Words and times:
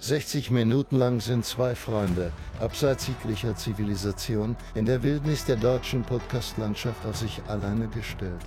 60 0.00 0.52
Minuten 0.52 0.96
lang 0.96 1.20
sind 1.20 1.44
zwei 1.44 1.74
Freunde, 1.74 2.30
abseits 2.60 3.08
jeglicher 3.08 3.56
Zivilisation, 3.56 4.54
in 4.76 4.86
der 4.86 5.02
Wildnis 5.02 5.44
der 5.44 5.56
deutschen 5.56 6.02
Podcast-Landschaft 6.02 7.04
auf 7.04 7.16
sich 7.16 7.42
alleine 7.48 7.88
gestellt. 7.88 8.40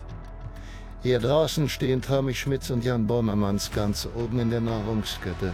Hier 1.03 1.19
draußen 1.19 1.67
stehen 1.67 2.01
Tommy 2.01 2.33
Schmitz 2.33 2.69
und 2.69 2.85
Jan 2.85 3.06
Bommermanns 3.06 3.69
ganz 3.69 4.08
oben 4.15 4.40
in 4.40 4.49
der 4.49 4.62
Nahrungskette. 4.62 5.53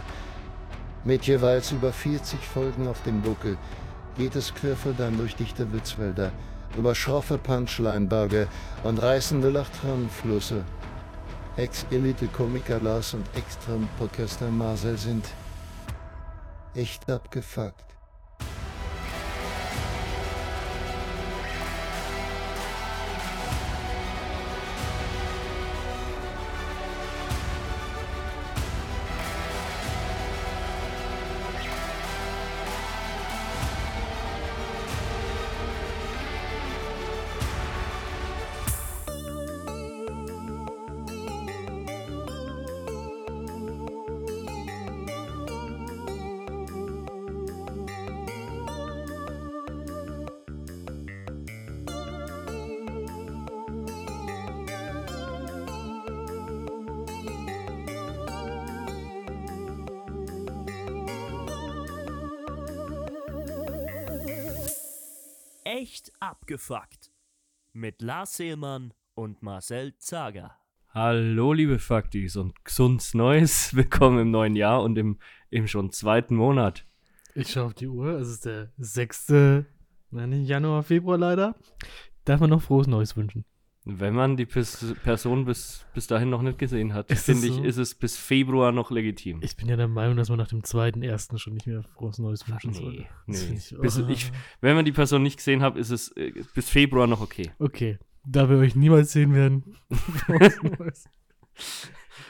Mit 1.04 1.24
jeweils 1.24 1.72
über 1.72 1.92
40 1.92 2.38
Folgen 2.38 2.86
auf 2.86 3.02
dem 3.02 3.20
Buckel 3.20 3.58
geht 4.16 4.36
es 4.36 4.54
querfeldein 4.54 5.18
durch 5.18 5.34
dichte 5.34 5.72
Witzwälder, 5.72 6.30
über 6.76 6.94
schroffe 6.94 7.38
Punchline-Berge 7.38 8.46
und 8.84 9.02
reißende 9.02 9.50
Lachtrannenflüsse. 9.50 10.62
Ex-Elite-Komiker 11.56 12.78
Lars 12.78 13.14
und 13.14 13.26
Extrem-Podcaster 13.34 14.48
Marcel 14.48 14.96
sind 14.96 15.24
echt 16.74 17.10
abgefuckt. 17.10 17.97
Lars 68.18 68.34
Seelmann 68.34 68.92
und 69.14 69.44
Marcel 69.44 69.96
Zager. 69.96 70.50
Hallo, 70.88 71.52
liebe 71.52 71.78
Faktis 71.78 72.34
und 72.34 72.64
gesundes 72.64 73.14
Neues. 73.14 73.74
Willkommen 73.76 74.18
im 74.18 74.32
neuen 74.32 74.56
Jahr 74.56 74.82
und 74.82 74.98
im, 74.98 75.20
im 75.50 75.68
schon 75.68 75.92
zweiten 75.92 76.34
Monat. 76.34 76.84
Ich 77.36 77.52
schaue 77.52 77.66
auf 77.66 77.74
die 77.74 77.86
Uhr, 77.86 78.18
es 78.18 78.26
ist 78.26 78.44
der 78.44 78.72
6. 78.78 79.28
Nein, 79.28 80.30
nicht 80.30 80.48
Januar, 80.48 80.82
Februar 80.82 81.16
leider. 81.16 81.54
Darf 82.24 82.40
man 82.40 82.50
noch 82.50 82.60
frohes 82.60 82.88
Neues 82.88 83.16
wünschen? 83.16 83.44
Wenn 83.90 84.14
man 84.14 84.36
die 84.36 84.44
Pers 84.44 84.94
Person 85.02 85.46
bis, 85.46 85.86
bis 85.94 86.06
dahin 86.06 86.28
noch 86.28 86.42
nicht 86.42 86.58
gesehen 86.58 86.92
hat, 86.92 87.10
finde 87.10 87.46
ich, 87.46 87.54
so? 87.54 87.64
ist 87.64 87.78
es 87.78 87.94
bis 87.94 88.18
Februar 88.18 88.70
noch 88.70 88.90
legitim. 88.90 89.40
Ich 89.42 89.56
bin 89.56 89.66
ja 89.66 89.76
der 89.76 89.88
Meinung, 89.88 90.18
dass 90.18 90.28
man 90.28 90.36
nach 90.36 90.48
dem 90.48 90.62
zweiten, 90.62 91.02
ersten 91.02 91.38
schon 91.38 91.54
nicht 91.54 91.66
mehr 91.66 91.82
frohes 91.82 92.18
Neues 92.18 92.46
wünschen 92.46 92.74
soll. 92.74 92.92
nee, 92.92 93.06
Das 93.26 93.48
nee. 93.48 93.56
Ich, 93.56 93.74
Bis, 93.80 93.98
oh. 93.98 94.06
ich, 94.08 94.30
wenn 94.60 94.76
man 94.76 94.84
die 94.84 94.92
Person 94.92 95.22
nicht 95.22 95.38
gesehen 95.38 95.62
hat, 95.62 95.78
ist 95.78 95.88
es 95.88 96.14
äh, 96.18 96.34
bis 96.54 96.68
Februar 96.68 97.06
noch 97.06 97.22
okay. 97.22 97.50
okay, 97.58 97.98
da 98.26 98.50
wir 98.50 98.58
euch 98.58 98.76
niemals 98.76 99.12
sehen 99.12 99.32
werden. 99.32 99.74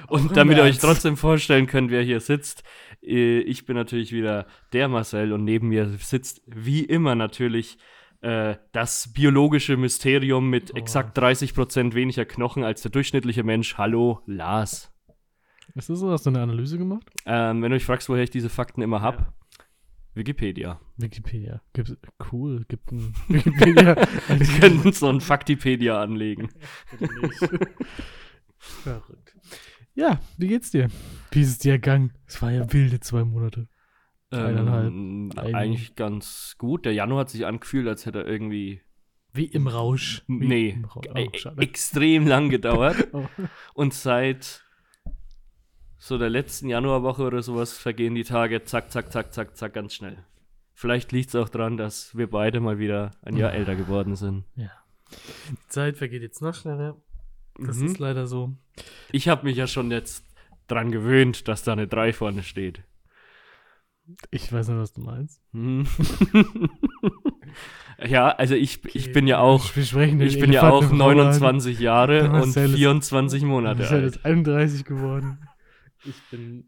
Und 0.06 0.36
damit 0.36 0.58
ihr 0.58 0.62
euch 0.62 0.78
trotzdem 0.78 1.16
vorstellen 1.16 1.66
könnt, 1.66 1.90
wer 1.90 2.02
hier 2.02 2.20
sitzt, 2.20 2.62
äh, 3.02 3.40
ich 3.40 3.64
bin 3.64 3.74
natürlich 3.74 4.12
wieder 4.12 4.46
der 4.72 4.86
Marcel 4.86 5.32
und 5.32 5.42
neben 5.42 5.68
mir 5.68 5.88
sitzt 5.98 6.40
wie 6.46 6.84
immer 6.84 7.16
natürlich 7.16 7.78
äh, 8.20 8.56
das 8.72 9.12
biologische 9.12 9.76
Mysterium 9.76 10.50
mit 10.50 10.72
Oh. 10.74 10.76
exakt 10.76 11.18
30% 11.18 11.94
weniger 11.94 12.24
Knochen 12.24 12.64
als 12.64 12.82
der 12.82 12.90
durchschnittliche 12.90 13.44
Mensch. 13.44 13.76
Hallo, 13.78 14.20
Lars. 14.26 14.92
Ist 15.74 15.90
das 15.90 15.98
so? 16.00 16.10
Hast 16.10 16.26
du 16.26 16.30
eine 16.30 16.40
Analyse 16.42 16.78
gemacht? 16.78 17.08
Ähm, 17.26 17.62
wenn 17.62 17.70
du 17.70 17.76
euch 17.76 17.84
fragst, 17.84 18.08
woher 18.08 18.22
ich 18.24 18.30
diese 18.30 18.48
Fakten 18.48 18.82
immer 18.82 19.02
hab, 19.02 19.18
Ja. 19.20 19.32
Wikipedia. 20.14 20.80
Wikipedia. 20.96 21.60
Gibt's, 21.74 21.96
cool, 22.32 22.64
gibt 22.66 22.90
ein 22.90 23.14
Wikipedia. 23.28 23.94
Wir 24.28 24.60
könnten 24.60 24.92
so 24.92 25.08
ein 25.08 25.20
Faktipedia 25.20 26.00
anlegen. 26.02 26.48
Verrückt. 28.58 29.36
Ja, 29.94 30.20
wie 30.36 30.48
geht's 30.48 30.70
dir? 30.70 30.88
Wie 31.30 31.40
ist 31.40 31.48
es 31.50 31.58
dir 31.58 31.72
ergangen? 31.72 32.12
Es 32.26 32.40
war 32.42 32.50
ja 32.50 32.72
wilde 32.72 32.98
zwei 33.00 33.24
Monate. 33.24 33.68
Eineinhalb. 34.30 34.88
Ähm, 34.88 35.30
Ein- 35.36 35.54
eigentlich 35.54 35.94
ganz 35.96 36.56
gut. 36.58 36.84
Der 36.84 36.92
Januar 36.92 37.20
hat 37.20 37.30
sich 37.30 37.46
angefühlt, 37.46 37.88
als 37.88 38.04
hätte 38.06 38.20
er 38.20 38.26
irgendwie 38.26 38.82
Wie 39.32 39.46
im 39.46 39.66
Rausch. 39.68 40.22
Wie 40.26 40.46
nee, 40.46 40.68
Im 40.70 40.84
Rausch. 40.84 41.46
Oh, 41.46 41.60
extrem 41.60 42.26
lang 42.26 42.48
gedauert. 42.50 43.08
Oh. 43.12 43.26
Und 43.74 43.94
seit 43.94 44.64
so 45.98 46.18
der 46.18 46.30
letzten 46.30 46.68
Januarwoche 46.68 47.22
oder 47.22 47.42
sowas 47.42 47.76
vergehen 47.76 48.14
die 48.14 48.24
Tage 48.24 48.62
zack, 48.64 48.90
zack, 48.90 49.10
zack, 49.12 49.32
zack, 49.32 49.56
zack 49.56 49.72
ganz 49.74 49.94
schnell. 49.94 50.18
Vielleicht 50.74 51.10
liegt 51.10 51.30
es 51.30 51.34
auch 51.34 51.48
daran, 51.48 51.76
dass 51.76 52.16
wir 52.16 52.30
beide 52.30 52.60
mal 52.60 52.78
wieder 52.78 53.10
ein 53.22 53.36
Jahr 53.36 53.52
älter 53.52 53.74
geworden 53.74 54.14
sind. 54.14 54.44
Ja. 54.54 54.70
Die 55.50 55.68
Zeit 55.68 55.96
vergeht 55.96 56.22
jetzt 56.22 56.40
noch 56.42 56.54
schneller. 56.54 56.96
Das 57.58 57.78
Mhm. 57.78 57.86
ist 57.86 57.98
leider 57.98 58.26
so. 58.28 58.54
Ich 59.10 59.28
habe 59.28 59.44
mich 59.46 59.56
ja 59.56 59.66
schon 59.66 59.90
jetzt 59.90 60.24
dran 60.68 60.92
gewöhnt, 60.92 61.48
dass 61.48 61.64
da 61.64 61.72
eine 61.72 61.88
3 61.88 62.12
vorne 62.12 62.44
steht. 62.44 62.82
Ich 64.30 64.52
weiß 64.52 64.68
nicht, 64.68 64.78
was 64.78 64.92
du 64.92 65.00
meinst. 65.02 65.40
Hm. 65.52 65.86
ja, 68.06 68.28
also 68.30 68.54
ich, 68.54 68.84
ich 68.94 69.12
bin 69.12 69.26
ja 69.26 69.38
auch, 69.40 69.74
Wir 69.76 69.84
sprechen 69.84 70.18
den 70.18 70.28
ich 70.28 70.38
bin 70.38 70.52
ja 70.52 70.62
auch 70.70 70.78
Elefanten 70.82 70.94
im 70.94 71.00
Raum 71.02 71.10
an. 71.10 71.16
29 71.26 71.78
Jahre 71.80 72.24
und 72.24 72.32
Marcel 72.32 72.70
ist- 72.70 72.76
24 72.76 73.40
Du 73.42 73.46
Monate 73.46 73.78
bist 73.78 73.90
ja 73.90 73.96
alt. 73.96 74.04
jetzt 74.06 74.24
31 74.24 74.84
geworden. 74.84 75.38
Ich 76.04 76.14
bin 76.30 76.66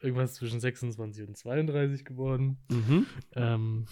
irgendwas 0.00 0.34
zwischen 0.34 0.60
26 0.60 1.26
und 1.28 1.36
32 1.36 2.04
geworden. 2.04 2.58
Mhm. 2.70 3.06
Ähm, 3.34 3.84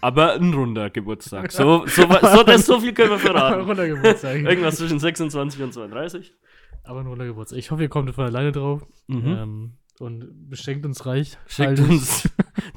Aber 0.00 0.34
ein 0.34 0.52
runder 0.52 0.90
Geburtstag. 0.90 1.50
So, 1.52 1.86
so, 1.86 2.02
so, 2.02 2.42
das, 2.42 2.66
so 2.66 2.80
viel 2.80 2.92
können 2.92 3.10
wir 3.10 3.18
verraten. 3.18 3.62
runder 3.62 3.88
Geburtstag. 3.88 4.36
Irgendwas 4.42 4.76
zwischen 4.76 4.98
26 4.98 5.62
und 5.62 5.72
32. 5.72 6.34
Aber 6.82 7.00
ein 7.00 7.06
runder 7.06 7.24
Geburtstag. 7.24 7.58
Ich 7.58 7.70
hoffe, 7.70 7.82
ihr 7.82 7.88
kommt 7.88 8.14
von 8.14 8.24
alleine 8.26 8.52
drauf. 8.52 8.86
Mhm. 9.06 9.26
Ähm, 9.26 9.72
und 10.00 10.48
beschenkt 10.48 10.84
uns 10.86 11.06
reich. 11.06 11.38
Schickt 11.46 11.80
uns 11.80 12.28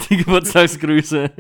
die 0.10 0.18
Geburtstagsgrüße 0.18 1.32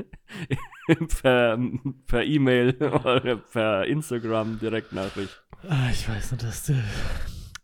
per 1.22 1.60
per 2.08 2.24
E-Mail 2.24 2.76
oder 2.82 3.38
per 3.38 3.86
Instagram 3.86 4.60
Direktnachricht. 4.60 5.44
Ah, 5.68 5.90
ich 5.92 6.08
weiß 6.08 6.32
nicht, 6.32 6.44
dass 6.44 6.66
der, 6.66 6.84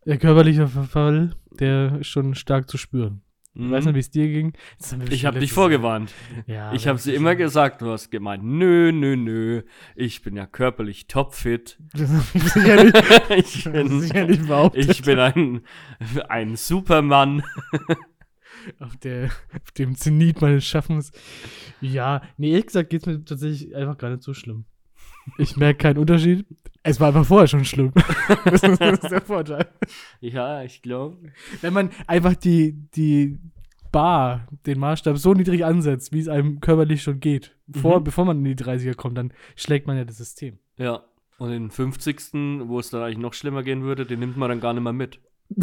der 0.05 0.17
körperliche 0.17 0.67
Verfall, 0.67 1.35
der 1.51 1.99
ist 1.99 2.07
schon 2.07 2.35
stark 2.35 2.69
zu 2.69 2.77
spüren. 2.77 3.21
Ich 3.55 3.69
weiß 3.69 3.85
nicht, 3.85 3.95
wie 3.95 3.99
es 3.99 4.09
dir 4.09 4.27
ging. 4.27 4.53
Mhm. 4.91 5.05
Ich 5.11 5.25
habe 5.25 5.39
dich 5.39 5.53
vorgewarnt. 5.53 6.11
Ja, 6.47 6.73
ich 6.73 6.87
habe 6.87 6.97
sie 6.97 7.13
immer 7.13 7.35
gesagt, 7.35 7.81
du 7.81 7.91
hast 7.91 8.09
gemeint, 8.09 8.43
nö, 8.43 8.91
nö, 8.91 9.15
nö, 9.15 9.61
ich 9.95 10.23
bin 10.23 10.35
ja 10.35 10.47
körperlich 10.47 11.07
topfit. 11.07 11.77
Das 11.93 12.09
ich 12.33 12.43
sicherlich, 12.51 12.93
ich 13.29 13.63
bin, 13.71 14.01
sicherlich 14.01 14.47
behauptet. 14.47 14.89
ich 14.89 15.01
bin 15.03 15.19
ein, 15.19 15.61
ein 16.27 16.55
Supermann. 16.55 17.43
auf, 18.79 18.97
der, 18.97 19.29
auf 19.53 19.71
dem 19.77 19.95
Zenit 19.95 20.41
meines 20.41 20.65
Schaffens. 20.65 21.11
Ja, 21.79 22.21
nee, 22.37 22.51
ehrlich 22.51 22.67
gesagt 22.67 22.89
geht 22.89 23.01
es 23.01 23.07
mir 23.07 23.23
tatsächlich 23.23 23.75
einfach 23.75 23.97
gar 23.97 24.09
nicht 24.09 24.23
so 24.23 24.33
schlimm. 24.33 24.65
Ich 25.37 25.55
merke 25.57 25.77
keinen 25.77 25.97
Unterschied. 25.97 26.45
Es 26.83 26.99
war 26.99 27.07
einfach 27.09 27.25
vorher 27.25 27.47
schon 27.47 27.63
schlimm. 27.65 27.93
das, 28.45 28.63
ist, 28.63 28.81
das 28.81 28.99
ist 28.99 29.09
der 29.11 29.21
Vorteil. 29.21 29.67
Ja, 30.19 30.63
ich 30.63 30.81
glaube. 30.81 31.17
Wenn 31.61 31.73
man 31.73 31.89
einfach 32.07 32.35
die, 32.35 32.73
die 32.95 33.39
Bar, 33.91 34.47
den 34.65 34.79
Maßstab 34.79 35.17
so 35.17 35.33
niedrig 35.33 35.63
ansetzt, 35.63 36.11
wie 36.11 36.19
es 36.19 36.27
einem 36.27 36.59
körperlich 36.59 37.03
schon 37.03 37.19
geht, 37.19 37.55
vor, 37.73 37.99
Mhm. 37.99 38.03
bevor 38.03 38.25
man 38.25 38.37
in 38.39 38.43
die 38.55 38.63
30er 38.63 38.95
kommt, 38.95 39.17
dann 39.17 39.31
schlägt 39.55 39.87
man 39.87 39.95
ja 39.97 40.03
das 40.03 40.17
System. 40.17 40.59
Ja. 40.77 41.03
Und 41.37 41.51
den 41.51 41.71
50. 41.71 42.67
wo 42.67 42.79
es 42.79 42.89
dann 42.89 43.01
eigentlich 43.01 43.17
noch 43.17 43.33
schlimmer 43.33 43.63
gehen 43.63 43.83
würde, 43.83 44.05
den 44.05 44.19
nimmt 44.19 44.37
man 44.37 44.49
dann 44.49 44.59
gar 44.59 44.73
nicht 44.73 44.83
mehr 44.83 44.93
mit. 44.93 45.19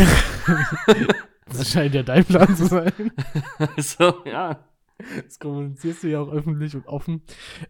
Das 1.47 1.73
scheint 1.73 1.95
ja 1.95 2.05
dein 2.05 2.25
Plan 2.25 2.55
zu 2.55 2.67
sein. 2.67 2.93
so, 3.77 4.23
ja. 4.25 4.65
Das 5.25 5.39
kommunizierst 5.39 6.03
du 6.03 6.09
ja 6.09 6.21
auch 6.21 6.31
öffentlich 6.31 6.75
und 6.77 6.87
offen. 6.87 7.23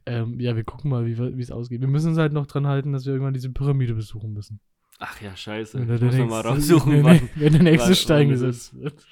Ähm, 0.06 0.38
ja, 0.40 0.56
wir 0.56 0.64
gucken 0.64 0.90
mal, 0.90 1.06
wie 1.06 1.40
es 1.42 1.50
ausgeht. 1.50 1.80
Wir 1.80 1.88
müssen 1.88 2.08
uns 2.10 2.18
halt 2.18 2.32
noch 2.32 2.46
dran 2.46 2.66
halten, 2.66 2.92
dass 2.92 3.06
wir 3.06 3.12
irgendwann 3.12 3.34
diese 3.34 3.50
Pyramide 3.50 3.94
besuchen 3.94 4.32
müssen. 4.32 4.60
Ach 4.98 5.20
ja, 5.22 5.34
scheiße. 5.34 5.78
Wenn 5.78 5.86
der 5.88 5.98
mal 6.00 6.16
nächste- 6.16 6.48
raussuchen, 6.48 6.92
wenn, 6.92 7.04
wann. 7.04 7.20
wenn 7.36 7.52
der 7.52 7.62
nächste 7.62 7.88
wann- 7.90 7.96
Stein 7.96 8.18
wann 8.24 8.28
gesetzt 8.30 8.74
wird. 8.78 9.06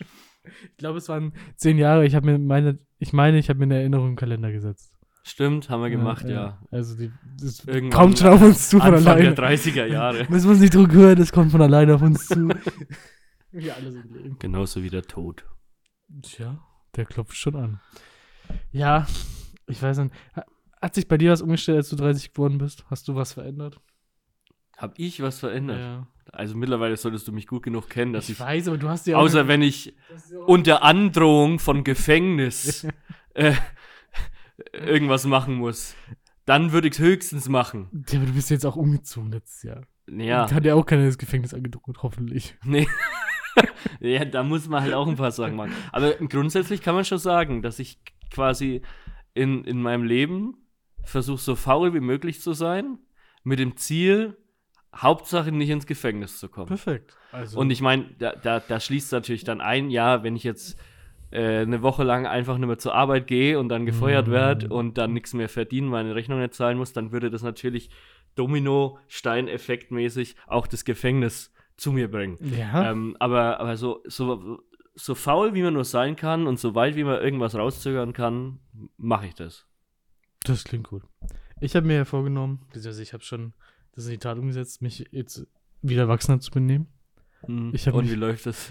Ich 0.70 0.76
glaube, 0.78 0.98
es 0.98 1.08
waren 1.08 1.32
zehn 1.56 1.78
Jahre. 1.78 2.06
Ich 2.06 2.14
habe 2.14 2.26
mir 2.26 2.38
meine, 2.38 2.78
ich 2.98 3.12
meine, 3.12 3.38
ich 3.38 3.48
habe 3.48 3.58
mir 3.58 3.64
eine 3.64 3.76
Erinnerung 3.80 4.08
im 4.10 4.16
Kalender 4.16 4.50
gesetzt. 4.52 4.92
Stimmt, 5.24 5.68
haben 5.68 5.82
wir 5.82 5.90
gemacht, 5.90 6.26
ja. 6.28 6.58
Also 6.70 6.96
die, 6.96 7.10
das 7.38 7.62
Irgendwann 7.66 7.90
kommt 8.00 8.18
schon 8.18 8.28
auf 8.28 8.40
uns 8.40 8.70
zu 8.70 8.78
von 8.78 8.94
Anfang 8.94 9.14
alleine. 9.16 9.34
der 9.34 9.44
30er 9.50 9.84
Jahre. 9.86 10.26
Müssen 10.30 10.46
wir 10.46 10.52
uns 10.52 10.60
nicht 10.60 10.74
drüber 10.74 10.92
hören, 10.94 11.16
das 11.16 11.32
kommt 11.32 11.50
von 11.52 11.60
alleine 11.60 11.94
auf 11.96 12.00
uns 12.02 12.26
zu. 12.28 12.48
wir 13.52 13.76
alle 13.76 13.92
sind 13.92 14.10
Leben. 14.10 14.38
Genauso 14.38 14.82
wie 14.82 14.88
der 14.88 15.02
Tod. 15.02 15.44
Tja, 16.22 16.58
Der 16.98 17.06
klopft 17.06 17.36
schon 17.36 17.56
an. 17.56 17.80
Ja, 18.72 19.06
ich 19.66 19.80
weiß 19.82 19.98
nicht. 19.98 20.14
Ha- 20.36 20.44
Hat 20.82 20.94
sich 20.94 21.08
bei 21.08 21.16
dir 21.16 21.30
was 21.32 21.40
umgestellt, 21.42 21.78
als 21.78 21.88
du 21.88 21.96
30 21.96 22.32
geworden 22.32 22.58
bist? 22.58 22.84
Hast 22.90 23.08
du 23.08 23.14
was 23.14 23.32
verändert? 23.32 23.80
Hab 24.76 24.98
ich 24.98 25.22
was 25.22 25.38
verändert? 25.38 25.78
Ja. 25.80 26.06
Also 26.32 26.56
mittlerweile 26.56 26.96
solltest 26.96 27.26
du 27.26 27.32
mich 27.32 27.46
gut 27.46 27.62
genug 27.62 27.88
kennen, 27.88 28.12
dass 28.12 28.24
Ich, 28.28 28.32
ich, 28.32 28.40
weiß, 28.40 28.68
aber 28.68 28.76
du 28.78 28.88
hast 28.88 29.06
ja 29.06 29.16
auch. 29.16 29.22
außer 29.22 29.48
wenn 29.48 29.62
ich 29.62 29.94
unter 30.46 30.82
Androhung 30.82 31.58
von 31.58 31.84
Gefängnis 31.84 32.86
äh, 33.34 33.54
irgendwas 34.72 35.24
machen 35.24 35.54
muss, 35.54 35.94
dann 36.44 36.72
würde 36.72 36.88
ich 36.88 36.94
es 36.94 37.00
höchstens 37.00 37.48
machen. 37.48 38.04
ja, 38.10 38.18
aber 38.18 38.26
du 38.26 38.34
bist 38.34 38.50
jetzt 38.50 38.66
auch 38.66 38.76
umgezogen 38.76 39.32
letztes 39.32 39.62
Jahr. 39.62 39.82
Ja, 40.10 40.50
Hat 40.50 40.64
ja 40.64 40.74
auch 40.74 40.84
keiner 40.86 41.06
das 41.06 41.18
Gefängnis 41.18 41.54
angedroht, 41.54 41.98
hoffentlich. 42.02 42.56
nee. 42.64 42.86
ja, 44.00 44.24
da 44.24 44.42
muss 44.42 44.68
man 44.68 44.82
halt 44.82 44.94
auch 44.94 45.06
ein 45.06 45.16
paar 45.16 45.30
Sachen 45.30 45.56
machen. 45.56 45.72
Aber 45.92 46.12
grundsätzlich 46.14 46.82
kann 46.82 46.94
man 46.94 47.04
schon 47.04 47.18
sagen, 47.18 47.62
dass 47.62 47.78
ich 47.78 47.98
quasi 48.30 48.82
in, 49.34 49.64
in 49.64 49.80
meinem 49.80 50.04
Leben 50.04 50.56
versuche, 51.04 51.40
so 51.40 51.54
faul 51.54 51.94
wie 51.94 52.00
möglich 52.00 52.40
zu 52.40 52.52
sein, 52.52 52.98
mit 53.44 53.58
dem 53.58 53.76
Ziel, 53.76 54.36
Hauptsache 54.94 55.52
nicht 55.52 55.70
ins 55.70 55.86
Gefängnis 55.86 56.38
zu 56.38 56.48
kommen. 56.48 56.66
Perfekt. 56.66 57.16
Also, 57.30 57.58
Und 57.58 57.70
ich 57.70 57.80
meine, 57.80 58.06
da, 58.18 58.32
da, 58.32 58.60
da 58.60 58.80
schließt 58.80 59.12
natürlich 59.12 59.44
dann 59.44 59.60
ein, 59.60 59.90
ja, 59.90 60.22
wenn 60.22 60.34
ich 60.34 60.44
jetzt 60.44 60.78
äh, 61.30 61.58
eine 61.58 61.82
Woche 61.82 62.04
lang 62.04 62.26
einfach 62.26 62.56
nicht 62.56 62.66
mehr 62.66 62.78
zur 62.78 62.94
Arbeit 62.94 63.26
gehe 63.26 63.58
und 63.58 63.68
dann 63.68 63.84
gefeuert 63.86 64.28
Mhm. 64.28 64.32
werde 64.32 64.68
und 64.68 64.98
dann 64.98 65.12
nichts 65.12 65.34
mehr 65.34 65.48
verdienen, 65.50 65.88
meine 65.88 66.14
Rechnung 66.14 66.40
nicht 66.40 66.54
zahlen 66.54 66.78
muss, 66.78 66.94
dann 66.94 67.12
würde 67.12 67.30
das 67.30 67.42
natürlich 67.42 67.90
Domino-Stein-Effekt-mäßig 68.34 70.36
auch 70.46 70.66
das 70.66 70.84
Gefängnis 70.84 71.52
zu 71.78 71.92
mir 71.92 72.10
bringen. 72.10 72.36
ja, 72.56 72.90
Ähm, 72.90 73.16
aber 73.18 73.58
aber 73.60 73.76
so, 73.78 74.02
so, 74.06 74.58
so 74.94 75.14
faul, 75.14 75.54
wie 75.54 75.62
man 75.62 75.72
nur 75.74 75.84
sein 75.84 76.14
kann 76.16 76.46
und 76.46 76.58
so 76.60 76.74
weit, 76.74 76.94
wie 76.96 77.04
man 77.04 77.20
irgendwas 77.22 77.54
rauszögern 77.54 78.12
kann, 78.12 78.58
mache 78.98 79.26
ich 79.28 79.34
das. 79.34 79.66
das 80.44 80.64
klingt 80.64 80.88
gut. 80.88 81.02
Ich 81.60 81.74
habe 81.74 81.86
mir 81.86 81.96
ja 81.96 82.04
vorgenommen, 82.04 82.60
beziehungsweise 82.66 83.02
ich 83.02 83.12
habe 83.14 83.24
schon 83.24 83.52
das 83.94 84.04
in 84.04 84.10
die 84.12 84.18
Tat 84.18 84.38
umgesetzt, 84.38 84.82
mich 84.82 85.06
jetzt 85.10 85.46
wieder 85.82 86.02
erwachsener 86.02 86.38
zu 86.40 86.50
benehmen. 86.50 86.88
Hm. 87.46 87.70
Ich 87.72 87.86
und 87.88 88.02
mich- 88.04 88.10
wie 88.12 88.16
läuft 88.16 88.46
das? 88.46 88.70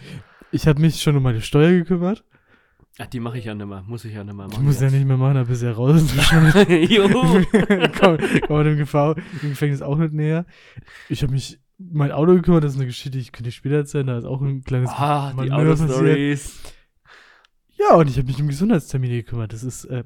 Ich 0.51 0.67
habe 0.67 0.79
mich 0.79 1.01
schon 1.01 1.15
um 1.17 1.23
meine 1.23 1.41
Steuer 1.41 1.71
gekümmert. 1.71 2.23
Ach, 2.99 3.05
die 3.07 3.19
mache 3.19 3.37
ich 3.37 3.45
ja 3.45 3.53
nicht 3.53 3.67
mehr. 3.67 3.83
Muss 3.83 4.05
ich 4.05 4.13
ja 4.13 4.23
nicht 4.23 4.33
mehr 4.35 4.45
Ich 4.47 4.53
machen. 4.53 4.65
muss 4.65 4.77
ja 4.79 4.83
jetzt. 4.87 4.93
nicht 4.93 5.05
mehr 5.05 5.17
machen, 5.17 5.35
da 5.35 5.43
bist 5.43 5.61
du 5.61 5.65
ja 5.67 5.71
raus. 5.73 6.01
Juhu. 6.67 7.45
komm, 7.99 8.17
komm 8.47 8.63
dem, 8.63 8.77
Gefahr, 8.77 9.15
dem 9.15 9.49
Gefängnis 9.51 9.81
auch 9.81 9.97
nicht 9.97 10.13
näher. 10.13 10.45
Ich 11.09 11.21
habe 11.21 11.31
mich 11.33 11.59
mein 11.77 12.11
Auto 12.11 12.33
gekümmert, 12.33 12.63
das 12.63 12.73
ist 12.73 12.77
eine 12.77 12.87
Geschichte, 12.87 13.17
die 13.17 13.25
könnte 13.25 13.49
ich 13.49 13.55
später 13.55 13.75
erzählen, 13.75 14.07
da 14.07 14.17
ist 14.17 14.25
auch 14.25 14.41
ein 14.41 14.63
kleines 14.63 14.89
Ah, 14.89 15.33
die 15.33 15.51
Auto-Stories. 15.51 16.73
Ja, 17.77 17.95
und 17.95 18.09
ich 18.09 18.17
habe 18.17 18.27
mich 18.27 18.41
um 18.41 18.47
Gesundheitstermine 18.47 19.15
gekümmert. 19.17 19.53
Das 19.53 19.63
ist, 19.63 19.85
äh, 19.85 20.03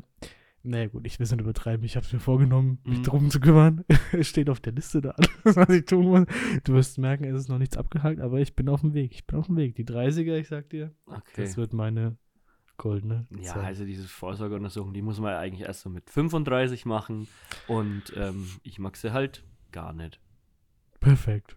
naja 0.64 0.88
gut, 0.88 1.06
ich 1.08 1.18
will 1.18 1.24
es 1.24 1.32
nicht 1.32 1.40
übertreiben. 1.42 1.86
Ich 1.86 1.96
habe 1.96 2.06
es 2.06 2.12
mir 2.12 2.20
vorgenommen, 2.20 2.80
mich 2.84 3.00
Mhm. 3.00 3.04
drum 3.04 3.30
zu 3.32 3.40
kümmern. 3.40 3.86
Es 4.12 4.28
steht 4.30 4.50
auf 4.50 4.60
der 4.60 4.74
Liste 4.74 5.02
da 5.02 5.12
alles, 5.12 5.30
was 5.58 5.70
ich 5.70 5.86
tun 5.86 6.06
muss. 6.08 6.26
Du 6.66 6.74
wirst 6.74 6.98
merken, 6.98 7.24
es 7.24 7.40
ist 7.44 7.50
noch 7.50 7.58
nichts 7.58 7.78
abgehakt, 7.78 8.20
aber 8.20 8.40
ich 8.40 8.56
bin 8.56 8.68
auf 8.68 8.82
dem 8.82 8.94
Weg. 8.94 9.14
Ich 9.14 9.26
bin 9.26 9.40
auf 9.40 9.48
dem 9.48 9.56
Weg. 9.56 9.76
Die 9.76 9.86
30er, 9.86 10.36
ich 10.38 10.50
sag 10.50 10.70
dir, 10.70 10.94
Okay. 11.06 11.22
das 11.44 11.56
wird 11.56 11.72
meine 11.74 12.18
goldene 12.78 13.28
Ja, 13.40 13.54
Zeit. 13.54 13.64
also 13.66 13.86
diese 13.86 14.08
Vorsorgeuntersuchung, 14.08 14.94
die 14.94 15.02
muss 15.04 15.20
man 15.20 15.34
eigentlich 15.36 15.68
erst 15.68 15.82
so 15.82 15.90
mit 15.90 16.10
35 16.10 16.86
machen 16.86 17.28
und 17.68 18.12
ähm, 18.18 18.48
ich 18.64 18.80
mag 18.80 18.98
sie 18.98 19.14
halt 19.14 19.44
gar 19.72 19.94
nicht. 19.94 20.20
Perfekt. 21.00 21.56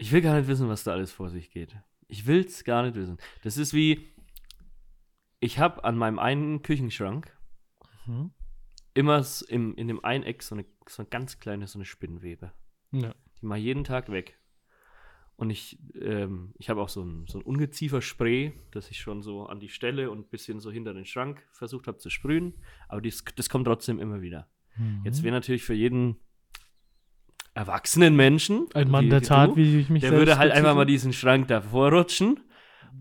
Ich 0.00 0.12
will 0.12 0.22
gar 0.22 0.38
nicht 0.38 0.48
wissen, 0.48 0.66
was 0.68 0.82
da 0.82 0.92
alles 0.92 1.12
vor 1.12 1.28
sich 1.28 1.50
geht. 1.50 1.76
Ich 2.08 2.26
will's 2.26 2.64
gar 2.64 2.82
nicht 2.82 2.94
wissen. 2.94 3.18
Das 3.42 3.58
ist 3.58 3.74
wie, 3.74 4.08
ich 5.40 5.58
habe 5.58 5.84
an 5.84 5.96
meinem 5.96 6.18
einen 6.18 6.62
Küchenschrank 6.62 7.36
Mhm. 8.06 8.30
immer 8.94 9.22
im, 9.48 9.74
in 9.76 9.86
dem 9.88 10.02
einen 10.02 10.24
Eck 10.24 10.42
so 10.42 10.54
eine, 10.54 10.64
so 10.88 11.02
eine 11.02 11.10
ganz 11.10 11.38
kleine, 11.38 11.66
so 11.66 11.78
eine 11.78 11.84
Spinnenwebe. 11.84 12.50
Ja. 12.92 13.14
Die 13.40 13.46
mache 13.46 13.58
ich 13.58 13.66
jeden 13.66 13.84
Tag 13.84 14.10
weg. 14.10 14.38
Und 15.36 15.50
ich, 15.50 15.78
ähm, 16.00 16.54
ich 16.58 16.70
habe 16.70 16.80
auch 16.80 16.88
so 16.88 17.02
ein, 17.04 17.26
so 17.26 17.38
ein 17.38 17.42
Ungeziefer-Spray, 17.44 18.54
das 18.70 18.90
ich 18.90 18.98
schon 19.00 19.22
so 19.22 19.46
an 19.46 19.60
die 19.60 19.68
Stelle 19.68 20.10
und 20.10 20.20
ein 20.20 20.28
bisschen 20.30 20.60
so 20.60 20.70
hinter 20.70 20.94
den 20.94 21.04
Schrank 21.04 21.46
versucht 21.52 21.86
habe 21.88 21.98
zu 21.98 22.08
sprühen. 22.08 22.54
Aber 22.88 23.02
dies, 23.02 23.22
das 23.36 23.50
kommt 23.50 23.66
trotzdem 23.66 24.00
immer 24.00 24.22
wieder. 24.22 24.50
Mhm. 24.76 25.02
Jetzt 25.04 25.22
wäre 25.22 25.34
natürlich 25.34 25.62
für 25.62 25.74
jeden 25.74 26.16
erwachsenen 27.54 28.14
Menschen, 28.16 28.66
ein 28.74 28.90
Mann 28.90 29.06
wie- 29.06 29.10
der 29.10 29.22
Tat, 29.22 29.50
du, 29.50 29.56
wie 29.56 29.80
ich 29.80 29.90
mich 29.90 30.02
der 30.02 30.12
würde 30.12 30.38
halt 30.38 30.52
einfach 30.52 30.74
mal 30.74 30.84
diesen 30.86 31.12
Schrank 31.12 31.48
davor 31.48 31.92
rutschen 31.92 32.40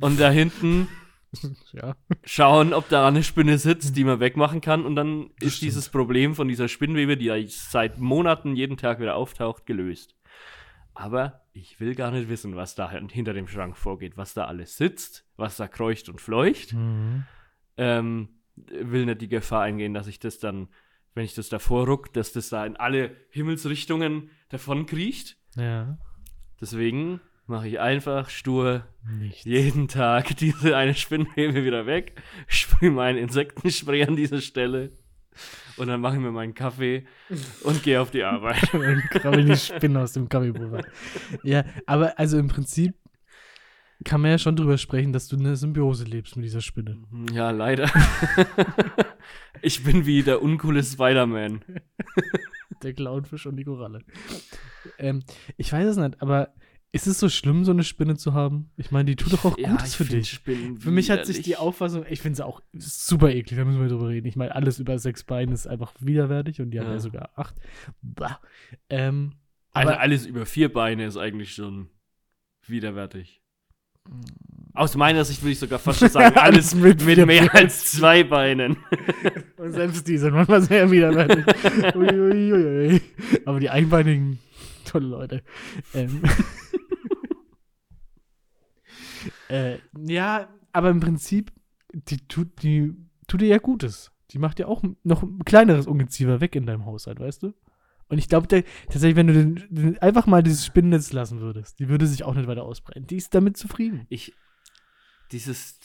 und 0.01 0.19
da 0.19 0.29
hinten 0.29 0.87
Ja. 1.73 1.95
schauen, 2.23 2.73
ob 2.73 2.89
da 2.89 3.07
eine 3.07 3.21
Spinne 3.21 3.59
sitzt, 3.59 3.95
die 3.95 4.03
man 4.03 4.19
wegmachen 4.19 4.61
kann. 4.61 4.83
Und 4.85 4.95
dann 4.95 5.29
Das 5.39 5.49
ist 5.49 5.57
stimmt. 5.57 5.67
dieses 5.71 5.89
Problem 5.89 6.33
von 6.33 6.47
dieser 6.47 6.67
Spinnwebe, 6.67 7.17
die 7.17 7.25
ja 7.25 7.35
seit 7.47 7.99
Monaten 7.99 8.55
jeden 8.55 8.77
Tag 8.77 8.99
wieder 8.99 9.15
auftaucht, 9.15 9.67
gelöst. 9.67 10.15
Aber 10.95 11.41
ich 11.53 11.79
will 11.79 11.93
gar 11.95 12.09
nicht 12.11 12.29
wissen, 12.29 12.55
was 12.55 12.73
da 12.75 12.89
hinter 12.91 13.33
dem 13.33 13.47
Schrank 13.47 13.77
vorgeht, 13.77 14.17
was 14.17 14.33
da 14.33 14.45
alles 14.45 14.75
sitzt, 14.75 15.25
was 15.37 15.55
da 15.57 15.67
kreucht 15.67 16.09
und 16.09 16.19
fleucht. 16.19 16.73
Mhm. 16.73 17.23
Ähm, 17.77 18.29
will 18.55 19.05
nicht 19.05 19.21
die 19.21 19.29
Gefahr 19.29 19.61
eingehen, 19.61 19.93
dass 19.93 20.07
ich 20.07 20.19
das 20.19 20.39
dann, 20.39 20.67
wenn 21.13 21.25
ich 21.25 21.33
das 21.33 21.49
davor 21.49 21.85
ruck, 21.85 22.13
dass 22.13 22.31
das 22.31 22.49
da 22.49 22.65
in 22.65 22.75
alle 22.75 23.15
Himmelsrichtungen 23.29 24.29
davon 24.49 24.85
kriecht. 24.85 25.37
Ja. 25.55 25.97
Deswegen 26.61 27.21
mache 27.45 27.67
ich 27.67 27.79
einfach 27.79 28.29
stur 28.29 28.85
Nichts. 29.17 29.43
jeden 29.43 29.87
Tag 29.87 30.37
diese 30.37 30.77
eine 30.77 30.93
Spinnwebe 30.93 31.63
wieder 31.63 31.85
weg, 31.85 32.21
sprühe 32.47 32.91
meinen 32.91 33.17
Insektenspray 33.17 34.03
an 34.05 34.15
diese 34.15 34.41
Stelle 34.41 34.91
und 35.77 35.87
dann 35.87 36.01
mache 36.01 36.15
ich 36.15 36.21
mir 36.21 36.31
meinen 36.31 36.53
Kaffee 36.53 37.05
und 37.63 37.83
gehe 37.83 38.01
auf 38.01 38.11
die 38.11 38.23
Arbeit. 38.23 38.61
Dann 38.73 39.01
krabbeln 39.09 39.47
die 39.47 39.55
Spinnen 39.55 39.97
aus 39.97 40.13
dem 40.13 40.27
Kaffeepulver. 40.27 40.81
Ja, 41.43 41.63
aber 41.85 42.19
also 42.19 42.37
im 42.37 42.49
Prinzip 42.49 42.95
kann 44.05 44.21
man 44.21 44.31
ja 44.31 44.37
schon 44.37 44.55
drüber 44.55 44.77
sprechen, 44.77 45.11
dass 45.13 45.27
du 45.27 45.35
eine 45.37 45.55
Symbiose 45.55 46.05
lebst 46.05 46.35
mit 46.35 46.45
dieser 46.45 46.61
Spinne. 46.61 46.97
Ja, 47.33 47.51
leider. 47.51 47.89
ich 49.61 49.83
bin 49.83 50.05
wie 50.05 50.23
der 50.23 50.41
uncoole 50.41 50.83
Spider-Man. 50.83 51.61
Der 52.81 52.93
Clownfisch 52.93 53.45
und 53.45 53.57
die 53.57 53.65
Koralle. 53.65 53.99
Ähm, 54.99 55.21
ich 55.57 55.73
weiß 55.73 55.85
es 55.89 55.97
nicht, 55.97 56.21
aber 56.21 56.53
ist 56.93 57.07
es 57.07 57.19
so 57.19 57.27
schlimm, 57.27 57.65
so 57.65 57.71
eine 57.71 57.83
Spinne 57.83 58.15
zu 58.15 58.33
haben? 58.33 58.71
Ich 58.77 58.89
meine, 58.89 59.03
die 59.03 59.15
tut 59.17 59.33
doch 59.33 59.43
auch 59.43 59.57
Ja, 59.57 59.71
Gutes 59.71 59.95
für 59.95 60.05
dich. 60.05 60.29
Spinnen 60.31 60.79
Für 60.79 60.89
mich 60.89 61.11
hat 61.11 61.25
sich 61.25 61.41
die. 61.41 61.57
Auffassung, 61.57 62.05
ich 62.09 62.21
finde 62.21 62.37
sie 62.37 62.45
auch 62.45 62.61
super 62.71 63.31
eklig, 63.31 63.59
da 63.59 63.65
müssen 63.65 63.81
wir 63.81 63.89
drüber 63.89 64.07
reden. 64.07 64.27
Ich 64.27 64.37
meine, 64.37 64.55
alles 64.55 64.79
über 64.79 64.97
sechs 64.97 65.25
Beine 65.25 65.53
ist 65.53 65.67
einfach 65.67 65.93
widerwärtig 65.99 66.61
und 66.61 66.71
die 66.71 66.79
haben 66.79 66.87
Ja. 66.87 66.93
ja 66.93 66.99
sogar 66.99 67.31
acht. 67.35 67.55
Bah. 68.01 68.39
Ähm, 68.89 69.33
Also 69.73 69.91
aber 69.91 69.99
alles 69.99 70.25
über 70.25 70.45
vier 70.45 70.71
Beine 70.71 71.05
ist 71.05 71.17
eigentlich 71.17 71.53
schon 71.53 71.89
widerwärtig. 72.65 73.38
Aus 74.73 74.95
meiner 74.95 75.25
Sicht 75.25 75.41
würde 75.41 75.51
ich 75.51 75.59
sogar 75.59 75.79
fast 75.79 75.99
schon 75.99 76.09
sagen, 76.09 76.35
alles 76.37 76.73
mit, 76.73 77.05
mit 77.05 77.25
mehr 77.25 77.53
als 77.53 77.91
zwei 77.91 78.23
Beinen. 78.23 78.77
Und 79.57 79.73
selbst 79.73 80.07
die 80.07 80.17
sind 80.17 80.33
manchmal 80.33 80.61
sehr 80.61 80.89
widerwärtig. 80.89 81.45
Uiuiui. 81.95 83.01
Aber 83.45 83.59
die 83.59 83.69
einbeinigen, 83.69 84.39
tolle 84.85 85.07
Leute. 85.07 85.43
Ähm. 85.93 86.21
äh, 89.49 89.79
ja, 89.97 90.47
aber 90.71 90.89
im 90.91 90.99
Prinzip, 90.99 91.51
die 91.91 92.25
tut, 92.27 92.63
die 92.63 92.95
tut 93.27 93.41
dir 93.41 93.47
ja 93.47 93.57
Gutes. 93.57 94.11
Die 94.31 94.39
macht 94.39 94.59
ja 94.59 94.67
auch 94.67 94.83
noch 95.03 95.23
ein 95.23 95.43
kleineres 95.43 95.87
Ungeziefer 95.87 96.39
weg 96.39 96.55
in 96.55 96.65
deinem 96.65 96.85
Haushalt, 96.85 97.19
weißt 97.19 97.43
du? 97.43 97.53
Und 98.09 98.17
ich 98.17 98.27
glaube 98.27 98.47
tatsächlich, 98.47 99.15
wenn 99.15 99.27
du 99.27 99.33
den, 99.33 99.63
den 99.69 99.97
einfach 99.99 100.25
mal 100.25 100.43
dieses 100.43 100.65
Spinnennetz 100.65 101.13
lassen 101.13 101.39
würdest, 101.41 101.79
die 101.79 101.89
würde 101.89 102.07
sich 102.07 102.23
auch 102.23 102.33
nicht 102.35 102.47
weiter 102.47 102.63
ausbreiten. 102.63 103.05
Die 103.07 103.17
ist 103.17 103.33
damit 103.35 103.55
zufrieden. 103.55 104.05
Ich, 104.09 104.33
dieses 105.31 105.79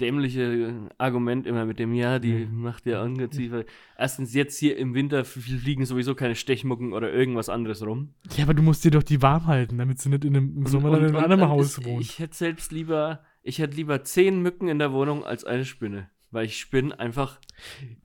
dämliche 0.00 0.88
Argument 0.98 1.46
immer 1.46 1.64
mit 1.64 1.78
dem, 1.78 1.94
ja, 1.94 2.18
die 2.18 2.46
Mhm. 2.46 2.62
macht 2.62 2.86
ja 2.86 3.02
Ungeziefer. 3.02 3.64
Erstens, 3.96 4.34
jetzt 4.34 4.58
hier 4.58 4.76
im 4.76 4.94
Winter 4.94 5.24
fliegen 5.24 5.84
sowieso 5.84 6.14
keine 6.14 6.34
Stechmucken 6.36 6.92
oder 6.92 7.12
irgendwas 7.12 7.48
anderes 7.48 7.84
rum. 7.84 8.14
Ja, 8.36 8.44
aber 8.44 8.54
du 8.54 8.62
musst 8.62 8.84
dir 8.84 8.90
doch 8.90 9.02
die 9.02 9.22
warm 9.22 9.46
halten, 9.46 9.78
damit 9.78 10.00
sie 10.00 10.08
nicht 10.08 10.24
in 10.24 10.36
einem, 10.36 10.56
im 10.58 10.66
Sommer 10.66 10.90
dann 10.90 11.00
in 11.00 11.06
einem 11.16 11.24
anderen 11.24 11.48
Haus 11.48 11.84
wohnt. 11.84 12.02
Ich 12.02 12.18
hätte 12.18 12.36
selbst 12.36 12.70
lieber, 12.72 13.24
ich 13.42 13.58
hätte 13.58 13.76
lieber 13.76 14.04
zehn 14.04 14.42
Mücken 14.42 14.68
in 14.68 14.78
der 14.78 14.92
Wohnung 14.92 15.24
als 15.24 15.44
eine 15.44 15.64
Spinne. 15.64 16.08
Weil 16.30 16.44
ich 16.46 16.58
Spinnen 16.60 16.92
einfach 16.92 17.40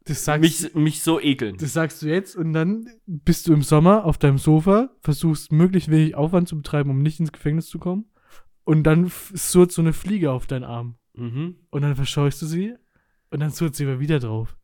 sagst, 0.05 0.41
mich, 0.41 0.73
mich 0.75 1.01
so 1.03 1.19
ekeln. 1.19 1.57
das 1.57 1.73
sagst 1.73 2.01
du 2.01 2.07
jetzt 2.07 2.35
und 2.37 2.53
dann 2.53 2.87
bist 3.05 3.47
du 3.47 3.53
im 3.53 3.61
Sommer 3.61 4.05
auf 4.05 4.17
deinem 4.17 4.37
Sofa, 4.37 4.89
versuchst 5.01 5.51
möglichst 5.51 5.91
wenig 5.91 6.15
Aufwand 6.15 6.47
zu 6.47 6.55
betreiben, 6.55 6.89
um 6.89 6.99
nicht 7.01 7.19
ins 7.19 7.31
Gefängnis 7.33 7.67
zu 7.67 7.79
kommen. 7.79 8.05
Und 8.63 8.83
dann 8.83 9.11
surrt 9.33 9.73
so 9.73 9.81
eine 9.81 9.91
Fliege 9.91 10.31
auf 10.31 10.47
deinen 10.47 10.63
Arm. 10.63 10.95
Mhm. 11.15 11.57
Und 11.69 11.81
dann 11.81 11.95
verscheuchst 11.95 12.41
du 12.41 12.45
sie 12.45 12.73
und 13.29 13.41
dann 13.41 13.49
surrt 13.51 13.75
sie 13.75 13.83
aber 13.85 13.99
wieder 13.99 14.19
drauf. 14.19 14.55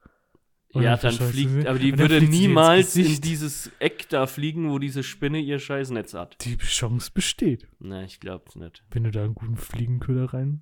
Und 0.71 0.83
Ja, 0.83 0.95
dann 0.97 1.17
dann 1.17 1.27
fliegt, 1.29 1.65
aber 1.65 1.79
die 1.79 1.97
würde 1.97 2.21
niemals 2.21 2.95
in 2.95 3.19
dieses 3.21 3.71
Eck 3.79 4.07
da 4.09 4.27
fliegen, 4.27 4.69
wo 4.69 4.77
diese 4.79 5.01
Spinne 5.03 5.39
ihr 5.39 5.59
scheiß 5.59 5.89
Netz 5.89 6.13
hat. 6.13 6.37
Die 6.45 6.57
Chance 6.57 7.11
besteht, 7.13 7.67
Na, 7.79 8.03
ich 8.03 8.19
glaub's 8.19 8.55
nicht. 8.55 8.83
wenn 8.91 9.03
du 9.03 9.11
da 9.11 9.23
einen 9.23 9.33
guten 9.35 9.57
Fliegenköder 9.57 10.33
rein 10.33 10.61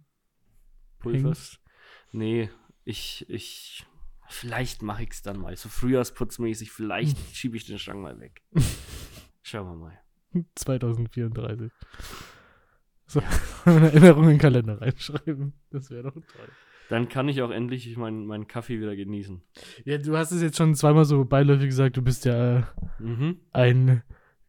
Pulver? 1.00 1.28
hängst. 1.30 1.60
Nee, 2.14 2.50
Ich, 2.90 3.26
ich, 3.28 3.86
vielleicht 4.30 4.82
mache 4.82 5.04
ich 5.04 5.10
es 5.12 5.22
dann 5.22 5.40
mal. 5.40 5.56
So 5.58 5.68
frühjahrsputzmäßig, 5.68 6.72
vielleicht 6.72 7.18
schiebe 7.36 7.58
ich 7.58 7.66
den 7.66 7.80
Schrank 7.80 8.00
mal 8.02 8.18
weg. 8.22 8.42
Schauen 9.44 9.68
wir 9.68 9.76
mal. 9.76 10.00
2034. 10.56 11.70
So, 13.08 13.22
eine 13.66 13.88
Erinnerung 13.92 14.24
in 14.24 14.30
den 14.30 14.38
Kalender 14.40 14.80
reinschreiben. 14.82 15.52
Das 15.70 15.90
wäre 15.90 16.04
doch 16.04 16.14
toll. 16.14 16.48
Dann 16.90 17.10
kann 17.10 17.28
ich 17.28 17.42
auch 17.42 17.52
endlich 17.52 17.98
meinen 17.98 18.26
meinen 18.26 18.48
Kaffee 18.48 18.80
wieder 18.80 18.96
genießen. 18.96 19.42
Ja, 19.84 19.98
du 19.98 20.16
hast 20.16 20.32
es 20.32 20.42
jetzt 20.42 20.56
schon 20.58 20.74
zweimal 20.74 21.04
so 21.04 21.26
beiläufig 21.26 21.68
gesagt, 21.68 21.98
du 21.98 22.02
bist 22.02 22.24
ja 22.24 22.60
äh, 22.60 22.64
Mhm. 23.00 23.42
ein 23.52 24.04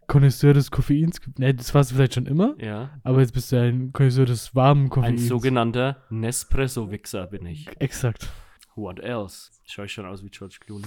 Konnoisseur 0.09 0.55
des 0.55 0.71
Koffeins. 0.73 1.21
Ne, 1.39 1.55
das 1.55 1.73
warst 1.75 1.91
du 1.93 1.95
vielleicht 1.95 2.15
schon 2.15 2.27
immer, 2.27 2.57
Ja. 2.61 2.99
aber 3.05 3.21
jetzt 3.21 3.33
bist 3.33 3.53
du 3.53 3.61
ein 3.61 3.93
Konnoisseur 3.93 4.27
des 4.27 4.55
warmen 4.57 4.87
Ein 4.87 4.91
Koffeins. 4.91 5.29
sogenannter 5.29 6.03
Nespresso-Wichser 6.11 7.27
bin 7.29 7.47
ich. 7.47 7.69
Exakt. 7.81 8.29
What 8.75 8.99
else? 9.01 9.51
Schau 9.67 9.85
ich 9.85 9.93
schon 9.93 10.07
aus 10.07 10.25
wie 10.25 10.31
George 10.31 10.57
Clooney? 10.61 10.87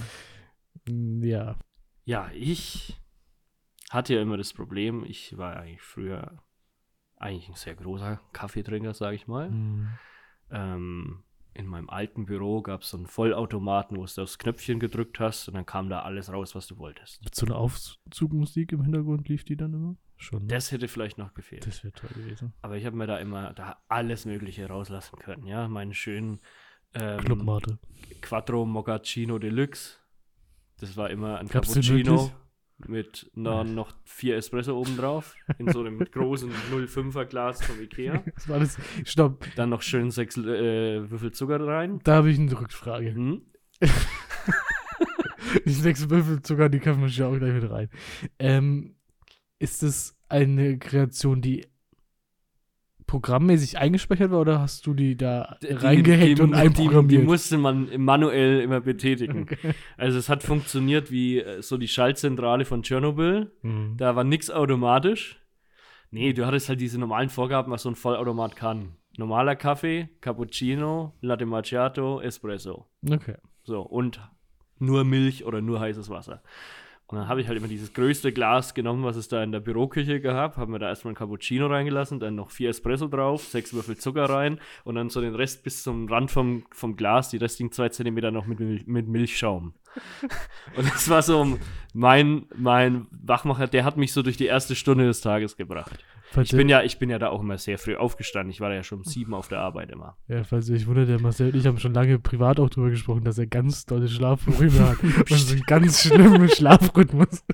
Mm, 0.88 1.22
Ja. 1.22 1.56
Ja, 2.04 2.30
ich 2.34 3.00
hatte 3.90 4.14
ja 4.14 4.22
immer 4.22 4.36
das 4.36 4.52
Problem, 4.52 5.04
ich 5.04 5.38
war 5.38 5.56
eigentlich 5.56 5.82
früher 5.82 6.42
eigentlich 7.16 7.48
ein 7.48 7.54
sehr 7.54 7.76
großer 7.76 8.20
Kaffeetrinker, 8.32 8.92
sage 8.94 9.14
ich 9.14 9.28
mal. 9.28 9.48
Mm. 9.50 9.88
Ähm, 10.50 11.22
in 11.54 11.66
meinem 11.66 11.90
alten 11.90 12.24
Büro 12.24 12.62
gab 12.62 12.82
es 12.82 12.90
so 12.90 12.96
einen 12.96 13.06
Vollautomaten, 13.06 13.96
wo 13.96 14.06
du 14.06 14.22
aufs 14.22 14.38
Knöpfchen 14.38 14.80
gedrückt 14.80 15.20
hast 15.20 15.48
und 15.48 15.54
dann 15.54 15.66
kam 15.66 15.88
da 15.88 16.02
alles 16.02 16.32
raus, 16.32 16.54
was 16.54 16.66
du 16.66 16.78
wolltest. 16.78 17.22
Mit 17.22 17.34
so 17.34 17.46
einer 17.46 17.56
Aufzugmusik 17.56 18.72
im 18.72 18.82
Hintergrund 18.82 19.28
lief 19.28 19.44
die 19.44 19.56
dann 19.56 19.74
immer? 19.74 19.96
Schon. 20.16 20.42
ne? 20.42 20.48
Das 20.48 20.70
hätte 20.70 20.88
vielleicht 20.88 21.18
noch 21.18 21.34
gefehlt. 21.34 21.66
Das 21.66 21.82
wäre 21.82 21.92
toll 21.92 22.10
gewesen. 22.14 22.52
Aber 22.62 22.76
ich 22.76 22.86
habe 22.86 22.96
mir 22.96 23.06
da 23.06 23.18
immer 23.18 23.52
da 23.54 23.82
alles 23.88 24.24
Mögliche 24.24 24.66
rauslassen 24.66 25.18
können, 25.18 25.46
ja. 25.46 25.68
Meinen 25.68 25.94
schönen 25.94 26.38
ähm, 26.94 27.20
Clubmate. 27.20 27.78
Quattro 28.20 28.64
Mochaccino 28.64 29.38
Deluxe. 29.38 29.96
Das 30.78 30.96
war 30.96 31.10
immer 31.10 31.38
ein 31.38 31.48
Gab's 31.48 31.68
Cappuccino? 31.68 32.32
Mit 32.88 33.30
na, 33.34 33.64
noch 33.64 33.92
vier 34.04 34.36
Espresso 34.36 34.78
obendrauf. 34.78 35.34
in 35.58 35.70
so 35.70 35.80
einem 35.80 35.98
großen 35.98 36.50
05er 36.50 37.24
Glas 37.24 37.62
vom 37.62 37.80
Ikea. 37.80 38.22
Das 38.34 38.48
war 38.48 38.56
alles. 38.56 38.78
Stopp. 39.04 39.46
Dann 39.56 39.70
noch 39.70 39.82
schön 39.82 40.10
sechs 40.10 40.36
äh, 40.36 41.10
Würfel 41.10 41.32
Zucker 41.32 41.64
rein. 41.66 42.00
Da 42.04 42.16
habe 42.16 42.30
ich 42.30 42.38
eine 42.38 42.58
Rückfrage. 42.58 43.14
Hm? 43.14 43.42
Die 45.64 45.70
sechs 45.70 46.08
Würfel 46.08 46.42
Zucker, 46.42 46.68
die 46.68 46.78
können 46.78 47.00
wir 47.02 47.08
schon 47.08 47.26
auch 47.26 47.38
gleich 47.38 47.52
mit 47.52 47.70
rein. 47.70 47.90
Ähm, 48.38 48.96
ist 49.58 49.82
das 49.82 50.16
eine 50.28 50.78
Kreation, 50.78 51.42
die 51.42 51.66
programmmäßig 53.12 53.76
eingespeichert 53.76 54.30
war 54.30 54.40
oder 54.40 54.60
hast 54.60 54.86
du 54.86 54.94
die 54.94 55.18
da 55.18 55.58
reingehackt 55.62 56.40
und 56.40 56.52
die, 56.52 56.56
einprogrammiert? 56.56 57.20
die 57.20 57.26
musste 57.26 57.58
man 57.58 57.90
manuell 57.98 58.60
immer 58.60 58.80
betätigen. 58.80 59.46
Also 59.98 60.18
es 60.18 60.30
hat 60.30 60.42
funktioniert 60.42 61.10
wie 61.10 61.38
äh, 61.38 61.60
so 61.60 61.76
die 61.76 61.88
Schaltzentrale 61.88 62.64
von 62.64 62.82
Tschernobyl. 62.82 63.52
Mhm. 63.60 63.96
Da 63.98 64.16
war 64.16 64.24
nichts 64.24 64.50
automatisch. 64.50 65.38
Nee, 66.10 66.32
du 66.32 66.46
hattest 66.46 66.70
halt 66.70 66.80
diese 66.80 66.98
normalen 66.98 67.28
Vorgaben, 67.28 67.70
was 67.70 67.82
so 67.82 67.90
ein 67.90 67.96
Vollautomat 67.96 68.56
kann. 68.56 68.96
Normaler 69.18 69.56
Kaffee, 69.56 70.08
Cappuccino, 70.22 71.12
Latte 71.20 71.44
Macchiato, 71.44 72.20
Espresso. 72.22 72.86
Okay. 73.08 73.36
So, 73.62 73.82
und 73.82 74.20
nur 74.78 75.04
Milch 75.04 75.44
oder 75.44 75.60
nur 75.60 75.80
heißes 75.80 76.08
Wasser. 76.08 76.42
Und 77.12 77.18
dann 77.18 77.28
habe 77.28 77.42
ich 77.42 77.46
halt 77.46 77.58
immer 77.58 77.68
dieses 77.68 77.92
größte 77.92 78.32
Glas 78.32 78.72
genommen, 78.72 79.04
was 79.04 79.16
es 79.16 79.28
da 79.28 79.44
in 79.44 79.52
der 79.52 79.60
Büroküche 79.60 80.18
gab, 80.18 80.56
habe 80.56 80.70
mir 80.70 80.78
da 80.78 80.88
erstmal 80.88 81.12
ein 81.12 81.14
Cappuccino 81.14 81.66
reingelassen, 81.66 82.20
dann 82.20 82.36
noch 82.36 82.50
vier 82.50 82.70
Espresso 82.70 83.06
drauf, 83.06 83.44
sechs 83.44 83.74
Würfel 83.74 83.98
Zucker 83.98 84.24
rein 84.24 84.58
und 84.84 84.94
dann 84.94 85.10
so 85.10 85.20
den 85.20 85.34
Rest 85.34 85.62
bis 85.62 85.82
zum 85.82 86.08
Rand 86.08 86.30
vom, 86.30 86.64
vom 86.72 86.96
Glas, 86.96 87.28
die 87.28 87.36
restlichen 87.36 87.70
zwei 87.70 87.90
Zentimeter 87.90 88.30
noch 88.30 88.46
mit, 88.46 88.88
mit 88.88 89.08
Milchschaum. 89.08 89.74
und 90.74 90.90
das 90.90 91.10
war 91.10 91.20
so 91.20 91.58
mein, 91.92 92.46
mein 92.56 93.08
Wachmacher, 93.10 93.66
der 93.66 93.84
hat 93.84 93.98
mich 93.98 94.14
so 94.14 94.22
durch 94.22 94.38
die 94.38 94.46
erste 94.46 94.74
Stunde 94.74 95.04
des 95.04 95.20
Tages 95.20 95.58
gebracht. 95.58 96.02
Falls 96.32 96.50
Ich 96.50 96.56
bin 96.56 96.70
ja, 96.70 96.82
ich 96.82 96.98
bin 96.98 97.10
ja 97.10 97.18
da 97.18 97.28
auch 97.28 97.40
immer 97.40 97.58
sehr 97.58 97.78
früh 97.78 97.94
aufgestanden. 97.94 98.50
Ich 98.50 98.60
war 98.60 98.70
da 98.70 98.76
ja 98.76 98.82
schon 98.82 98.98
um 98.98 99.04
sieben 99.04 99.34
auf 99.34 99.48
der 99.48 99.60
Arbeit 99.60 99.90
immer. 99.90 100.16
Ja, 100.28 100.44
falls 100.44 100.68
ihr 100.70 100.76
euch 100.76 100.86
wundert, 100.86 101.10
der 101.10 101.20
Marcel 101.20 101.50
und 101.52 101.56
ich 101.56 101.66
haben 101.66 101.78
schon 101.78 101.92
lange 101.92 102.18
privat 102.18 102.58
auch 102.58 102.70
drüber 102.70 102.88
gesprochen, 102.88 103.22
dass 103.22 103.36
er 103.36 103.46
ganz 103.46 103.84
dolle 103.84 104.08
Schlafprobleme 104.08 104.78
hat. 104.80 105.02
und 105.02 105.28
so 105.28 105.52
einen 105.52 105.62
ganz 105.66 106.00
schlimmen 106.00 106.48
Schlafrhythmus. 106.48 107.44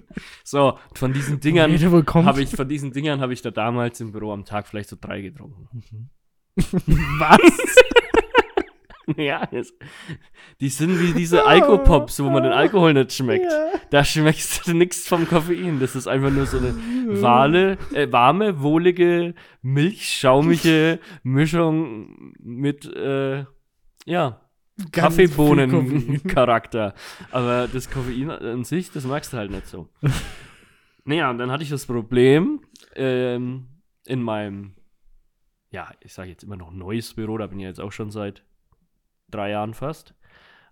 So, 0.44 0.78
von 0.94 1.12
diesen 1.12 1.40
Dingern 1.40 1.72
habe 1.72 2.42
ich 2.42 2.50
von 2.50 2.68
diesen 2.68 2.92
Dingern 2.92 3.20
habe 3.20 3.32
ich 3.32 3.42
da 3.42 3.50
damals 3.50 4.00
im 4.00 4.12
Büro 4.12 4.32
am 4.32 4.44
Tag 4.44 4.68
vielleicht 4.68 4.90
so 4.90 4.96
drei 5.00 5.22
getrunken. 5.22 6.10
Was? 6.56 7.40
ja, 9.16 9.46
das, 9.46 9.72
die 10.60 10.68
sind 10.68 11.00
wie 11.00 11.12
diese 11.12 11.46
Alkopops, 11.46 12.22
wo 12.22 12.30
man 12.30 12.42
den 12.42 12.52
Alkohol 12.52 12.94
nicht 12.94 13.12
schmeckt. 13.12 13.50
Da 13.90 14.04
schmeckst 14.04 14.66
du 14.66 14.74
nichts 14.74 15.08
vom 15.08 15.26
Koffein. 15.26 15.80
Das 15.80 15.96
ist 15.96 16.06
einfach 16.06 16.30
nur 16.30 16.46
so 16.46 16.58
eine 16.58 16.74
wale, 17.22 17.78
äh, 17.92 18.10
warme, 18.12 18.60
wohlige, 18.60 19.34
milchschaumige 19.62 21.00
Mischung 21.22 22.34
mit 22.38 22.84
äh, 22.94 23.44
ja. 24.04 24.40
Kaffeebohnen-Charakter. 24.92 26.94
Aber 27.30 27.68
das 27.72 27.90
Koffein 27.90 28.30
an 28.30 28.64
sich, 28.64 28.92
das 28.92 29.04
magst 29.04 29.32
du 29.32 29.38
halt 29.38 29.50
nicht 29.50 29.66
so. 29.66 29.88
naja, 31.04 31.30
und 31.30 31.38
dann 31.38 31.50
hatte 31.50 31.64
ich 31.64 31.70
das 31.70 31.86
Problem 31.86 32.60
ähm, 32.94 33.68
in 34.06 34.22
meinem, 34.22 34.74
ja, 35.70 35.90
ich 36.00 36.12
sage 36.12 36.30
jetzt 36.30 36.44
immer 36.44 36.56
noch 36.56 36.70
neues 36.70 37.14
Büro, 37.14 37.38
da 37.38 37.48
bin 37.48 37.58
ich 37.58 37.66
jetzt 37.66 37.80
auch 37.80 37.92
schon 37.92 38.10
seit 38.10 38.44
drei 39.30 39.50
Jahren 39.50 39.74
fast. 39.74 40.14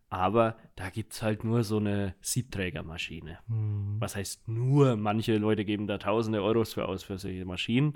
Aber 0.08 0.56
da 0.76 0.88
gibt 0.90 1.14
es 1.14 1.22
halt 1.22 1.42
nur 1.42 1.64
so 1.64 1.78
eine 1.78 2.14
Siebträgermaschine. 2.20 3.38
Hm. 3.48 3.96
Was 3.98 4.14
heißt 4.14 4.46
nur? 4.48 4.96
Manche 4.96 5.36
Leute 5.36 5.64
geben 5.64 5.86
da 5.86 5.98
tausende 5.98 6.42
Euros 6.42 6.74
für 6.74 6.86
aus 6.86 7.02
für 7.02 7.18
solche 7.18 7.44
Maschinen. 7.44 7.94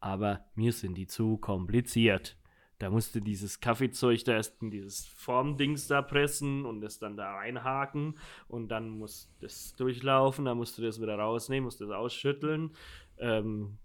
Aber 0.00 0.44
mir 0.54 0.72
sind 0.72 0.94
die 0.94 1.06
zu 1.06 1.38
kompliziert. 1.38 2.36
Da 2.82 2.90
musste 2.90 3.22
dieses 3.22 3.60
Kaffeezeug 3.60 4.24
da 4.24 4.32
erst 4.32 4.60
in 4.60 4.72
dieses 4.72 5.06
Formdings 5.06 5.86
da 5.86 6.02
pressen 6.02 6.66
und 6.66 6.80
das 6.80 6.98
dann 6.98 7.16
da 7.16 7.34
reinhaken 7.34 8.18
und 8.48 8.68
dann 8.72 8.88
muss 8.88 9.32
das 9.38 9.76
durchlaufen, 9.76 10.46
dann 10.46 10.56
musst 10.56 10.78
du 10.78 10.82
das 10.82 11.00
wieder 11.00 11.14
rausnehmen, 11.16 11.66
musst 11.66 11.80
das 11.80 11.90
ausschütteln. 11.90 12.72
Ähm, 13.18 13.78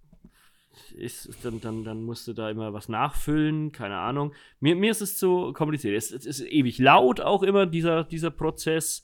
ist, 0.91 1.29
dann, 1.43 1.61
dann, 1.61 1.83
dann 1.83 2.03
musst 2.03 2.27
du 2.27 2.33
da 2.33 2.49
immer 2.49 2.73
was 2.73 2.89
nachfüllen, 2.89 3.71
keine 3.71 3.97
Ahnung. 3.97 4.33
Mir, 4.59 4.75
mir 4.75 4.91
ist 4.91 5.01
es 5.01 5.17
zu 5.17 5.53
kompliziert. 5.53 5.95
Es, 5.95 6.11
es 6.11 6.25
ist 6.25 6.41
ewig 6.41 6.79
laut 6.79 7.21
auch 7.21 7.43
immer, 7.43 7.65
dieser, 7.65 8.03
dieser 8.03 8.31
Prozess. 8.31 9.03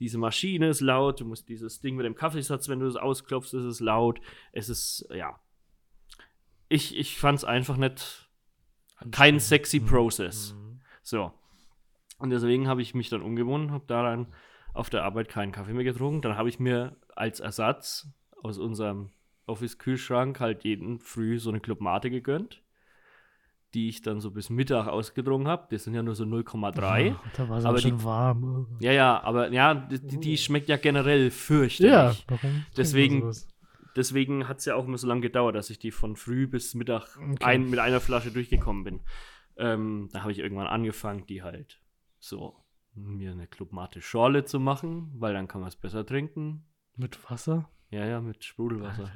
Diese 0.00 0.18
Maschine 0.18 0.68
ist 0.68 0.80
laut, 0.80 1.20
du 1.20 1.24
musst 1.24 1.48
dieses 1.48 1.80
Ding 1.80 1.96
mit 1.96 2.04
dem 2.04 2.14
Kaffeesatz, 2.14 2.68
wenn 2.68 2.80
du 2.80 2.86
es 2.86 2.96
ausklopfst, 2.96 3.54
ist 3.54 3.64
es 3.64 3.80
laut. 3.80 4.20
Es 4.52 4.68
ist, 4.68 5.06
ja. 5.14 5.38
Ich, 6.68 6.96
ich 6.96 7.18
fand 7.18 7.38
es 7.38 7.44
einfach 7.44 7.76
nicht 7.76 8.28
kein 9.10 9.38
sexy 9.38 9.80
Process. 9.80 10.56
So. 11.02 11.32
Und 12.18 12.30
deswegen 12.30 12.68
habe 12.68 12.82
ich 12.82 12.94
mich 12.94 13.08
dann 13.08 13.22
umgewohnt, 13.22 13.70
habe 13.70 13.84
daran 13.86 14.32
auf 14.72 14.90
der 14.90 15.04
Arbeit 15.04 15.28
keinen 15.28 15.52
Kaffee 15.52 15.72
mehr 15.72 15.84
getrunken. 15.84 16.22
Dann 16.22 16.36
habe 16.36 16.48
ich 16.48 16.58
mir 16.58 16.96
als 17.14 17.40
Ersatz 17.40 18.08
aus 18.42 18.58
unserem 18.58 19.10
Office-Kühlschrank 19.46 20.40
halt 20.40 20.64
jeden 20.64 20.98
Früh 21.00 21.38
so 21.38 21.50
eine 21.50 21.60
Club 21.60 21.80
Mate 21.80 22.10
gegönnt, 22.10 22.62
die 23.74 23.88
ich 23.88 24.02
dann 24.02 24.20
so 24.20 24.30
bis 24.30 24.50
Mittag 24.50 24.86
ausgedrungen 24.88 25.48
habe. 25.48 25.66
Das 25.70 25.84
sind 25.84 25.94
ja 25.94 26.02
nur 26.02 26.14
so 26.14 26.24
0,3. 26.24 27.12
Ah, 27.12 27.20
Da 27.36 27.48
war 27.48 27.58
es 27.58 27.64
Aber 27.64 27.70
aber 27.70 27.78
die- 27.80 27.88
schon 27.88 28.04
warm. 28.04 28.66
Ja, 28.80 28.92
ja, 28.92 29.22
aber 29.22 29.50
ja, 29.52 29.74
die, 29.74 30.20
die- 30.20 30.38
schmeckt 30.38 30.68
ja 30.68 30.76
generell 30.76 31.30
fürchterlich. 31.30 31.92
Ja, 31.92 32.14
warum? 32.28 32.64
Deswegen-? 32.76 33.32
Deswegen 33.96 34.48
hat 34.48 34.58
es 34.58 34.64
ja 34.64 34.74
auch 34.74 34.86
immer 34.86 34.98
so 34.98 35.06
lange 35.06 35.20
gedauert, 35.20 35.54
dass 35.54 35.70
ich 35.70 35.78
die 35.78 35.92
von 35.92 36.16
früh 36.16 36.48
bis 36.48 36.74
Mittag 36.74 37.16
Okay. 37.16 37.44
ein, 37.44 37.70
mit 37.70 37.78
einer 37.78 38.00
Flasche 38.00 38.32
durchgekommen 38.32 38.82
bin. 38.82 39.00
Ähm, 39.56 40.08
da 40.12 40.22
habe 40.22 40.32
ich 40.32 40.40
irgendwann 40.40 40.66
angefangen, 40.66 41.26
die 41.28 41.44
halt 41.44 41.80
so 42.18 42.56
mir 42.96 43.30
eine 43.30 43.46
Clubmate 43.46 44.00
Schorle 44.02 44.44
zu 44.44 44.58
machen, 44.58 45.12
weil 45.16 45.32
dann 45.32 45.46
kann 45.46 45.60
man 45.60 45.68
es 45.68 45.76
besser 45.76 46.04
trinken. 46.04 46.64
Mit 46.96 47.18
Wasser? 47.30 47.68
Ja, 47.94 48.06
ja, 48.06 48.20
mit 48.20 48.44
Sprudelwasser. 48.44 49.10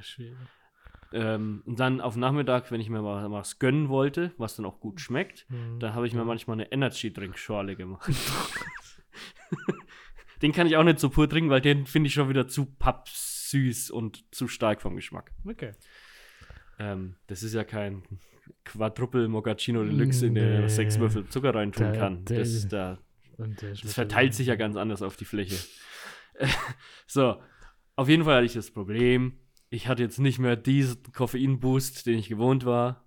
Ähm, 1.13 1.63
und 1.65 1.81
dann 1.81 2.01
auf 2.01 2.17
Nachmittag, 2.17 2.71
wenn 2.71 2.81
ich 2.81 2.91
mir 2.91 3.01
mal 3.03 3.31
was 3.31 3.59
gönnen 3.59 3.89
wollte, 3.89 4.33
was 4.37 4.57
dann 4.57 4.67
auch 4.67 4.79
gut 4.79 5.01
schmeckt, 5.01 5.47
Mhm. 5.49 5.81
da 5.81 5.95
habe 5.95 6.07
ich 6.07 6.13
mir 6.15 6.25
manchmal 6.25 6.55
eine 6.57 6.71
Energy 6.71 7.13
Drink 7.13 7.39
Schorle 7.39 7.77
gemacht. 7.77 8.09
den 10.43 10.53
kann 10.53 10.67
ich 10.67 10.77
auch 10.77 10.85
nicht 10.85 10.99
so 11.01 11.11
pur 11.11 11.29
trinken, 11.29 11.51
weil 11.51 11.61
den 11.61 11.87
finde 11.87 12.09
ich 12.09 12.15
schon 12.15 12.29
wieder 12.29 12.47
zu 12.47 12.67
pappsüß 12.67 13.91
und 13.91 14.25
zu 14.35 14.49
stark 14.49 14.83
vom 14.83 14.97
Geschmack. 14.97 15.33
Okay. 15.45 15.73
Ähm, 16.79 17.17
das 17.27 17.43
ist 17.43 17.55
ja 17.55 17.65
kein 17.65 18.03
Quadruple 18.65 19.29
Mochaccino 19.29 19.83
Deluxe, 19.83 20.27
in 20.27 20.35
der 20.35 20.61
Nee. 20.61 20.69
sechs 20.69 20.99
Würfel 20.99 21.27
Zucker 21.29 21.55
reintun 21.55 21.93
Der- 21.93 22.01
kann. 22.01 22.25
der- 22.27 22.39
Das, 22.39 22.69
da, 22.69 22.99
das 23.39 23.93
verteilt 23.95 24.35
sich 24.35 24.47
ja 24.47 24.55
ganz 24.57 24.77
anders 24.77 25.03
auf 25.03 25.17
die 25.17 25.25
Fläche. 25.25 25.57
so, 27.07 27.41
auf 27.99 28.09
jeden 28.09 28.23
Fall 28.23 28.37
hatte 28.37 28.47
ich 28.47 28.53
das 28.53 28.71
Problem. 28.71 29.33
Ich 29.71 29.89
hatte 29.89 30.05
jetzt 30.05 30.21
nicht 30.21 30.39
mehr 30.39 30.55
diesen 30.55 31.03
Koffeinboost, 31.13 32.07
den 32.07 32.21
ich 32.21 32.29
gewohnt 32.29 32.65
war. 32.65 33.05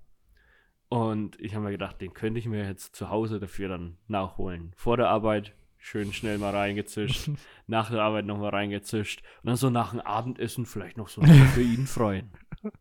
Und 0.89 1.39
ich 1.39 1.55
habe 1.55 1.63
mir 1.63 1.71
gedacht, 1.71 2.01
den 2.01 2.13
könnte 2.13 2.41
ich 2.41 2.45
mir 2.45 2.65
jetzt 2.65 2.93
zu 2.97 3.09
Hause 3.09 3.39
dafür 3.39 3.69
dann 3.69 3.97
nachholen. 4.09 4.73
Vor 4.75 4.97
der 4.97 5.07
Arbeit 5.07 5.55
schön 5.77 6.11
schnell 6.11 6.37
mal 6.39 6.53
reingezischt, 6.53 7.29
nach 7.67 7.89
der 7.89 8.01
Arbeit 8.01 8.25
nochmal 8.25 8.49
reingezischt 8.49 9.23
und 9.41 9.47
dann 9.47 9.55
so 9.55 9.69
nach 9.69 9.91
dem 9.91 10.01
Abendessen 10.01 10.65
vielleicht 10.65 10.97
noch 10.97 11.07
so 11.07 11.21
für 11.21 11.61
ihn 11.61 11.87
freuen. 11.87 12.29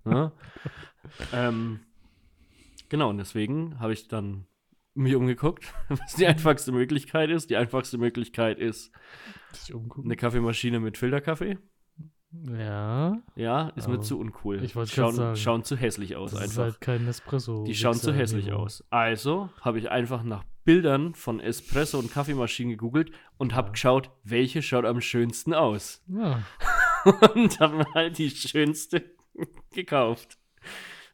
Ja? 0.04 0.32
Ähm, 1.32 1.80
genau, 2.90 3.08
und 3.08 3.16
deswegen 3.16 3.80
habe 3.80 3.94
ich 3.94 4.06
dann 4.06 4.46
mich 4.94 5.14
umgeguckt, 5.14 5.72
was 5.88 6.14
die 6.14 6.26
einfachste 6.26 6.72
Möglichkeit 6.72 7.30
ist. 7.30 7.50
Die 7.50 7.56
einfachste 7.56 7.98
Möglichkeit 7.98 8.58
ist 8.58 8.92
eine 10.04 10.16
Kaffeemaschine 10.16 10.78
mit 10.78 10.98
Filterkaffee. 10.98 11.56
Ja. 12.32 13.20
Ja, 13.34 13.68
ist 13.76 13.88
mir 13.88 14.00
zu 14.00 14.18
uncool. 14.18 14.62
ich 14.62 14.76
wollte 14.76 14.92
schauen, 14.92 15.14
sagen, 15.14 15.36
schauen 15.36 15.64
zu 15.64 15.76
hässlich 15.76 16.14
aus 16.16 16.30
Das 16.30 16.40
ist 16.40 16.48
einfach. 16.50 16.62
halt 16.64 16.80
kein 16.80 17.06
Espresso. 17.08 17.64
Die 17.64 17.74
schauen 17.74 17.94
zu 17.94 18.12
hässlich 18.14 18.52
aus. 18.52 18.84
Also 18.90 19.50
habe 19.60 19.78
ich 19.78 19.90
einfach 19.90 20.22
nach 20.22 20.44
Bildern 20.64 21.14
von 21.14 21.40
Espresso 21.40 21.98
und 21.98 22.12
Kaffeemaschinen 22.12 22.70
gegoogelt 22.72 23.10
und 23.38 23.54
habe 23.54 23.72
geschaut, 23.72 24.10
welche 24.22 24.62
schaut 24.62 24.84
am 24.84 25.00
schönsten 25.00 25.54
aus. 25.54 26.04
Ja. 26.06 26.42
und 27.34 27.58
habe 27.58 27.78
mir 27.78 27.94
halt 27.94 28.18
die 28.18 28.30
schönste 28.30 29.02
gekauft. 29.74 30.38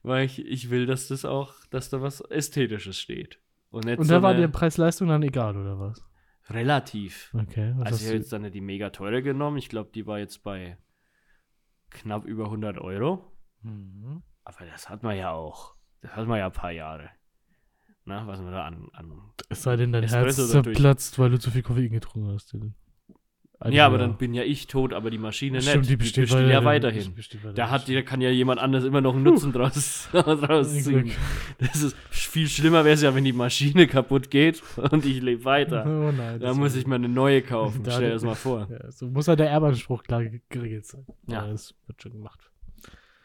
Weil 0.02 0.26
ich, 0.26 0.44
ich 0.44 0.70
will, 0.70 0.87
dass 0.87 1.08
das 1.08 1.25
auch, 1.25 1.54
dass 1.70 1.88
da 1.90 2.02
was 2.02 2.20
Ästhetisches 2.20 2.99
steht. 2.99 3.40
Und, 3.70 3.87
Und 3.88 4.04
so 4.04 4.14
da 4.14 4.23
war 4.23 4.30
eine- 4.32 4.42
dir 4.42 4.49
Preis-Leistung 4.49 5.08
dann 5.08 5.23
egal, 5.23 5.56
oder 5.56 5.78
was? 5.80 6.04
relativ. 6.49 7.35
Okay. 7.35 7.73
Was 7.76 7.87
Also 7.88 8.02
ich 8.02 8.06
habe 8.06 8.18
jetzt 8.18 8.32
dann 8.32 8.49
die 8.52 8.61
mega 8.61 8.90
teure 8.90 9.20
genommen. 9.23 9.56
Ich 9.56 9.68
glaube, 9.68 9.90
die 9.92 10.06
war 10.06 10.20
jetzt 10.20 10.44
bei 10.44 10.78
knapp 11.90 12.25
über 12.25 12.45
100 12.45 12.78
Euro. 12.78 13.33
Mhm. 13.62 14.23
Aber 14.45 14.64
das 14.66 14.88
hat 14.88 15.02
man 15.02 15.16
ja 15.16 15.33
auch. 15.33 15.75
Das 16.00 16.14
hat 16.14 16.26
man 16.26 16.38
ja 16.38 16.47
ein 16.47 16.52
paar 16.52 16.71
Jahre. 16.71 17.11
Na, 18.05 18.26
was 18.26 18.40
man 18.40 18.52
da 18.52 18.64
an. 18.64 18.88
an 18.93 19.33
Es 19.49 19.62
sei 19.62 19.76
denn, 19.76 19.93
dein 19.93 20.05
Espresso 20.05 20.43
Herz 20.43 20.50
zerplatzt, 20.52 21.19
weil 21.19 21.31
du 21.31 21.38
zu 21.40 21.50
viel 21.50 21.62
Koffein 21.62 21.90
getrunken 21.90 22.33
hast. 22.33 22.52
Dylan. 22.52 22.75
Ja, 23.71 23.87
aber 23.87 23.99
dann 23.99 24.17
bin 24.19 24.35
ja 24.35 24.43
ich 24.43 24.67
tot, 24.67 24.93
aber 24.93 25.11
die 25.11 25.19
Maschine 25.19 25.59
nicht. 25.59 25.69
Stimmt, 25.69 25.89
die 25.89 25.97
besteht, 25.97 26.31
ja 26.31 26.65
weiterhin. 26.65 27.03
Die 27.05 27.09
besteht 27.11 27.41
weiterhin. 27.41 27.57
Da 27.57 27.71
hat, 27.71 27.89
da 27.89 28.03
kann 28.03 28.21
ja 28.21 28.31
jemand 28.31 28.61
anders 28.61 28.85
immer 28.85 29.01
noch 29.01 29.15
einen 29.15 29.23
Nutzen 29.23 29.53
draus, 29.53 30.09
draus 30.13 30.73
ziehen. 30.85 31.13
Das 31.59 31.83
ist 31.83 31.97
viel 32.11 32.49
schlimmer 32.49 32.85
wäre 32.85 32.95
es 32.95 33.03
ja, 33.03 33.15
wenn 33.15 33.25
die 33.25 33.33
Maschine 33.33 33.87
kaputt 33.87 34.31
geht 34.31 34.63
und 34.91 35.05
ich 35.07 35.21
lebe 35.23 35.45
weiter. 35.45 35.85
Oh 35.87 36.13
nein. 36.13 36.39
Da 36.41 36.53
muss 36.55 36.75
ich 36.77 36.87
mir 36.87 36.97
eine 36.97 37.09
neue 37.09 37.41
kaufen. 37.43 37.83
Da- 37.83 37.93
Stell 37.93 38.09
dir 38.09 38.13
das 38.15 38.23
mal 38.25 38.35
vor. 38.35 38.69
Ja, 38.71 38.91
so 38.91 39.07
muss 39.09 39.27
halt 39.29 39.39
der 39.41 39.51
Erbanspruch 39.51 40.03
klar 40.03 40.23
ge- 40.25 40.41
geregelt 40.51 40.87
sein. 40.87 41.07
Ja. 41.27 41.47
Das 41.47 41.75
wird 41.87 42.03
schon 42.03 42.13
gemacht. 42.13 42.51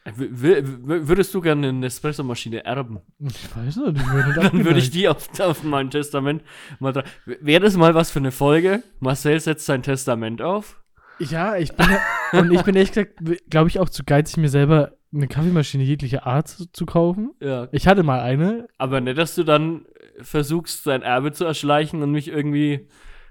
Würdest 0.04 1.34
du 1.34 1.42
gerne 1.42 1.70
eine 1.70 1.86
Espresso-Maschine 1.86 2.66
erben? 2.66 3.00
Ich 3.20 3.56
weiß 3.56 3.76
nicht. 3.78 3.98
Ich 3.98 4.12
würde 4.12 4.34
Dann 4.42 4.66
würde 4.66 4.80
ich 4.80 4.90
die 4.90 5.08
auf, 5.08 5.28
auf 5.40 5.64
mein 5.64 5.92
Testament 5.92 6.44
mal 6.80 6.92
dran. 6.92 7.04
Wäre 7.26 7.62
das 7.64 7.78
mal 7.78 7.94
was 7.94 8.10
für 8.12 8.20
eine 8.20 8.32
Folge? 8.32 8.82
Marcel 9.00 9.40
setzt 9.40 9.66
sein 9.66 9.84
Testament 9.84 10.42
auf. 10.42 10.82
Ja, 11.20 11.56
ich 11.56 11.72
bin 11.74 11.86
und 12.32 12.52
ich 12.52 12.64
bin 12.64 12.76
ehrlich 12.76 12.94
gesagt, 12.94 13.22
glaube 13.50 13.70
ich, 13.70 13.80
auch 13.80 13.90
zu 13.90 14.04
geizig, 14.04 14.38
mir 14.38 14.50
selber 14.50 14.94
eine 15.14 15.28
Kaffeemaschine 15.28 15.84
jeglicher 15.84 16.26
Art 16.26 16.48
zu, 16.48 16.66
zu 16.72 16.86
kaufen. 16.88 17.32
Ja. 17.40 17.68
Ich 17.72 17.88
hatte 17.88 18.02
mal 18.02 18.22
eine. 18.22 18.68
Aber 18.80 19.02
nicht, 19.02 19.20
dass 19.20 19.36
du 19.36 19.44
dann 19.44 19.86
versuchst, 20.20 20.88
dein 20.88 21.04
Erbe 21.04 21.32
zu 21.32 21.46
erschleichen 21.46 22.02
und 22.02 22.12
mich 22.12 22.28
irgendwie 22.28 22.88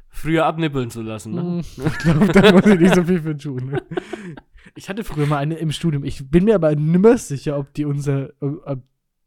früher 0.08 0.44
abnippeln 0.46 0.90
zu 0.90 1.02
lassen. 1.02 1.34
Ne? 1.34 1.40
Hm, 1.40 1.60
Ich 1.86 1.98
glaube, 1.98 2.26
da 2.28 2.52
muss 2.52 2.66
ich 2.66 2.78
nicht 2.80 2.94
so 2.94 3.02
viel 3.02 3.22
für 3.22 3.36
tun. 3.36 3.70
ne? 3.72 3.82
Ich 4.74 4.88
hatte 4.88 5.04
früher 5.04 5.26
mal 5.26 5.38
eine 5.38 5.56
im 5.56 5.72
Studium. 5.72 6.04
Ich 6.04 6.30
bin 6.30 6.44
mir 6.44 6.54
aber 6.54 6.74
nimmer 6.74 7.18
sicher, 7.18 7.58
ob 7.58 7.72
die 7.74 7.84
unser, 7.84 8.30
ob, 8.40 8.82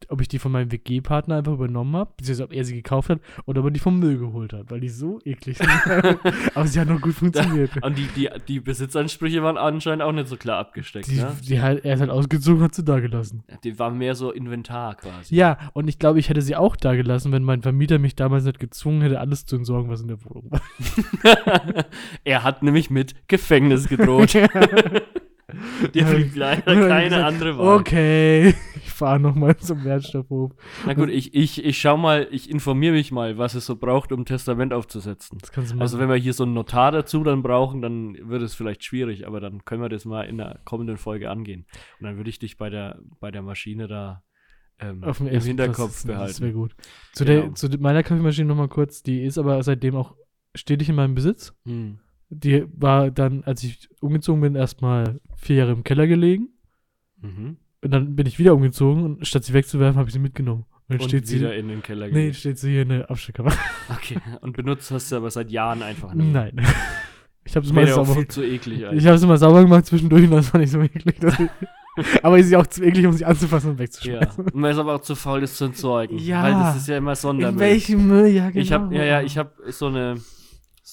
ob 0.09 0.21
ich 0.21 0.27
die 0.27 0.39
von 0.39 0.51
meinem 0.51 0.71
WG-Partner 0.71 1.38
einfach 1.38 1.53
übernommen 1.53 1.95
habe, 1.95 2.12
beziehungsweise 2.17 2.43
ob 2.45 2.53
er 2.53 2.65
sie 2.65 2.75
gekauft 2.75 3.09
hat 3.09 3.19
oder 3.45 3.62
ob 3.62 3.67
er 3.67 3.71
die 3.71 3.79
vom 3.79 4.00
Müll 4.00 4.17
geholt 4.17 4.53
hat, 4.53 4.69
weil 4.71 4.79
die 4.79 4.89
so 4.89 5.19
eklig 5.25 5.57
sind. 5.57 5.69
aber 6.55 6.68
sie 6.68 6.79
hat 6.79 6.87
noch 6.87 7.01
gut 7.01 7.13
funktioniert. 7.13 7.72
Und 7.83 7.98
die, 7.98 8.07
die, 8.15 8.29
die 8.48 8.59
Besitzansprüche 8.59 9.44
waren 9.44 9.57
anscheinend 9.57 10.03
auch 10.03 10.11
nicht 10.11 10.27
so 10.27 10.37
klar 10.37 10.59
abgesteckt. 10.59 11.07
Die, 11.07 11.18
ne? 11.18 11.35
die 11.41 11.61
halt, 11.61 11.85
er 11.85 11.96
ist 11.96 12.00
halt 12.00 12.09
ausgezogen 12.09 12.59
und 12.59 12.65
hat 12.65 12.75
sie 12.75 12.83
da 12.83 13.00
gelassen. 13.00 13.44
Die 13.63 13.77
waren 13.79 13.98
mehr 13.98 14.15
so 14.15 14.31
Inventar 14.31 14.96
quasi. 14.96 15.35
Ja, 15.35 15.57
und 15.74 15.87
ich 15.87 16.00
glaube, 16.00 16.20
ich 16.20 16.29
hätte 16.29 16.41
sie 16.41 16.55
auch 16.55 16.75
da 16.75 16.96
gelassen, 16.96 17.31
wenn 17.31 17.44
mein 17.44 17.61
Vermieter 17.61 18.00
mich 18.00 18.15
damals 18.15 18.44
nicht 18.46 18.59
gezwungen 18.59 19.01
hätte, 19.01 19.20
alles 19.20 19.46
zu 19.46 19.55
entsorgen, 19.55 19.89
was 19.89 20.01
in 20.01 20.07
der 20.07 20.24
Wohnung 20.24 20.51
war. 20.51 20.61
er 22.24 22.44
hat 22.44 22.63
nämlich 22.63 22.89
mit 22.89 23.15
Gefängnis 23.27 23.87
gedroht. 23.87 24.35
Dir 25.94 26.05
blieb 26.05 26.35
leider 26.35 26.61
keine 26.87 27.25
andere 27.25 27.57
Wahl. 27.57 27.79
Okay, 27.79 28.53
ich 28.75 28.89
fahre 28.92 29.20
nochmal 29.20 29.55
zum 29.57 29.83
Wertstoffhof. 29.83 30.51
Na 30.85 30.94
gut, 30.94 31.09
ich, 31.09 31.33
ich, 31.33 31.63
ich 31.63 31.77
schau 31.79 31.98
mal, 31.98 32.27
ich 32.31 32.50
informiere 32.50 32.94
mich 32.94 33.11
mal, 33.11 33.37
was 33.37 33.53
es 33.55 33.66
so 33.66 33.75
braucht, 33.75 34.11
um 34.11 34.22
ein 34.22 34.25
Testament 34.25 34.74
aufzusetzen. 34.74 35.37
Das 35.39 35.51
kannst 35.51 35.72
du 35.72 35.75
machen. 35.75 35.81
Also 35.81 36.00
wenn 36.00 36.09
wir 36.09 36.16
hier 36.16 36.33
so 36.33 36.44
einen 36.44 36.53
Notar 36.53 36.92
dazu 36.92 37.24
dann 37.24 37.42
brauchen, 37.44 37.81
dann 37.81 38.18
wird 38.29 38.42
es 38.42 38.55
vielleicht 38.55 38.83
schwierig, 38.83 39.27
aber 39.27 39.39
dann 39.39 39.66
können 39.66 39.81
wir 39.81 39.89
das 39.89 40.05
mal 40.05 40.24
in 40.24 40.37
der 40.37 40.59
kommenden 40.66 40.98
Folge 40.98 41.29
angehen. 41.29 41.66
Und 42.00 42.05
dann 42.05 42.18
würde 42.18 42.29
ich 42.29 42.39
dich 42.39 42.57
bei 42.57 42.70
der, 42.70 43.00
bei 43.20 43.31
der 43.31 43.42
Maschine 43.42 43.87
da 43.87 44.24
ähm, 44.79 45.03
auf 45.03 45.18
dem 45.20 45.27
im 45.27 45.42
Hinterkopf 45.42 46.03
Platz, 46.05 46.31
Das 46.31 46.42
wäre 46.42 46.51
behalten. 46.51 46.53
gut. 46.53 46.75
Zu, 47.13 47.25
Genau. 47.25 47.42
der, 47.48 47.53
zu 47.55 47.70
meiner 47.79 48.03
Kaffeemaschine 48.03 48.48
nochmal 48.48 48.70
kurz, 48.70 49.03
die 49.03 49.24
ist 49.24 49.37
aber 49.37 49.61
seitdem 49.63 49.96
auch 49.96 50.16
stetig 50.55 50.89
in 50.89 50.96
meinem 50.96 51.16
Besitz. 51.16 51.53
Hm. 51.66 52.00
Die 52.35 52.65
war 52.75 53.11
dann, 53.11 53.43
als 53.43 53.63
ich 53.63 53.89
umgezogen 54.01 54.41
bin, 54.41 54.55
erstmal 54.55 55.19
vier 55.37 55.57
Jahre 55.57 55.72
im 55.72 55.83
Keller 55.83 56.07
gelegen. 56.07 56.50
Mhm. 57.22 57.57
Und 57.83 57.91
dann 57.91 58.15
bin 58.15 58.25
ich 58.27 58.39
wieder 58.39 58.53
umgezogen 58.55 59.03
und 59.03 59.27
statt 59.27 59.43
sie 59.43 59.53
wegzuwerfen, 59.53 59.98
habe 60.00 60.07
ich 60.09 60.13
sie 60.13 60.19
mitgenommen. 60.19 60.65
Und 60.89 61.01
Und 61.01 61.07
steht 61.07 61.29
wieder 61.31 61.50
sie. 61.50 61.55
in 61.55 61.67
den 61.69 61.81
Keller 61.81 62.07
Nee, 62.07 62.11
gelegt. 62.13 62.27
jetzt 62.27 62.39
steht 62.41 62.57
sie 62.59 62.72
hier 62.72 62.81
in 62.83 62.89
der 62.89 63.09
Abstellkammer. 63.09 63.51
Okay. 63.89 64.17
Und 64.41 64.55
benutzt 64.55 64.91
hast 64.91 65.11
du 65.11 65.15
aber 65.17 65.29
seit 65.31 65.50
Jahren 65.51 65.81
einfach 65.81 66.13
nicht. 66.13 66.31
Nein. 66.31 66.61
Ich 67.46 67.57
habe 67.57 67.65
es 67.65 67.74
mal 67.74 67.85
sauber. 67.85 68.13
viel 68.15 68.27
zu 68.29 68.41
eklig 68.41 68.83
Ich 68.93 69.05
habe 69.05 69.15
es 69.17 69.22
immer 69.24 69.35
sauber 69.35 69.61
gemacht 69.63 69.85
zwischendurch 69.85 70.24
und 70.24 70.31
das 70.31 70.53
war 70.53 70.61
nicht 70.61 70.72
so 70.72 70.79
eklig. 70.79 71.17
aber 72.24 72.39
es 72.39 72.46
ist 72.46 72.51
ja 72.53 72.59
auch 72.59 72.67
zu 72.67 72.81
eklig, 72.85 73.05
um 73.05 73.11
sie 73.11 73.25
anzufassen 73.25 73.72
und 73.72 73.75
Ja. 73.75 73.83
wegzuschmeißen. 73.83 74.46
Und 74.46 74.55
man 74.55 74.72
ist 74.72 74.77
aber 74.77 74.96
auch 74.96 75.01
zu 75.01 75.13
faul, 75.13 75.41
das 75.41 75.55
zu 75.57 75.65
entsorgen. 75.65 76.17
Ja. 76.19 76.41
Weil 76.41 76.53
das 76.53 76.77
ist 76.77 76.87
ja 76.87 76.98
immer 76.98 77.15
Sondermüll. 77.17 77.53
In 77.55 77.59
welchem 77.59 78.07
Müll? 78.07 78.27
Ja, 78.27 78.50
genau. 78.50 78.61
Ich 78.61 78.72
habe 78.72 78.96
ja, 78.96 79.03
ja, 79.03 79.22
ich 79.24 79.37
habe 79.37 79.51
so 79.74 79.87
eine 79.87 80.15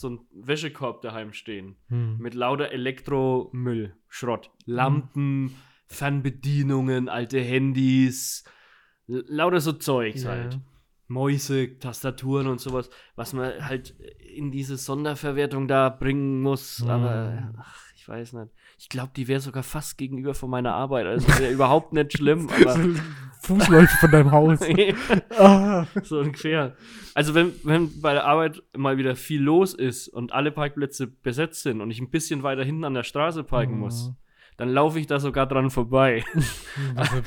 so 0.00 0.08
einen 0.08 0.20
Wäschekorb 0.32 1.02
daheim 1.02 1.32
stehen 1.32 1.76
Hm. 1.88 2.18
mit 2.18 2.34
lauter 2.34 2.70
Elektromüll, 2.70 3.94
Schrott, 4.08 4.50
Lampen, 4.66 5.54
Fernbedienungen, 5.86 7.08
alte 7.08 7.40
Handys, 7.40 8.44
lauter 9.06 9.60
so 9.60 9.72
Zeugs 9.72 10.24
Ja. 10.24 10.30
halt. 10.30 10.58
Mäuse, 11.08 11.76
Tastaturen 11.80 12.46
und 12.46 12.60
sowas, 12.60 12.88
was 13.16 13.32
man 13.32 13.66
halt 13.66 13.90
in 14.34 14.52
diese 14.52 14.76
Sonderverwertung 14.76 15.66
da 15.66 15.88
bringen 15.88 16.40
muss. 16.40 16.82
Hm. 16.82 16.88
Aber 16.88 17.52
ach, 17.58 17.82
ich 17.96 18.08
weiß 18.08 18.34
nicht. 18.34 18.52
Ich 18.78 18.88
glaube, 18.88 19.10
die 19.16 19.26
wäre 19.26 19.40
sogar 19.40 19.64
fast 19.64 19.98
gegenüber 19.98 20.34
von 20.34 20.50
meiner 20.50 20.72
Arbeit. 20.72 21.06
Also 21.06 21.26
wäre 21.40 21.50
überhaupt 21.52 21.92
nicht 21.92 22.16
schlimm, 22.16 22.48
aber 22.64 22.78
Fußläufe 23.42 23.96
von 23.98 24.10
deinem 24.10 24.30
Haus. 24.32 24.60
ah. 25.38 25.86
so 26.02 26.20
ungefähr. 26.20 26.76
Also 27.14 27.34
wenn, 27.34 27.52
wenn 27.64 28.00
bei 28.00 28.12
der 28.12 28.24
Arbeit 28.26 28.62
mal 28.76 28.96
wieder 28.98 29.16
viel 29.16 29.40
los 29.42 29.74
ist 29.74 30.08
und 30.08 30.32
alle 30.32 30.50
Parkplätze 30.52 31.06
besetzt 31.06 31.62
sind 31.62 31.80
und 31.80 31.90
ich 31.90 32.00
ein 32.00 32.10
bisschen 32.10 32.42
weiter 32.42 32.64
hinten 32.64 32.84
an 32.84 32.94
der 32.94 33.02
Straße 33.04 33.42
parken 33.44 33.74
Mhm. 33.74 33.80
muss, 33.80 34.12
dann 34.56 34.68
laufe 34.68 34.98
ich 35.00 35.06
da 35.06 35.18
sogar 35.18 35.46
dran 35.46 35.70
vorbei. 35.70 36.22
Aber 36.96 37.22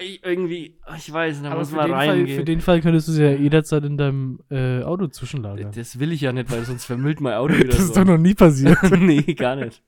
ich 0.00 0.24
irgendwie, 0.24 0.78
ich 0.96 1.12
weiß, 1.12 1.42
da 1.42 1.50
Aber 1.50 1.60
muss 1.60 1.70
für 1.70 1.76
man 1.76 1.86
den, 1.86 1.94
Fall, 1.94 2.06
für 2.06 2.12
reingehen. 2.12 2.44
den 2.44 2.60
Fall 2.60 2.80
könntest 2.80 3.06
du 3.06 3.12
sie 3.12 3.22
ja 3.22 3.30
jederzeit 3.30 3.84
in 3.84 3.96
deinem 3.96 4.40
äh, 4.50 4.82
Auto 4.82 5.06
zwischenlagern. 5.06 5.70
Das 5.72 6.00
will 6.00 6.10
ich 6.10 6.22
ja 6.22 6.32
nicht, 6.32 6.50
weil 6.50 6.64
sonst 6.64 6.86
vermüllt 6.86 7.20
mein 7.20 7.34
Auto 7.34 7.54
wieder 7.58 7.68
Das 7.68 7.78
ist 7.78 7.94
so. 7.94 8.00
doch 8.00 8.04
noch 8.04 8.18
nie 8.18 8.34
passiert. 8.34 8.78
nee, 8.98 9.22
gar 9.34 9.54
nicht. 9.56 9.80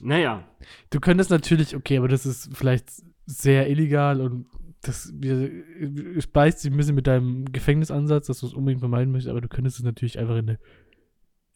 Naja, 0.00 0.44
Du 0.90 1.00
könntest 1.00 1.30
natürlich, 1.30 1.74
okay, 1.76 1.98
aber 1.98 2.08
das 2.08 2.24
ist 2.26 2.50
vielleicht 2.56 2.88
sehr 3.28 3.68
illegal 3.68 4.20
und 4.20 4.46
das 4.80 5.12
beißt 6.32 6.60
sich 6.60 6.72
ein 6.72 6.76
bisschen 6.76 6.94
mit 6.94 7.06
deinem 7.06 7.44
Gefängnisansatz, 7.52 8.28
dass 8.28 8.40
du 8.40 8.46
es 8.46 8.54
unbedingt 8.54 8.80
vermeiden 8.80 9.12
möchtest, 9.12 9.30
aber 9.30 9.40
du 9.40 9.48
könntest 9.48 9.78
es 9.78 9.84
natürlich 9.84 10.18
einfach 10.18 10.36
in 10.36 10.50
eine 10.50 10.58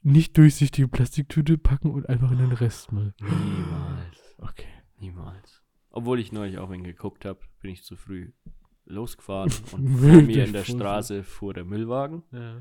nicht 0.02 0.36
durchsichtige 0.36 0.88
Plastiktüte 0.88 1.56
packen 1.56 1.90
und 1.90 2.08
einfach 2.08 2.30
in 2.32 2.38
den 2.38 2.52
Restmüll. 2.52 3.14
niemals. 3.20 4.36
Okay. 4.38 4.66
Niemals. 4.98 5.62
Obwohl 5.90 6.18
ich 6.18 6.32
neulich 6.32 6.58
auch 6.58 6.70
wenn 6.70 6.82
geguckt 6.82 7.24
habe, 7.24 7.40
bin 7.60 7.70
ich 7.70 7.84
zu 7.84 7.96
früh 7.96 8.32
losgefahren 8.84 9.52
und 9.72 9.88
vor 9.88 10.22
mir 10.22 10.44
in 10.44 10.52
der 10.52 10.64
Straße 10.64 11.22
fuhr 11.22 11.54
der 11.54 11.64
Müllwagen. 11.64 12.24
Ja. 12.32 12.60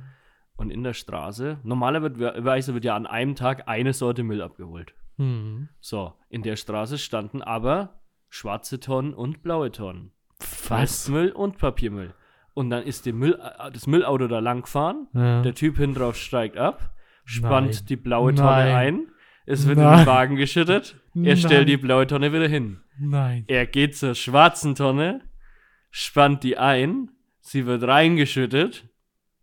Und 0.55 0.69
in 0.69 0.83
der 0.83 0.93
Straße, 0.93 1.59
normalerweise 1.63 2.75
wird 2.75 2.85
ja 2.85 2.95
an 2.95 3.07
einem 3.07 3.35
Tag 3.35 3.67
eine 3.67 3.93
Sorte 3.93 4.23
Müll 4.23 4.43
abgeholt. 4.43 4.93
Hm. 5.17 5.69
So, 5.79 6.13
in 6.29 6.43
der 6.43 6.55
Straße 6.55 6.99
standen 6.99 7.41
aber 7.41 8.00
schwarze 8.31 8.79
Tonnen 8.79 9.13
und 9.13 9.43
blaue 9.43 9.71
Tonnen. 9.71 10.11
Was? 10.69 10.81
Restmüll 10.81 11.29
und 11.31 11.57
Papiermüll. 11.59 12.13
Und 12.53 12.69
dann 12.69 12.83
ist 12.83 13.05
die 13.05 13.11
Müll, 13.11 13.39
äh, 13.39 13.71
das 13.71 13.85
Müllauto 13.87 14.27
da 14.27 14.39
langgefahren, 14.39 15.07
Ja. 15.13 15.41
der 15.43 15.53
Typ 15.53 15.77
hinten 15.77 15.97
drauf 15.99 16.15
steigt 16.17 16.57
ab, 16.57 16.95
spannt 17.25 17.73
Nein. 17.75 17.85
die 17.89 17.95
blaue 17.97 18.33
Tonne 18.33 18.49
Nein. 18.49 18.75
ein, 18.75 19.07
es 19.45 19.67
wird 19.67 19.77
in 19.77 19.83
Nein. 19.83 19.99
den 19.99 20.07
Wagen 20.07 20.35
geschüttet, 20.37 20.95
er 21.13 21.35
stellt 21.35 21.67
die 21.69 21.77
blaue 21.77 22.07
Tonne 22.07 22.31
wieder 22.33 22.47
hin. 22.47 22.79
Nein. 22.97 23.43
Er 23.47 23.65
geht 23.67 23.95
zur 23.97 24.15
schwarzen 24.15 24.75
Tonne, 24.75 25.21
spannt 25.91 26.43
die 26.43 26.57
ein, 26.57 27.11
sie 27.41 27.65
wird 27.65 27.83
reingeschüttet, 27.83 28.87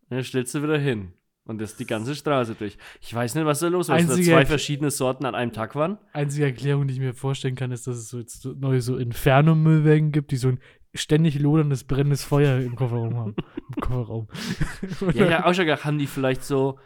dann 0.08 0.24
stellt 0.24 0.48
sie 0.48 0.62
wieder 0.62 0.78
hin. 0.78 1.12
Und 1.48 1.60
das 1.60 1.74
die 1.76 1.86
ganze 1.86 2.14
Straße 2.14 2.54
durch. 2.54 2.78
Ich 3.00 3.12
weiß 3.12 3.34
nicht, 3.34 3.44
was 3.44 3.58
da 3.60 3.66
los 3.68 3.88
war. 3.88 3.96
Dass 3.96 4.06
da 4.06 4.14
zwei 4.22 4.44
verschiedene 4.46 4.90
Sorten 4.92 5.24
an 5.24 5.34
einem 5.34 5.52
Tag 5.52 5.74
waren. 5.74 5.98
Einzige 6.12 6.44
Erklärung, 6.44 6.86
die 6.86 6.94
ich 6.94 7.00
mir 7.00 7.14
vorstellen 7.14 7.56
kann, 7.56 7.72
ist, 7.72 7.86
dass 7.88 7.96
es 7.96 8.10
so 8.10 8.18
jetzt 8.18 8.44
neue 8.44 8.80
so 8.82 8.96
Inferno-Müllwägen 8.98 10.12
gibt, 10.12 10.30
die 10.30 10.36
so 10.36 10.48
ein 10.48 10.60
ständig 10.94 11.38
loderndes, 11.40 11.84
brennendes 11.84 12.22
Feuer 12.22 12.60
im 12.60 12.76
Kofferraum 12.76 13.16
haben. 13.16 13.34
Im 13.74 13.80
Kofferraum. 13.80 14.28
Ja, 15.14 15.28
ja, 15.28 15.44
auch 15.46 15.54
schon 15.54 15.64
gedacht, 15.66 15.84
haben 15.84 15.98
die 15.98 16.06
vielleicht 16.06 16.44
so 16.44 16.78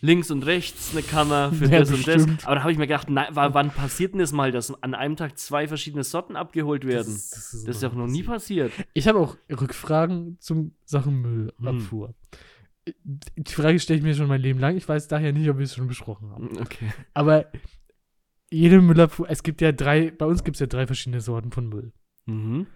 links 0.00 0.30
und 0.30 0.44
rechts 0.46 0.90
eine 0.92 1.02
Kammer 1.02 1.52
für 1.52 1.64
Ja, 1.66 1.80
das 1.80 1.90
und 1.90 2.04
bestimmt. 2.04 2.38
das. 2.38 2.46
Aber 2.46 2.56
da 2.56 2.62
habe 2.62 2.72
ich 2.72 2.78
mir 2.78 2.86
gedacht, 2.86 3.06
na, 3.10 3.28
wa- 3.30 3.52
wann 3.54 3.70
passiert 3.70 4.12
denn 4.12 4.18
das 4.20 4.32
mal, 4.32 4.50
dass 4.52 4.72
an 4.82 4.94
einem 4.94 5.16
Tag 5.16 5.38
zwei 5.38 5.66
verschiedene 5.68 6.02
Sorten 6.04 6.34
abgeholt 6.36 6.84
werden? 6.86 7.12
Das, 7.12 7.30
das 7.30 7.64
ist 7.64 7.82
doch 7.82 7.94
noch 7.94 8.06
nie 8.08 8.22
passiert. 8.22 8.72
Ich 8.94 9.06
habe 9.08 9.18
auch 9.20 9.36
Rückfragen 9.50 10.36
zum 10.40 10.72
Sachen 10.84 11.20
Müllabfuhr. 11.20 12.14
Die 12.86 13.52
Frage 13.52 13.78
stelle 13.78 13.98
ich 13.98 14.04
mir 14.04 14.14
schon 14.14 14.28
mein 14.28 14.40
Leben 14.40 14.58
lang. 14.58 14.76
Ich 14.76 14.88
weiß 14.88 15.08
daher 15.08 15.32
nicht, 15.32 15.48
ob 15.48 15.58
wir 15.58 15.64
es 15.64 15.74
schon 15.74 15.86
besprochen 15.86 16.30
haben. 16.30 16.58
Okay. 16.58 16.92
Aber 17.14 17.46
jede 18.50 18.80
Müllabfuhr, 18.80 19.30
es 19.30 19.42
gibt 19.42 19.60
ja 19.60 19.72
drei, 19.72 20.10
bei 20.10 20.26
uns 20.26 20.44
gibt 20.44 20.56
es 20.56 20.60
ja 20.60 20.66
drei 20.66 20.86
verschiedene 20.86 21.20
Sorten 21.20 21.52
von 21.52 21.68
Müll. 21.68 21.92
Mhm. 22.26 22.66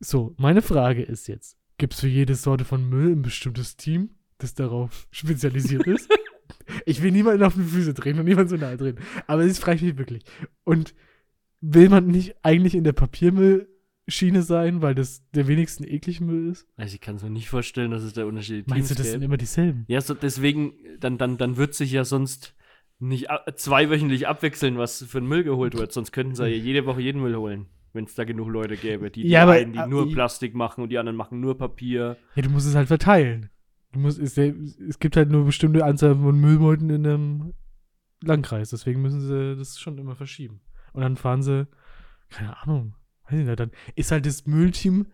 So, 0.00 0.34
meine 0.38 0.62
Frage 0.62 1.02
ist 1.02 1.28
jetzt: 1.28 1.56
Gibt 1.78 1.94
es 1.94 2.00
für 2.00 2.08
jede 2.08 2.34
Sorte 2.34 2.64
von 2.64 2.88
Müll 2.88 3.12
ein 3.12 3.22
bestimmtes 3.22 3.76
Team, 3.76 4.10
das 4.38 4.54
darauf 4.54 5.06
spezialisiert 5.10 5.86
ist? 5.86 6.10
ich 6.86 7.02
will 7.02 7.12
niemanden 7.12 7.42
auf 7.42 7.54
die 7.54 7.62
Füße 7.62 7.94
drehen 7.94 8.18
und 8.18 8.24
niemand 8.24 8.50
so 8.50 8.56
nahe 8.56 8.76
drehen. 8.76 8.98
Aber 9.26 9.46
das 9.46 9.58
frage 9.58 9.76
ich 9.76 9.82
mich 9.82 9.98
wirklich. 9.98 10.24
Und 10.64 10.94
will 11.60 11.88
man 11.88 12.06
nicht 12.06 12.36
eigentlich 12.42 12.74
in 12.74 12.84
der 12.84 12.92
Papiermüllschiene 14.08 14.42
sein, 14.42 14.82
weil 14.82 14.94
das 14.94 15.28
der 15.32 15.46
wenigsten 15.48 15.84
eklig 15.84 16.20
Müll 16.20 16.50
ist? 16.50 16.66
Also 16.76 16.94
ich 16.94 17.00
kann 17.00 17.16
es 17.16 17.22
mir 17.22 17.30
nicht 17.30 17.48
vorstellen, 17.48 17.90
dass 17.90 18.02
es 18.02 18.14
da 18.14 18.24
Unterschiede 18.24 18.64
Meinst 18.68 18.90
du, 18.90 18.94
das 18.94 19.06
sind 19.06 19.14
gäbe. 19.20 19.24
immer 19.26 19.36
dieselben? 19.36 19.84
Ja, 19.88 20.00
so 20.00 20.14
deswegen, 20.14 20.72
dann, 21.00 21.18
dann, 21.18 21.36
dann 21.36 21.56
wird 21.56 21.74
sich 21.74 21.92
ja 21.92 22.04
sonst 22.04 22.54
nicht 22.98 23.28
zweiwöchentlich 23.56 24.26
abwechseln, 24.26 24.76
was 24.78 25.04
für 25.04 25.18
ein 25.18 25.26
Müll 25.26 25.44
geholt 25.44 25.76
wird. 25.76 25.92
Sonst 25.92 26.10
könnten 26.12 26.34
sie 26.34 26.42
ja 26.42 26.48
jede 26.48 26.84
Woche 26.86 27.00
jeden 27.00 27.22
Müll 27.22 27.36
holen, 27.36 27.66
wenn 27.92 28.04
es 28.04 28.14
da 28.14 28.24
genug 28.24 28.48
Leute 28.48 28.76
gäbe. 28.76 29.10
Die, 29.10 29.22
die 29.22 29.28
Ja, 29.28 29.42
aber- 29.44 29.52
einen, 29.52 29.72
die 29.74 29.78
aber- 29.78 29.90
nur 29.90 30.10
Plastik 30.12 30.54
machen 30.54 30.82
und 30.82 30.88
die 30.90 30.98
anderen 30.98 31.16
machen 31.16 31.40
nur 31.40 31.56
Papier. 31.56 32.16
Ja, 32.34 32.42
du 32.42 32.50
musst 32.50 32.66
es 32.66 32.74
halt 32.74 32.88
verteilen. 32.88 33.50
Du 33.92 34.00
musst, 34.00 34.18
es, 34.18 34.36
es 34.36 34.98
gibt 34.98 35.16
halt 35.16 35.30
nur 35.30 35.44
bestimmte 35.46 35.84
Anzahl 35.84 36.14
von 36.16 36.38
Müllbeuteln 36.38 36.90
in 36.90 37.06
einem 37.06 37.54
Landkreis. 38.22 38.70
Deswegen 38.70 39.00
müssen 39.00 39.20
sie 39.20 39.56
das 39.56 39.78
schon 39.78 39.96
immer 39.98 40.16
verschieben. 40.16 40.60
Und 40.92 41.02
dann 41.02 41.16
fahren 41.16 41.42
sie, 41.42 41.66
keine 42.30 42.60
Ahnung, 42.62 42.94
weiß 43.30 43.40
ich 43.40 43.46
nicht, 43.46 43.60
dann 43.60 43.70
ist 43.94 44.10
halt 44.10 44.26
das 44.26 44.46
Müllteam 44.46 45.06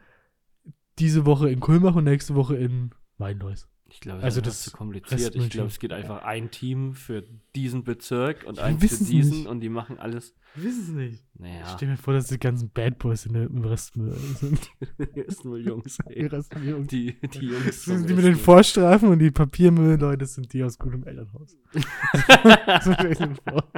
diese 0.98 1.26
Woche 1.26 1.50
in 1.50 1.60
Kulmbach 1.60 1.94
und 1.94 2.04
nächste 2.04 2.34
Woche 2.34 2.56
in 2.56 2.90
Weinlois. 3.18 3.68
Ich 3.90 4.00
glaube, 4.00 4.22
Also 4.22 4.40
das 4.40 4.54
ist 4.54 4.64
zu 4.64 4.70
kompliziert. 4.72 5.36
Ich 5.36 5.50
glaube, 5.50 5.68
es 5.68 5.78
geht 5.78 5.92
einfach 5.92 6.24
ein 6.24 6.50
Team 6.50 6.94
für 6.94 7.22
diesen 7.54 7.84
Bezirk 7.84 8.44
und 8.44 8.56
wir 8.56 8.88
für 8.88 9.04
diesen 9.04 9.38
nicht. 9.38 9.46
und 9.46 9.60
die 9.60 9.68
machen 9.68 9.98
alles. 9.98 10.34
Ich 10.56 10.64
weiß 10.64 10.78
es 10.78 10.88
nicht. 10.88 11.22
Ich 11.34 11.40
Naja, 11.40 11.66
stell 11.76 11.88
mir 11.88 11.96
vor, 11.96 12.14
dass 12.14 12.26
die 12.26 12.38
ganzen 12.38 12.70
Bad 12.70 12.98
Boys 12.98 13.26
in 13.26 13.34
der, 13.34 13.44
im 13.44 13.64
Restmüll 13.64 14.12
sind. 14.40 14.68
hier 15.14 15.26
ist 15.26 15.44
nur 15.44 15.58
Jungs. 15.58 15.98
Die 16.08 16.16
Ey. 16.16 16.26
Restmüll. 16.26 16.86
Die, 16.86 17.20
die 17.20 17.46
Jungs. 17.46 17.66
Das 17.66 17.84
sind 17.84 18.08
die 18.08 18.14
mit 18.14 18.24
den. 18.24 18.36
Vorstrafen 18.36 19.10
und 19.10 19.18
die 19.20 19.30
Papiermüllleute 19.30 20.26
sind 20.26 20.52
die 20.52 20.64
aus 20.64 20.78
gutem 20.78 21.04
Elternhaus. 21.04 21.56
so 21.74 22.92
stell 22.94 23.12
ich 23.12 23.20
mir 23.20 23.36
vor. 23.36 23.72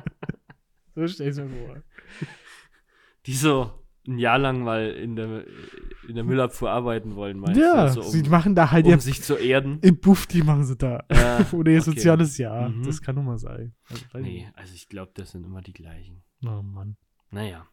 So 0.95 1.09
stell 1.09 1.29
ich 1.31 1.37
mir 1.37 1.49
vor. 1.49 1.83
Die 3.27 3.35
so 3.35 3.86
ein 4.07 4.19
Jahr 4.19 4.39
lang 4.39 4.63
mal 4.63 4.91
in 4.91 5.17
der, 5.17 5.45
in 6.09 6.15
der 6.15 6.25
Müllabfuhr 6.25 6.71
arbeiten 6.71 7.15
wollen, 7.17 7.39
meinst 7.39 7.61
Ja, 7.61 7.87
du? 7.87 7.93
So, 7.95 8.03
sie 8.03 8.23
um, 8.23 8.31
machen 8.31 8.55
da 8.55 8.71
halt 8.71 8.87
um 8.87 9.01
sich 9.01 9.23
zu 9.23 9.37
erden. 9.37 9.79
im 9.83 9.99
Bufti 10.01 10.43
machen 10.43 10.65
sie 10.65 10.77
da. 10.77 11.05
Ja, 11.13 11.47
Oder 11.53 11.73
ihr 11.73 11.81
okay. 11.81 11.91
soziales 11.91 12.39
Jahr. 12.39 12.69
Mhm. 12.69 12.85
Das 12.85 13.03
kann 13.03 13.17
doch 13.17 13.23
mal 13.23 13.39
sein. 13.39 13.75
Also, 13.91 14.05
Nee, 14.19 14.49
also 14.55 14.75
ich 14.75 14.89
glaube, 14.89 15.13
das 15.15 15.33
sind 15.33 15.45
immer 15.45 15.63
die 15.63 15.73
gleichen. 15.73 16.23
Oh 16.45 16.63
Mann. 16.63 16.97
Naja. 17.31 17.67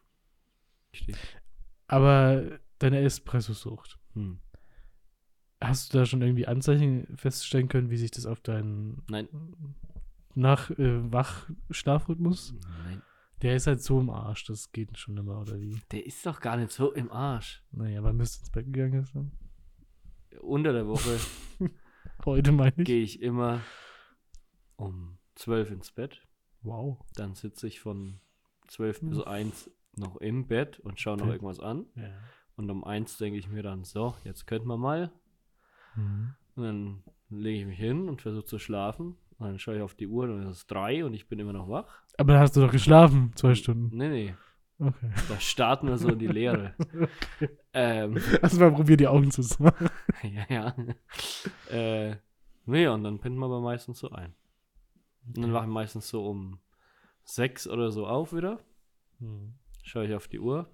Aber 1.86 2.44
deine 2.78 3.00
Espresso-Sucht. 3.00 3.98
Hm. 4.14 4.38
Hast 5.60 5.94
du 5.94 5.98
da 5.98 6.06
schon 6.06 6.22
irgendwie 6.22 6.46
Anzeichen 6.46 7.06
feststellen 7.16 7.68
können, 7.68 7.90
wie 7.90 7.96
sich 7.96 8.10
das 8.10 8.26
auf 8.26 8.40
deinen 8.40 9.02
Nein. 9.08 9.28
nach 10.34 10.70
äh, 10.70 11.12
Wachschlafrhythmus? 11.12 12.54
Nein. 12.84 13.02
Der 13.42 13.56
ist 13.56 13.66
halt 13.66 13.82
so 13.82 14.00
im 14.00 14.10
Arsch, 14.10 14.44
das 14.44 14.72
geht 14.72 14.96
schon 14.96 15.16
immer, 15.16 15.40
oder 15.40 15.60
wie? 15.60 15.80
Der 15.90 16.06
ist 16.06 16.24
doch 16.24 16.40
gar 16.40 16.56
nicht 16.56 16.70
so 16.70 16.92
im 16.92 17.10
Arsch. 17.10 17.62
Naja, 17.72 18.02
wann 18.02 18.16
bist 18.16 18.36
du 18.36 18.40
ins 18.40 18.50
Bett 18.50 18.66
gegangen 18.66 18.92
gestern? 18.92 19.32
Unter 20.40 20.72
der 20.72 20.86
Woche 20.86 21.18
Heute 22.24 22.52
meine 22.52 22.74
ich. 22.76 22.84
gehe 22.84 23.02
ich 23.02 23.20
immer 23.20 23.60
um 24.76 25.18
12 25.34 25.70
ins 25.72 25.90
Bett. 25.90 26.26
Wow. 26.62 27.04
Dann 27.14 27.34
sitze 27.34 27.66
ich 27.66 27.80
von 27.80 28.20
12 28.68 29.00
bis 29.02 29.20
1 29.20 29.70
noch 29.96 30.16
im 30.16 30.46
Bett 30.46 30.80
und 30.80 30.98
schaue 31.00 31.18
noch 31.18 31.26
irgendwas 31.26 31.60
an. 31.60 31.86
Ja. 31.96 32.10
Und 32.56 32.70
um 32.70 32.84
1 32.84 33.18
denke 33.18 33.38
ich 33.38 33.48
mir 33.48 33.62
dann, 33.62 33.84
so, 33.84 34.14
jetzt 34.24 34.46
könnten 34.46 34.68
wir 34.68 34.78
mal. 34.78 35.12
Mhm. 35.96 36.34
Und 36.56 36.62
dann 36.62 37.02
lege 37.28 37.60
ich 37.60 37.66
mich 37.66 37.78
hin 37.78 38.08
und 38.08 38.22
versuche 38.22 38.44
zu 38.44 38.58
schlafen. 38.58 39.16
Und 39.38 39.46
dann 39.46 39.58
schaue 39.58 39.76
ich 39.76 39.82
auf 39.82 39.94
die 39.94 40.06
Uhr 40.06 40.24
und 40.24 40.42
es 40.46 40.58
ist 40.58 40.70
3 40.70 41.04
und 41.04 41.14
ich 41.14 41.28
bin 41.28 41.38
immer 41.38 41.52
noch 41.52 41.68
wach. 41.68 42.02
Aber 42.18 42.34
da 42.34 42.40
hast 42.40 42.56
du 42.56 42.60
doch 42.60 42.70
geschlafen, 42.70 43.32
zwei 43.34 43.54
Stunden. 43.54 43.96
Nee, 43.96 44.08
nee. 44.08 44.34
Okay. 44.78 45.10
Da 45.28 45.38
starten 45.38 45.88
wir 45.88 45.98
so 45.98 46.08
in 46.08 46.18
die 46.18 46.26
Leere. 46.26 46.74
ähm, 47.72 48.16
Hast 48.42 48.56
du 48.56 48.60
mal 48.60 48.72
probiert, 48.72 49.00
die 49.00 49.06
Augen 49.06 49.30
zu 49.30 49.42
machen? 49.62 49.88
ja, 50.22 50.46
ja. 50.48 50.74
äh, 51.70 52.16
nee, 52.66 52.86
und 52.88 53.04
dann 53.04 53.18
pennt 53.18 53.36
man 53.36 53.50
aber 53.50 53.60
meistens 53.60 54.00
so 54.00 54.10
ein. 54.10 54.34
Und 55.26 55.42
dann 55.42 55.52
wache 55.52 55.64
ich 55.64 55.70
meistens 55.70 56.08
so 56.08 56.26
um 56.26 56.58
6 57.24 57.68
oder 57.68 57.90
so 57.90 58.06
auf 58.06 58.34
wieder. 58.34 58.60
Mhm. 59.20 59.54
Schaue 59.82 60.06
ich 60.06 60.14
auf 60.14 60.28
die 60.28 60.40
Uhr, 60.40 60.68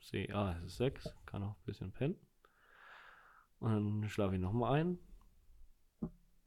sehe, 0.00 0.32
ah, 0.34 0.56
es 0.58 0.72
ist 0.72 0.76
6, 0.78 1.14
kann 1.26 1.42
auch 1.42 1.56
ein 1.56 1.64
bisschen 1.64 1.90
pennen. 1.92 2.16
Und 3.58 3.72
dann 3.72 4.08
schlafe 4.08 4.34
ich 4.34 4.40
nochmal 4.40 4.80
ein. 4.80 4.98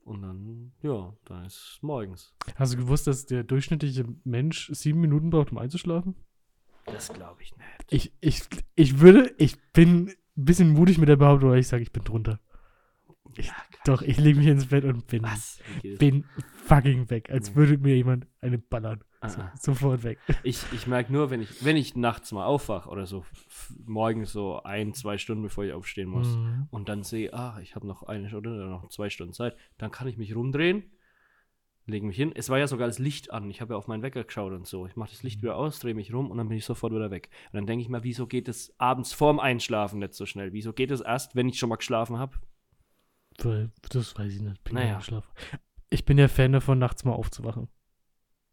Und 0.05 0.21
dann, 0.21 0.71
ja, 0.83 1.13
dann 1.25 1.45
ist 1.45 1.55
es 1.55 1.79
morgens. 1.81 2.35
Hast 2.55 2.73
du 2.73 2.77
gewusst, 2.77 3.07
dass 3.07 3.25
der 3.25 3.43
durchschnittliche 3.43 4.05
Mensch 4.23 4.69
sieben 4.71 5.01
Minuten 5.01 5.31
braucht, 5.31 5.51
um 5.51 5.57
einzuschlafen? 5.57 6.15
Das 6.85 7.11
glaube 7.11 7.41
ich 7.41 7.55
nicht. 7.57 7.67
Ich, 7.89 8.13
ich, 8.21 8.43
ich 8.75 8.99
würde, 8.99 9.33
ich 9.39 9.57
bin 9.73 10.09
ein 10.09 10.45
bisschen 10.45 10.69
mutig 10.69 10.99
mit 10.99 11.09
der 11.09 11.15
Behauptung, 11.15 11.49
aber 11.49 11.57
ich 11.57 11.67
sage, 11.67 11.81
ich 11.81 11.91
bin 11.91 12.03
drunter. 12.03 12.39
Ja, 13.35 13.53
Doch, 13.85 14.03
ich 14.03 14.17
lege 14.19 14.37
mich 14.37 14.47
ins 14.47 14.67
Bett 14.67 14.85
und 14.85 15.07
bin, 15.07 15.23
Was? 15.23 15.59
Bin 15.97 16.25
fucking 16.67 17.09
weg, 17.09 17.29
als 17.29 17.49
Nee. 17.51 17.55
würde 17.55 17.77
mir 17.77 17.95
jemand 17.95 18.27
eine 18.41 18.57
ballern. 18.57 19.03
Ah, 19.21 19.29
So, 19.29 19.41
ah. 19.41 19.51
sofort 19.59 20.03
weg. 20.03 20.19
Ich, 20.43 20.61
ich 20.73 20.87
merke 20.87 21.11
nur, 21.11 21.29
wenn 21.29 21.41
ich, 21.41 21.63
wenn 21.65 21.77
ich 21.77 21.95
nachts 21.95 22.31
mal 22.31 22.45
aufwache 22.45 22.89
oder 22.89 23.05
so, 23.05 23.25
morgens 23.85 24.31
so 24.31 24.61
ein, 24.63 24.93
zwei 24.93 25.17
Stunden, 25.17 25.43
bevor 25.43 25.63
ich 25.63 25.73
aufstehen 25.73 26.09
muss, 26.09 26.27
Mhm. 26.27 26.67
und 26.71 26.89
dann 26.89 27.03
sehe, 27.03 27.33
ah, 27.33 27.59
ich 27.61 27.75
habe 27.75 27.87
noch 27.87 28.03
eine 28.03 28.27
Stunde 28.29 28.53
oder 28.55 28.67
noch 28.67 28.87
zwei 28.89 29.09
Stunden 29.09 29.33
Zeit, 29.33 29.55
dann 29.77 29.91
kann 29.91 30.07
ich 30.07 30.17
mich 30.17 30.35
rumdrehen, 30.35 30.83
lege 31.87 32.05
mich 32.05 32.15
hin. 32.17 32.31
Es 32.35 32.49
war 32.49 32.57
ja 32.59 32.67
sogar 32.67 32.87
das 32.87 32.97
Licht 32.99 33.31
an. 33.31 33.49
Ich 33.51 33.61
habe 33.61 33.73
ja 33.73 33.77
auf 33.77 33.87
meinen 33.87 34.01
Wecker 34.03 34.23
geschaut 34.23 34.53
und 34.53 34.65
so. 34.65 34.87
Ich 34.87 34.95
mache 34.95 35.11
das 35.11 35.21
Licht 35.23 35.41
wieder 35.43 35.55
aus, 35.55 35.79
drehe 35.79 35.93
mich 35.93 36.11
rum 36.13 36.31
und 36.31 36.37
dann 36.37 36.47
bin 36.49 36.57
ich 36.57 36.65
sofort 36.65 36.91
wieder 36.93 37.11
weg. 37.11 37.29
Und 37.51 37.57
dann 37.57 37.67
denke 37.67 37.83
ich 37.83 37.89
mir, 37.89 38.03
wieso 38.03 38.25
geht 38.27 38.47
es 38.47 38.73
abends 38.79 39.13
vorm 39.13 39.39
Einschlafen 39.39 39.99
nicht 39.99 40.15
so 40.15 40.25
schnell? 40.25 40.51
Wieso 40.51 40.73
geht 40.73 40.89
es 40.91 41.01
erst, 41.01 41.35
wenn 41.35 41.47
ich 41.47 41.59
schon 41.59 41.69
mal 41.69 41.75
geschlafen 41.75 42.17
habe? 42.17 42.37
Weil, 43.39 43.71
Das 43.89 44.17
weiß 44.17 44.33
ich 44.33 44.41
nicht. 44.41 44.63
Bin 44.63 44.73
Naja. 44.75 44.85
naja. 44.87 44.97
geschlafen. 44.99 45.27
Ich 45.89 46.05
bin 46.05 46.17
ja 46.17 46.27
Fan 46.27 46.51
davon, 46.53 46.79
nachts 46.79 47.05
mal 47.05 47.13
aufzuwachen. 47.13 47.67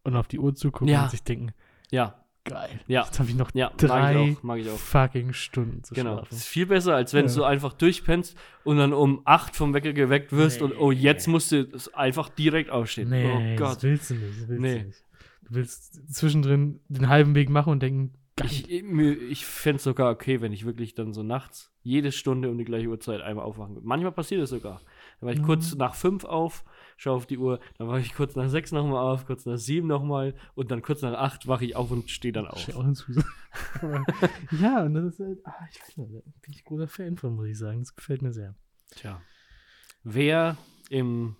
Und 0.04 0.16
auf 0.16 0.26
die 0.28 0.38
Uhr 0.38 0.54
zu 0.54 0.70
gucken 0.70 0.88
Ja. 0.88 1.04
und 1.04 1.10
sich 1.10 1.22
denken, 1.22 1.52
Ja, 1.90 2.24
geil. 2.44 2.80
Ja. 2.88 3.04
Jetzt 3.04 3.18
habe 3.20 3.28
ich 3.28 3.36
noch 3.36 3.50
ja, 3.54 3.66
mag 3.68 3.78
drei 3.78 4.24
ich 4.24 4.38
auch, 4.38 4.42
mag 4.42 4.58
ich 4.58 4.68
auch. 4.70 4.76
fucking 4.78 5.32
Stunden 5.32 5.84
zu 5.84 5.94
Genau. 5.94 6.14
schlafen. 6.16 6.34
Ist 6.34 6.46
viel 6.46 6.66
besser, 6.66 6.94
als 6.96 7.12
wenn 7.14 7.26
Ja. 7.28 7.34
du 7.34 7.44
einfach 7.44 7.72
durchpennst 7.74 8.36
und 8.64 8.78
dann 8.78 8.92
um 8.92 9.20
8 9.26 9.54
vom 9.54 9.74
Wecker 9.74 9.92
geweckt 9.92 10.32
wirst 10.32 10.60
und 10.62 10.72
oh, 10.78 10.90
Nee. 10.90 10.98
jetzt 10.98 11.28
musst 11.28 11.52
du 11.52 11.60
es 11.74 11.92
einfach 11.94 12.28
direkt 12.30 12.70
aufstehen. 12.70 13.10
Nee, 13.10 13.30
oh 13.30 13.56
das 13.60 13.74
Gott. 13.74 13.82
willst 13.84 14.10
du 14.10 14.14
nicht. 14.14 14.40
Das 14.40 14.48
willst 14.48 14.60
Nee. 14.62 14.78
du 14.80 14.84
nicht. 14.86 15.04
Du 15.42 15.54
willst 15.54 16.14
zwischendrin 16.14 16.80
den 16.88 17.08
halben 17.08 17.34
Weg 17.34 17.48
machen 17.50 17.70
und 17.70 17.82
denken, 17.82 18.14
geil. 18.36 18.48
Ich, 18.50 18.70
ich, 18.70 18.82
mir- 18.82 19.12
ich 19.12 19.44
fände 19.44 19.76
es 19.76 19.84
sogar 19.84 20.10
okay, 20.10 20.40
wenn 20.40 20.52
ich 20.52 20.64
wirklich 20.64 20.94
dann 20.94 21.12
so 21.12 21.22
nachts 21.22 21.70
jede 21.82 22.10
Stunde 22.10 22.50
um 22.50 22.56
die 22.58 22.64
gleiche 22.64 22.88
Uhrzeit 22.88 23.20
einmal 23.20 23.44
aufwachen 23.44 23.74
würde. 23.74 23.86
Manchmal 23.86 24.12
passiert 24.12 24.40
es 24.40 24.50
sogar. 24.50 24.80
Dann 25.20 25.26
war 25.26 25.32
ich 25.34 25.40
Mhm. 25.40 25.44
kurz 25.46 25.74
nach 25.74 25.94
5 25.94 26.24
auf, 26.24 26.64
schaue 27.02 27.16
auf 27.16 27.26
die 27.26 27.38
Uhr, 27.38 27.58
dann 27.78 27.88
war 27.88 27.98
ich 27.98 28.14
kurz 28.14 28.36
nach 28.36 28.48
6 28.48 28.72
nochmal 28.72 29.02
auf, 29.02 29.26
kurz 29.26 29.44
nach 29.44 29.56
7 29.56 29.86
nochmal 29.86 30.34
und 30.54 30.70
dann 30.70 30.82
kurz 30.82 31.02
nach 31.02 31.14
8 31.14 31.48
wache 31.48 31.64
ich 31.64 31.74
auf 31.74 31.90
und 31.90 32.08
stehe 32.10 32.32
dann 32.32 32.46
auf. 32.46 32.68
Ja, 34.60 34.84
und 34.84 34.94
das 34.94 35.14
ist 35.14 35.20
halt, 35.20 35.44
ah, 35.44 35.66
ich 35.70 35.80
weiß 35.82 35.96
nicht, 35.96 36.14
da 36.14 36.20
bin 36.40 36.52
ich 36.52 36.64
großer 36.64 36.88
Fan 36.88 37.16
von, 37.16 37.34
muss 37.34 37.48
ich 37.48 37.58
sagen. 37.58 37.80
Das 37.80 37.96
gefällt 37.96 38.22
mir 38.22 38.32
sehr. 38.32 38.54
Tja. 38.90 39.20
Wer 40.04 40.56
im 40.90 41.36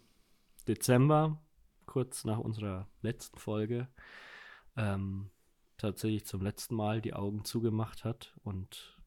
Dezember, 0.66 1.40
kurz 1.86 2.24
nach 2.24 2.38
unserer 2.38 2.88
letzten 3.00 3.38
Folge, 3.38 3.88
ähm, 4.76 5.30
tatsächlich 5.78 6.26
zum 6.26 6.42
letzten 6.42 6.74
Mal 6.74 7.00
die 7.00 7.14
Augen 7.14 7.44
zugemacht 7.44 8.04
hat 8.04 8.34
und 8.42 8.98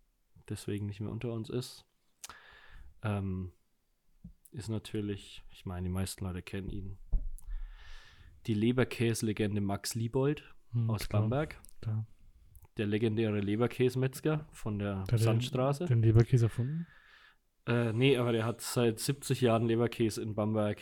deswegen 0.50 0.86
nicht 0.86 1.02
mehr 1.02 1.12
unter 1.12 1.34
uns 1.34 1.50
ist. 1.50 1.86
Ähm, 3.04 3.52
ist 4.56 4.70
natürlich, 4.70 5.44
ich 5.52 5.66
meine, 5.66 5.88
die 5.88 5.94
meisten 5.94 6.24
Leute 6.26 6.42
kennen 6.42 6.70
ihn. 6.70 6.98
Die 8.48 8.54
Leberkäse-Legende 8.54 9.62
Max 9.62 9.96
Liebold 9.96 10.44
Hm, 10.72 10.90
aus 10.90 11.08
klar, 11.08 11.22
Bamberg. 11.22 11.62
klar. 11.82 12.06
Der 12.78 12.86
legendäre 12.88 13.40
Leberkäsmetzger 13.40 14.48
von 14.52 14.80
der 14.80 15.00
Hat 15.10 15.18
Sandstraße. 15.20 15.86
Den 15.86 16.02
Leberkäse 16.02 16.46
erfunden? 16.48 16.86
Äh, 17.66 17.94
nee, 17.94 18.18
aber 18.18 18.32
der 18.34 18.46
hat 18.46 18.60
seit 18.62 19.00
70 19.00 19.42
Jahren 19.42 19.66
Leberkäse 19.66 20.22
in 20.22 20.36
Bamberg 20.36 20.80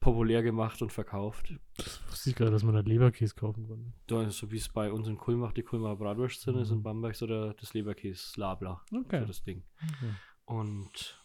populär 0.00 0.42
gemacht 0.42 0.80
und 0.82 0.92
verkauft. 0.92 1.54
Das 1.76 2.00
wusste 2.08 2.30
ich 2.30 2.36
gerade, 2.36 2.50
dass 2.52 2.62
man 2.62 2.74
da 2.74 2.80
Leberkäse 2.80 3.34
kaufen 3.34 3.66
konnte. 3.66 4.28
Ist 4.28 4.38
so 4.38 4.50
wie 4.50 4.56
es 4.56 4.68
bei 4.68 4.90
uns 4.92 5.08
in 5.08 5.16
Kulmach 5.18 5.52
die 5.52 5.62
Kulmer 5.62 5.94
Bratwurst 5.96 6.40
sind, 6.42 6.56
ist 6.56 6.70
in 6.70 6.78
Mhm. 6.78 6.82
Bamberg 6.84 7.14
so 7.16 7.26
der, 7.26 7.54
das 7.54 7.74
Leberkäse-Labler. 7.74 8.80
Okay. 8.94 9.20
So 9.20 9.26
das 9.26 9.42
Ding. 9.42 9.64
Okay. 9.82 10.14
Und 10.46 11.24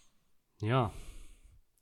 ja, 0.62 0.92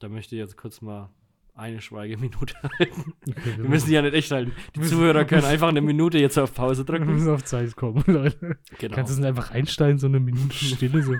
da 0.05 0.09
möchte 0.09 0.35
ich 0.35 0.39
jetzt 0.39 0.55
kurz 0.55 0.81
mal 0.81 1.09
eine 1.55 1.81
Schweigeminute 1.81 2.53
halten. 2.79 3.13
Okay, 3.27 3.57
Wir 3.57 3.67
müssen 3.69 3.87
die 3.87 3.93
ja 3.93 4.03
nicht 4.03 4.13
echt 4.13 4.29
halten. 4.31 4.51
Die 4.75 4.81
müssen- 4.81 4.97
Zuhörer 4.97 5.25
können 5.25 5.45
einfach 5.45 5.69
eine 5.69 5.81
Minute 5.81 6.19
jetzt 6.19 6.37
auf 6.37 6.53
Pause 6.53 6.81
wir 6.81 6.85
drücken. 6.85 7.11
müssen 7.11 7.29
auf 7.31 7.43
Zeit 7.43 7.75
kommen, 7.75 8.03
Leute. 8.07 8.59
Genau. 8.77 8.93
Kannst 8.95 9.09
du 9.09 9.13
es 9.13 9.19
nicht 9.19 9.27
einfach 9.27 9.49
einstellen, 9.49 9.97
so 9.97 10.05
eine 10.05 10.19
Minute 10.19 10.53
Stille? 10.53 11.01
So, 11.01 11.13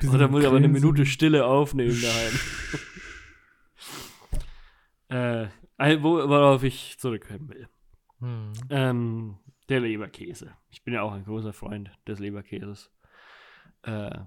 so 0.00 0.10
Oder 0.12 0.26
muss 0.28 0.40
ich 0.40 0.46
aber 0.48 0.56
eine? 0.56 0.66
Minute 0.66 1.06
Stille 1.06 1.44
aufnehmen 1.46 1.96
daheim. 5.08 5.48
äh, 5.78 6.02
wo, 6.02 6.14
worauf 6.28 6.62
ich 6.64 6.96
zurückkommen 6.98 7.48
will. 7.48 7.68
Hm. 8.20 8.52
Ähm, 8.70 9.36
der 9.68 9.80
Leberkäse. 9.80 10.52
Ich 10.70 10.82
bin 10.82 10.94
ja 10.94 11.02
auch 11.02 11.12
ein 11.12 11.24
großer 11.24 11.52
Freund 11.52 11.90
des 12.08 12.18
Leberkäses. 12.18 12.90
Äh, 13.82 14.18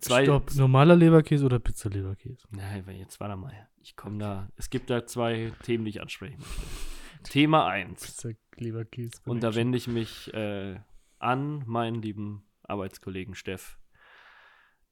zwei, 0.00 0.24
Stopp, 0.24 0.54
normaler 0.54 0.96
Leberkäse 0.96 1.44
oder 1.44 1.58
Pizza-Leberkäse? 1.58 2.46
Nein, 2.50 2.84
jetzt 2.98 3.20
warte 3.20 3.36
mal. 3.36 3.52
Ich 3.80 3.96
komme 3.96 4.18
da. 4.18 4.48
Es 4.56 4.70
gibt 4.70 4.90
da 4.90 5.06
zwei 5.06 5.52
Themen, 5.62 5.84
die 5.84 5.90
ich 5.90 6.00
ansprechen 6.00 6.38
möchte. 6.38 7.30
Thema 7.32 7.66
1. 7.66 8.00
Pizza-Leberkäse. 8.04 9.20
Und 9.26 9.42
da 9.42 9.54
wende 9.54 9.76
ich 9.78 9.88
mich 9.88 10.32
äh, 10.34 10.78
an 11.18 11.64
meinen 11.66 12.00
lieben 12.02 12.44
Arbeitskollegen 12.62 13.34
Steff, 13.34 13.78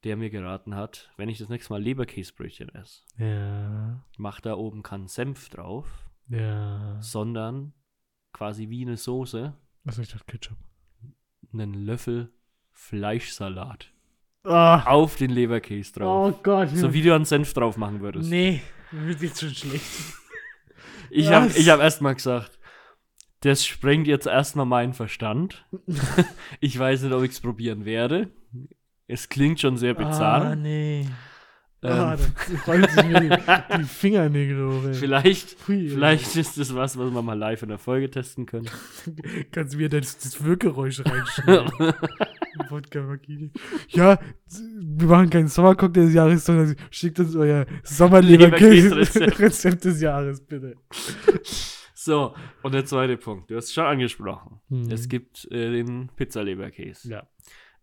der 0.03 0.17
mir 0.17 0.29
geraten 0.29 0.75
hat, 0.75 1.11
wenn 1.17 1.29
ich 1.29 1.37
das 1.37 1.49
nächste 1.49 1.73
Mal 1.73 1.81
Leberkäsebrötchen 1.81 2.69
esse, 2.69 3.03
Ja, 3.17 4.03
mach 4.17 4.41
da 4.41 4.55
oben 4.55 4.83
keinen 4.83 5.07
Senf 5.07 5.49
drauf, 5.49 6.09
ja. 6.27 7.01
sondern 7.01 7.73
quasi 8.33 8.69
wie 8.69 8.81
eine 8.83 8.97
Soße 8.97 9.55
Was 9.83 9.97
ich 9.99 10.09
dachte, 10.09 10.25
Ketchup. 10.25 10.57
einen 11.53 11.73
Löffel 11.73 12.33
Fleischsalat 12.71 13.93
Ah, 14.47 14.83
auf 14.85 15.15
den 15.17 15.29
Leberkäse 15.31 15.93
drauf. 15.93 16.33
oh 16.33 16.39
Gott. 16.43 16.69
So 16.73 16.93
wie 16.93 17.01
du 17.01 17.13
einen 17.13 17.25
Senf 17.25 17.53
drauf 17.53 17.77
machen 17.77 18.01
würdest. 18.01 18.29
Nee, 18.29 18.61
mir 18.91 19.07
wird 19.09 19.21
jetzt 19.21 19.39
schon 19.41 19.53
schlecht. 19.53 19.85
Ich 21.09 21.31
habe 21.31 21.49
hab 21.49 21.79
erstmal 21.79 22.15
gesagt, 22.15 22.57
das 23.41 23.65
sprengt 23.65 24.07
jetzt 24.07 24.25
erstmal 24.27 24.65
meinen 24.65 24.93
Verstand. 24.93 25.65
ich 26.59 26.77
weiß 26.77 27.03
nicht, 27.03 27.13
ob 27.13 27.23
ich 27.23 27.31
es 27.31 27.39
probieren 27.39 27.85
werde. 27.85 28.29
Es 29.07 29.29
klingt 29.29 29.59
schon 29.59 29.77
sehr 29.77 29.97
Ah, 29.97 30.03
bizarr. 30.09 30.55
nee. 30.55 31.07
Ähm, 31.83 31.91
ah, 31.91 32.17
da 32.65 32.87
sich 32.89 33.03
mir 33.05 33.19
die, 33.21 33.77
die 33.77 33.83
Fingernägel 33.83 34.67
hoch. 34.67 34.87
ey. 34.87 34.93
vielleicht, 34.95 35.55
Hui, 35.67 35.87
vielleicht 35.89 36.35
ist 36.35 36.57
das 36.57 36.73
was, 36.73 36.97
was 36.97 37.11
wir 37.13 37.21
mal 37.21 37.37
live 37.37 37.61
in 37.61 37.69
der 37.69 37.77
Folge 37.77 38.09
testen 38.09 38.47
können. 38.47 38.67
Kannst 39.51 39.75
du 39.75 39.77
mir 39.77 39.87
das, 39.87 40.17
das 40.17 40.43
Wirkgeräusch 40.43 41.01
reinschneiden? 41.05 41.71
Wodka 42.69 43.01
Martini. 43.01 43.51
Ja, 43.89 44.19
wir 44.49 45.07
machen 45.07 45.29
keinen 45.29 45.47
Sommercocktail 45.47 46.05
des 46.05 46.13
Jahres, 46.13 46.45
sondern 46.45 46.75
schickt 46.91 47.19
uns 47.19 47.35
euer 47.35 47.65
Leberkäse-Rezept. 47.65 47.85
Sommerleberkäse-Rezept 47.85 49.85
des 49.85 50.01
Jahres, 50.01 50.45
bitte. 50.45 50.75
So, 51.93 52.35
und 52.63 52.73
der 52.73 52.85
zweite 52.85 53.17
Punkt. 53.17 53.51
Du 53.51 53.55
hast 53.55 53.65
es 53.65 53.73
schon 53.73 53.85
angesprochen. 53.85 54.61
Mhm. 54.69 54.91
Es 54.91 55.09
gibt 55.09 55.49
äh, 55.51 55.71
den 55.71 56.09
Pizzaleberkäse. 56.15 57.09
Ja. 57.09 57.27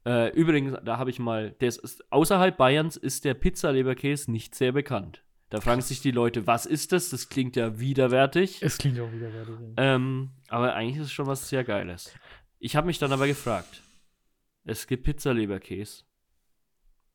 Äh, 0.07 0.31
übrigens, 0.33 0.77
da 0.85 0.99
habe 0.99 1.11
ich 1.11 1.19
mal, 1.19 1.55
ist, 1.59 2.05
außerhalb 2.11 2.57
Bayerns 2.57 2.97
ist 2.97 3.25
der 3.25 3.35
Pizzaleberkäse 3.35 4.31
nicht 4.31 4.55
sehr 4.55 4.73
bekannt. 4.73 5.25
Da 5.55 5.61
fragen 5.61 5.83
sich 5.83 6.01
die 6.01 6.11
Leute, 6.11 6.49
was 6.49 6.67
ist 6.67 6.91
das? 6.91 7.11
Das 7.11 7.29
klingt 7.29 7.55
ja 7.55 7.79
widerwärtig. 7.79 8.61
Es 8.61 8.77
klingt 8.77 8.99
auch 8.99 9.13
wieder 9.13 9.33
wertig. 9.33 9.55
Ähm, 9.77 10.31
aber 10.49 10.75
eigentlich 10.75 10.97
ist 10.97 11.07
es 11.07 11.13
schon 11.13 11.29
was 11.29 11.49
sehr 11.49 11.63
Geiles. 11.63 12.13
Ich 12.59 12.75
habe 12.75 12.89
mich 12.89 12.99
dann 12.99 13.13
aber 13.13 13.29
gefragt, 13.29 13.84
es 14.64 14.87
gibt 14.87 15.05
Pizzaleberkäse. 15.05 16.05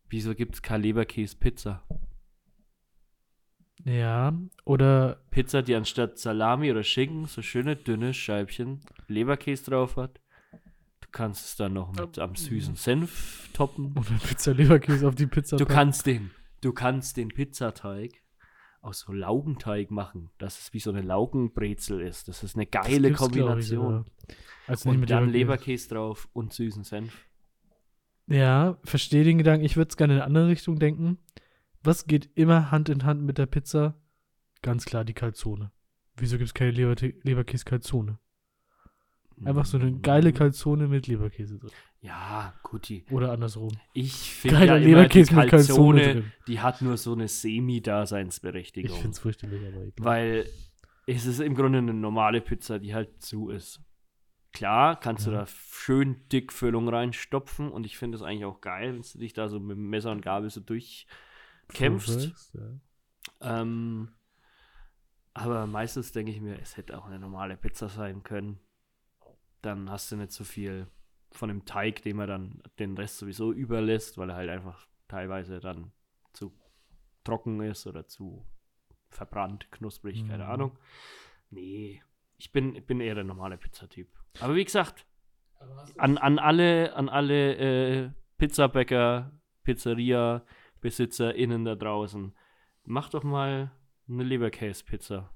Wieso 0.09 0.33
gibt 0.33 0.55
es 0.55 0.62
keine 0.62 0.83
Leberkäse-Pizza? 0.83 1.83
Ja, 3.85 4.38
oder 4.65 5.23
Pizza, 5.31 5.62
die 5.62 5.75
anstatt 5.75 6.17
Salami 6.17 6.69
oder 6.71 6.83
Schinken 6.83 7.25
so 7.25 7.41
schöne 7.41 7.75
dünne 7.75 8.13
Scheibchen 8.13 8.81
Leberkäse 9.07 9.71
drauf 9.71 9.95
hat. 9.95 10.19
Du 11.01 11.07
kannst 11.12 11.45
es 11.45 11.55
dann 11.55 11.73
noch 11.73 11.93
mit 11.93 12.19
am 12.19 12.35
süßen 12.35 12.75
Senf 12.75 13.49
toppen. 13.53 13.93
oder 13.97 14.19
Pizza 14.27 14.51
Leberkäse 14.51 15.07
auf 15.07 15.15
die 15.15 15.27
Pizza. 15.27 15.57
Du 15.57 15.65
kannst 15.65 16.05
den, 16.05 16.31
du 16.62 16.73
kannst 16.73 17.17
den 17.17 17.29
Pizzateig 17.29 18.21
aus 18.81 18.99
so 18.99 19.13
Laugenteig 19.13 19.91
machen, 19.91 20.29
dass 20.38 20.59
es 20.59 20.73
wie 20.73 20.79
so 20.79 20.89
eine 20.89 21.01
Laugenbrezel 21.01 22.01
ist. 22.01 22.27
Das 22.27 22.43
ist 22.43 22.55
eine 22.55 22.65
geile 22.65 23.09
ich, 23.09 23.17
Kombination. 23.17 24.05
sogar. 24.05 24.05
Also 24.67 24.89
Und 24.89 24.99
mit 24.99 25.09
dann 25.09 25.29
Leberkäse. 25.29 25.38
Leberkäse 25.38 25.89
drauf 25.95 26.29
und 26.33 26.53
süßen 26.53 26.83
Senf. 26.83 27.28
Ja, 28.29 28.77
verstehe 28.83 29.23
den 29.23 29.37
Gedanken. 29.39 29.65
Ich 29.65 29.75
würde 29.75 29.89
es 29.89 29.97
gerne 29.97 30.13
in 30.13 30.19
eine 30.19 30.25
andere 30.27 30.47
Richtung 30.47 30.79
denken. 30.79 31.17
Was 31.83 32.05
geht 32.05 32.29
immer 32.35 32.71
Hand 32.71 32.89
in 32.89 33.03
Hand 33.03 33.23
mit 33.23 33.37
der 33.37 33.47
Pizza? 33.47 33.95
Ganz 34.61 34.85
klar 34.85 35.03
die 35.03 35.13
Calzone. 35.13 35.71
Wieso 36.17 36.37
gibt 36.37 36.47
es 36.47 36.53
keine 36.53 36.71
Leber 36.71 36.95
Leberkäse-Calzone? 37.23 38.19
Einfach 39.45 39.65
so 39.65 39.77
eine 39.77 39.93
geile 39.99 40.33
Calzone 40.33 40.87
mit 40.89 41.07
Leberkäse 41.07 41.57
drin. 41.57 41.71
Ja, 42.01 42.53
guti. 42.61 43.05
Oder 43.09 43.31
andersrum. 43.31 43.71
Ich 43.93 44.13
finde 44.13 44.65
ja 44.65 44.77
die 44.77 44.85
Leberkäse 44.85 45.33
mit 45.33 45.49
Calzone 45.49 46.23
die 46.47 46.59
hat 46.59 46.81
nur 46.81 46.97
so 46.97 47.13
eine 47.13 47.25
Ich 47.25 47.31
Semi-Daseinsberechtigung. 47.33 48.95
finde 48.97 49.11
es 49.11 49.19
fürchterlich, 49.19 49.61
aber 49.65 49.81
egal. 49.83 49.93
Weil 49.97 50.45
es 51.07 51.25
ist 51.25 51.39
im 51.39 51.55
Grunde 51.55 51.79
eine 51.79 51.93
normale 51.93 52.41
Pizza, 52.41 52.79
die 52.79 52.93
halt 52.93 53.21
zu 53.21 53.49
ist. 53.49 53.81
Klar, 54.51 54.99
kannst 54.99 55.27
du 55.27 55.31
Ja. 55.31 55.41
da 55.41 55.47
schön 55.47 56.27
dick 56.29 56.51
Füllung 56.51 56.89
reinstopfen 56.89 57.71
und 57.71 57.85
ich 57.85 57.97
finde 57.97 58.15
es 58.17 58.23
eigentlich 58.23 58.45
auch 58.45 58.62
geil, 58.62 58.93
wenn 58.93 59.01
du 59.01 59.17
dich 59.19 59.33
da 59.33 59.47
so 59.47 59.59
mit 59.59 59.77
Messer 59.77 60.12
und 60.12 60.21
Gabel 60.21 60.49
so 60.49 60.59
durchkämpfst. 60.59 62.33
Ja. 62.53 62.79
Ähm, 63.41 64.09
aber 65.33 65.67
meistens 65.67 66.12
denke 66.12 66.31
ich 66.31 66.41
mir, 66.41 66.59
es 66.59 66.77
hätte 66.77 66.97
auch 66.97 67.05
eine 67.05 67.19
normale 67.19 67.57
Pizza 67.57 67.89
sein 67.89 68.23
können. 68.23 68.59
Dann 69.62 69.89
hast 69.89 70.12
du 70.12 70.15
nicht 70.15 70.31
so 70.31 70.43
viel 70.43 70.88
von 71.31 71.49
dem 71.49 71.65
Teig, 71.65 72.01
den 72.01 72.17
man 72.17 72.27
dann 72.27 72.63
den 72.79 72.97
Rest 72.97 73.17
sowieso 73.17 73.51
überlässt, 73.53 74.17
weil 74.17 74.29
er 74.29 74.35
halt 74.35 74.49
einfach 74.49 74.88
teilweise 75.07 75.59
dann 75.59 75.91
zu 76.33 76.57
trocken 77.23 77.62
ist 77.62 77.85
oder 77.88 78.07
zu 78.07 78.45
verbrannt, 79.09 79.71
knusprig, 79.71 80.25
keine 80.27 80.45
Mhm. 80.45 80.49
Ahnung. 80.49 80.79
Nee, 81.49 82.03
ich 82.38 82.51
bin, 82.51 82.75
ich 82.75 82.85
bin 82.85 83.01
eher 83.01 83.15
der 83.15 83.23
normale 83.23 83.57
Pizzatyp. 83.57 84.09
Aber 84.39 84.55
wie 84.55 84.63
gesagt, 84.63 85.05
an, 85.97 86.17
an 86.17 86.39
alle, 86.39 86.95
an 86.95 87.09
alle 87.09 87.55
äh, 87.55 88.09
Pizzabäcker, 88.37 89.31
Pizzeria-BesitzerInnen 89.63 91.65
da 91.65 91.75
draußen, 91.75 92.33
macht 92.85 93.13
doch 93.13 93.23
mal 93.23 93.71
eine 94.07 94.23
Leberkäse-Pizza. 94.23 95.29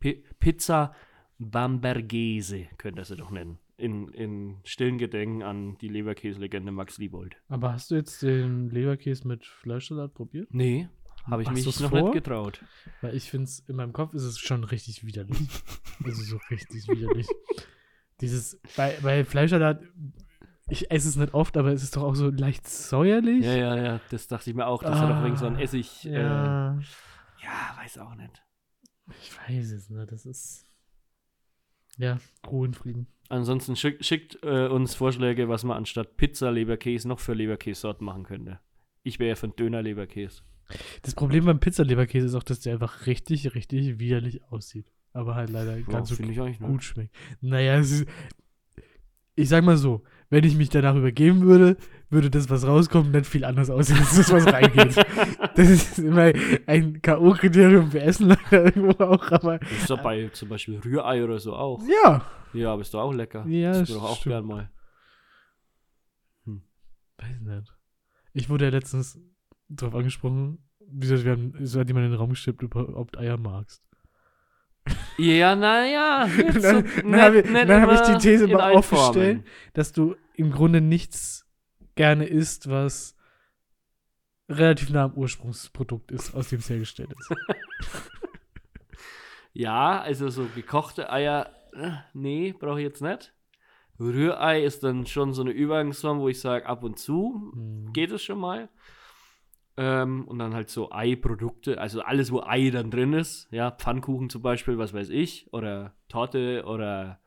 Pi 0.00 0.24
Pizza 0.38 0.94
Bambergese 1.38 2.66
könnt 2.78 2.98
ihr 2.98 3.04
sie 3.04 3.16
doch 3.16 3.30
nennen. 3.30 3.58
In, 3.76 4.08
in 4.08 4.56
stillen 4.64 4.98
Gedenken 4.98 5.42
an 5.42 5.78
die 5.78 5.88
Leberkäse-Legende 5.88 6.72
Max 6.72 6.98
Liebold. 6.98 7.36
Aber 7.48 7.72
hast 7.72 7.92
du 7.92 7.94
jetzt 7.94 8.22
den 8.22 8.70
Leberkäse 8.70 9.28
mit 9.28 9.46
Fleischsalat 9.46 10.14
probiert? 10.14 10.52
Nee, 10.52 10.88
habe 11.30 11.42
ich 11.42 11.48
Machst 11.48 11.66
mich 11.66 11.80
noch 11.80 11.90
vor? 11.90 12.02
nicht 12.02 12.12
getraut. 12.12 12.64
Weil 13.02 13.14
ich 13.14 13.30
finde 13.30 13.44
es, 13.44 13.60
in 13.68 13.76
meinem 13.76 13.92
Kopf 13.92 14.14
ist 14.14 14.24
es 14.24 14.38
schon 14.38 14.64
richtig 14.64 15.04
widerlich. 15.04 15.38
also 16.04 16.22
so 16.22 16.40
richtig 16.50 16.88
widerlich. 16.88 17.26
Dieses, 18.20 18.60
bei, 18.76 18.96
bei 19.02 19.24
Fleischsalat, 19.24 19.82
ich 20.68 20.90
esse 20.90 21.08
es 21.08 21.16
nicht 21.16 21.34
oft, 21.34 21.56
aber 21.56 21.72
es 21.72 21.82
ist 21.82 21.96
doch 21.96 22.02
auch 22.02 22.14
so 22.14 22.28
leicht 22.30 22.66
säuerlich. 22.68 23.44
Ja, 23.44 23.54
ja, 23.54 23.76
ja, 23.76 24.00
das 24.10 24.26
dachte 24.28 24.50
ich 24.50 24.56
mir 24.56 24.66
auch. 24.66 24.82
Das 24.82 24.98
hat 24.98 25.10
doch 25.10 25.24
wegen 25.24 25.36
so 25.36 25.46
ein 25.46 25.56
Ah, 25.56 25.60
Essig. 25.60 26.04
Ja, 26.04 26.72
äh, 26.78 26.82
Ja, 27.42 27.76
weiß 27.78 27.98
auch 27.98 28.14
nicht. 28.16 28.42
ich 29.22 29.30
weiß 29.48 29.70
es 29.72 29.88
nicht. 29.90 30.12
Das 30.12 30.26
ist. 30.26 30.64
Ja, 31.96 32.18
Ruhe 32.46 32.68
und 32.68 32.76
Frieden. 32.76 33.06
Ansonsten 33.28 33.76
schick, 33.76 34.04
schickt 34.04 34.38
äh, 34.42 34.68
uns 34.68 34.94
Vorschläge, 34.94 35.48
was 35.48 35.64
man 35.64 35.76
anstatt 35.76 36.16
Pizza 36.16 36.50
Leberkäse 36.50 37.08
noch 37.08 37.18
für 37.20 37.34
Leberkäse-Sorten 37.34 38.04
machen 38.04 38.24
könnte. 38.24 38.60
Ich 39.02 39.18
wäre 39.18 39.30
ja 39.30 39.34
für 39.36 39.46
einen 39.46 39.56
Döner 39.56 39.82
Leberkäse. 39.82 40.42
Das 41.02 41.14
Problem 41.14 41.46
beim 41.46 41.60
Pizzaleberkäse 41.60 42.26
ist 42.26 42.34
auch, 42.34 42.42
dass 42.42 42.60
der 42.60 42.74
einfach 42.74 43.06
richtig, 43.06 43.54
richtig 43.54 43.98
widerlich 43.98 44.44
aussieht. 44.44 44.92
Aber 45.12 45.34
halt 45.34 45.50
leider 45.50 45.80
ganz 45.82 46.10
so 46.10 46.22
eigentlich 46.22 46.58
gut 46.58 46.84
schmeckt. 46.84 47.14
Naja, 47.40 47.78
es 47.78 47.90
ist, 47.90 48.08
ich 49.34 49.48
sag 49.48 49.64
mal 49.64 49.76
so, 49.76 50.02
wenn 50.30 50.44
ich 50.44 50.56
mich 50.56 50.68
danach 50.68 50.94
übergeben 50.94 51.42
würde, 51.42 51.76
würde 52.10 52.30
das, 52.30 52.50
was 52.50 52.66
rauskommt, 52.66 53.12
nicht 53.12 53.26
viel 53.26 53.44
anders 53.44 53.70
aussehen, 53.70 53.98
als 53.98 54.16
das, 54.16 54.32
was 54.32 54.46
reingeht. 54.46 54.96
das 55.56 55.68
ist 55.68 55.98
immer 55.98 56.32
ein 56.66 57.00
K.O.-Kriterium 57.00 57.90
für 57.90 58.00
Essen 58.00 58.28
leider 58.28 58.64
irgendwo 58.66 59.02
auch, 59.02 59.30
aber 59.32 59.58
Das 59.58 59.72
ist 59.72 59.90
doch 59.90 60.02
bei 60.02 60.28
zum 60.28 60.48
Beispiel 60.48 60.78
Rührei 60.78 61.24
oder 61.24 61.38
so 61.38 61.54
auch. 61.54 61.82
ja. 62.04 62.26
Ja, 62.54 62.72
aber 62.72 62.80
ist 62.82 62.94
doch 62.94 63.02
auch 63.02 63.12
lecker. 63.12 63.46
Ja, 63.46 63.72
das 63.72 63.90
ist 63.90 63.94
doch 63.96 64.04
auch 64.04 64.22
gern 64.24 64.46
mal. 64.46 64.70
Weiß 67.18 67.40
nicht. 67.40 67.74
Ich 68.32 68.48
wurde 68.48 68.66
ja 68.66 68.70
letztens 68.70 69.20
darauf 69.68 69.94
angesprochen, 69.94 70.58
wie 70.80 71.00
gesagt, 71.00 71.24
wir 71.24 71.32
haben, 71.32 71.54
es 71.60 71.76
hat 71.76 71.88
jemand 71.88 72.06
in 72.06 72.12
den 72.12 72.18
Raum 72.18 72.30
gestellt, 72.30 72.62
ob 72.74 73.12
du 73.12 73.18
Eier 73.18 73.36
magst. 73.36 73.82
Ja, 75.16 75.56
naja. 75.56 76.28
Dann, 76.60 76.84
dann 77.02 77.20
habe 77.20 77.38
ich, 77.40 77.46
hab 77.50 77.92
ich 77.92 78.00
die 78.00 78.18
These 78.18 78.46
mal 78.48 78.74
aufgestellt, 78.74 79.44
dass 79.74 79.92
du 79.92 80.14
im 80.34 80.50
Grunde 80.50 80.80
nichts 80.80 81.46
gerne 81.96 82.26
isst, 82.26 82.70
was 82.70 83.16
relativ 84.48 84.90
nah 84.90 85.04
am 85.04 85.14
Ursprungsprodukt 85.14 86.10
ist, 86.12 86.34
aus 86.34 86.48
dem 86.48 86.60
es 86.60 86.70
hergestellt 86.70 87.10
ist. 87.18 87.30
Ja, 89.52 90.00
also 90.00 90.28
so 90.28 90.46
gekochte 90.54 91.10
Eier, 91.10 91.50
äh, 91.72 91.90
nee, 92.14 92.54
brauche 92.56 92.78
ich 92.80 92.86
jetzt 92.86 93.02
nicht. 93.02 93.32
Rührei 93.98 94.62
ist 94.62 94.84
dann 94.84 95.04
schon 95.04 95.32
so 95.32 95.42
eine 95.42 95.50
Übergangsform, 95.50 96.20
wo 96.20 96.28
ich 96.28 96.40
sage, 96.40 96.64
ab 96.66 96.84
und 96.84 97.00
zu 97.00 97.50
Hm. 97.52 97.92
geht 97.92 98.12
es 98.12 98.22
schon 98.22 98.38
mal. 98.38 98.68
Ähm, 99.80 100.26
und 100.26 100.40
dann 100.40 100.54
halt 100.54 100.70
so 100.70 100.90
Eiprodukte, 100.90 101.80
also 101.80 102.02
alles, 102.02 102.32
wo 102.32 102.40
Ei 102.40 102.70
dann 102.70 102.90
drin 102.90 103.12
ist. 103.12 103.46
Ja, 103.52 103.70
Pfannkuchen 103.70 104.28
zum 104.28 104.42
Beispiel, 104.42 104.76
was 104.76 104.92
weiß 104.92 105.08
ich. 105.10 105.46
Oder 105.52 105.94
Torte 106.08 106.64
oder 106.66 107.20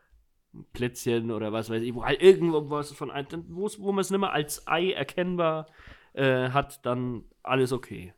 Plätzchen 0.73 1.31
oder 1.31 1.53
was 1.53 1.69
weiß 1.69 1.81
ich. 1.81 1.95
Wo 1.95 2.03
halt 2.03 2.21
irgendwo 2.21 2.69
was 2.69 2.91
von 2.91 3.09
Ei, 3.09 3.25
wo 3.47 3.91
man 3.93 4.01
es 4.01 4.09
nicht 4.09 4.19
mehr 4.19 4.33
als 4.33 4.67
Ei 4.67 4.91
erkennbar 4.91 5.67
äh, 6.11 6.49
hat, 6.49 6.85
dann 6.85 7.23
alles 7.41 7.71
okay. 7.71 8.13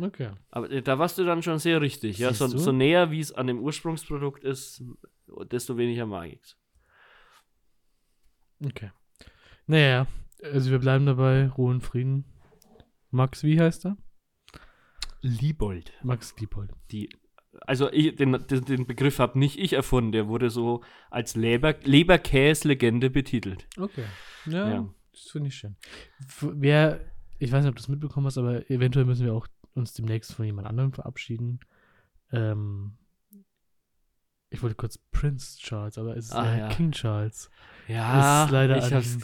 Okay. 0.00 0.30
Aber 0.50 0.70
äh, 0.70 0.80
da 0.80 0.98
warst 0.98 1.18
du 1.18 1.24
dann 1.24 1.42
schon 1.42 1.58
sehr 1.58 1.82
richtig. 1.82 2.16
Ja, 2.16 2.32
so, 2.32 2.46
so 2.46 2.72
näher, 2.72 3.10
wie 3.10 3.20
es 3.20 3.32
an 3.32 3.46
dem 3.46 3.58
Ursprungsprodukt 3.58 4.42
ist, 4.42 4.82
desto 5.50 5.76
weniger 5.76 6.06
mag 6.06 6.32
ich's. 6.32 6.56
Okay. 8.64 8.90
Naja, 9.66 10.06
also 10.42 10.70
wir 10.70 10.78
bleiben 10.78 11.04
dabei, 11.04 11.48
Ruhe 11.48 11.72
und 11.72 11.82
Frieden. 11.82 12.24
Max, 13.10 13.42
wie 13.42 13.60
heißt 13.60 13.86
er? 13.86 13.96
Liebold. 15.20 15.92
Max 16.02 16.34
Diepold. 16.34 16.70
Die, 16.90 17.08
also 17.62 17.90
ich, 17.92 18.16
den, 18.16 18.32
den, 18.48 18.86
Begriff 18.86 19.18
habe 19.18 19.38
nicht 19.38 19.58
ich 19.58 19.72
erfunden, 19.72 20.12
der 20.12 20.28
wurde 20.28 20.50
so 20.50 20.82
als 21.10 21.34
Leber, 21.36 21.74
Leberkäse-Legende 21.82 23.10
betitelt. 23.10 23.66
Okay. 23.78 24.04
Ja, 24.46 24.68
Ja. 24.70 24.88
das 25.12 25.22
finde 25.30 25.48
ich 25.48 25.54
schön. 25.56 25.76
Wer, 26.40 27.00
ich 27.38 27.50
weiß 27.50 27.62
nicht, 27.64 27.70
ob 27.70 27.76
du 27.76 27.80
das 27.82 27.88
mitbekommen 27.88 28.26
hast, 28.26 28.38
aber 28.38 28.70
eventuell 28.70 29.04
müssen 29.06 29.24
wir 29.24 29.34
auch 29.34 29.46
uns 29.74 29.92
demnächst 29.94 30.34
von 30.34 30.44
jemand 30.44 30.68
anderem 30.68 30.92
verabschieden. 30.92 31.60
Ähm, 32.32 32.96
ich 34.50 34.62
wollte 34.62 34.76
kurz 34.76 34.98
Prince 34.98 35.58
Charles, 35.58 35.98
aber 35.98 36.16
es 36.16 36.26
ist 36.26 36.32
Ah, 36.32 36.56
ja. 36.56 36.68
King 36.68 36.92
Charles. 36.92 37.50
Ja, 37.88 38.44
ist 38.44 38.50
leider 38.52 38.78
ich 38.78 38.92
hab's, 38.92 39.18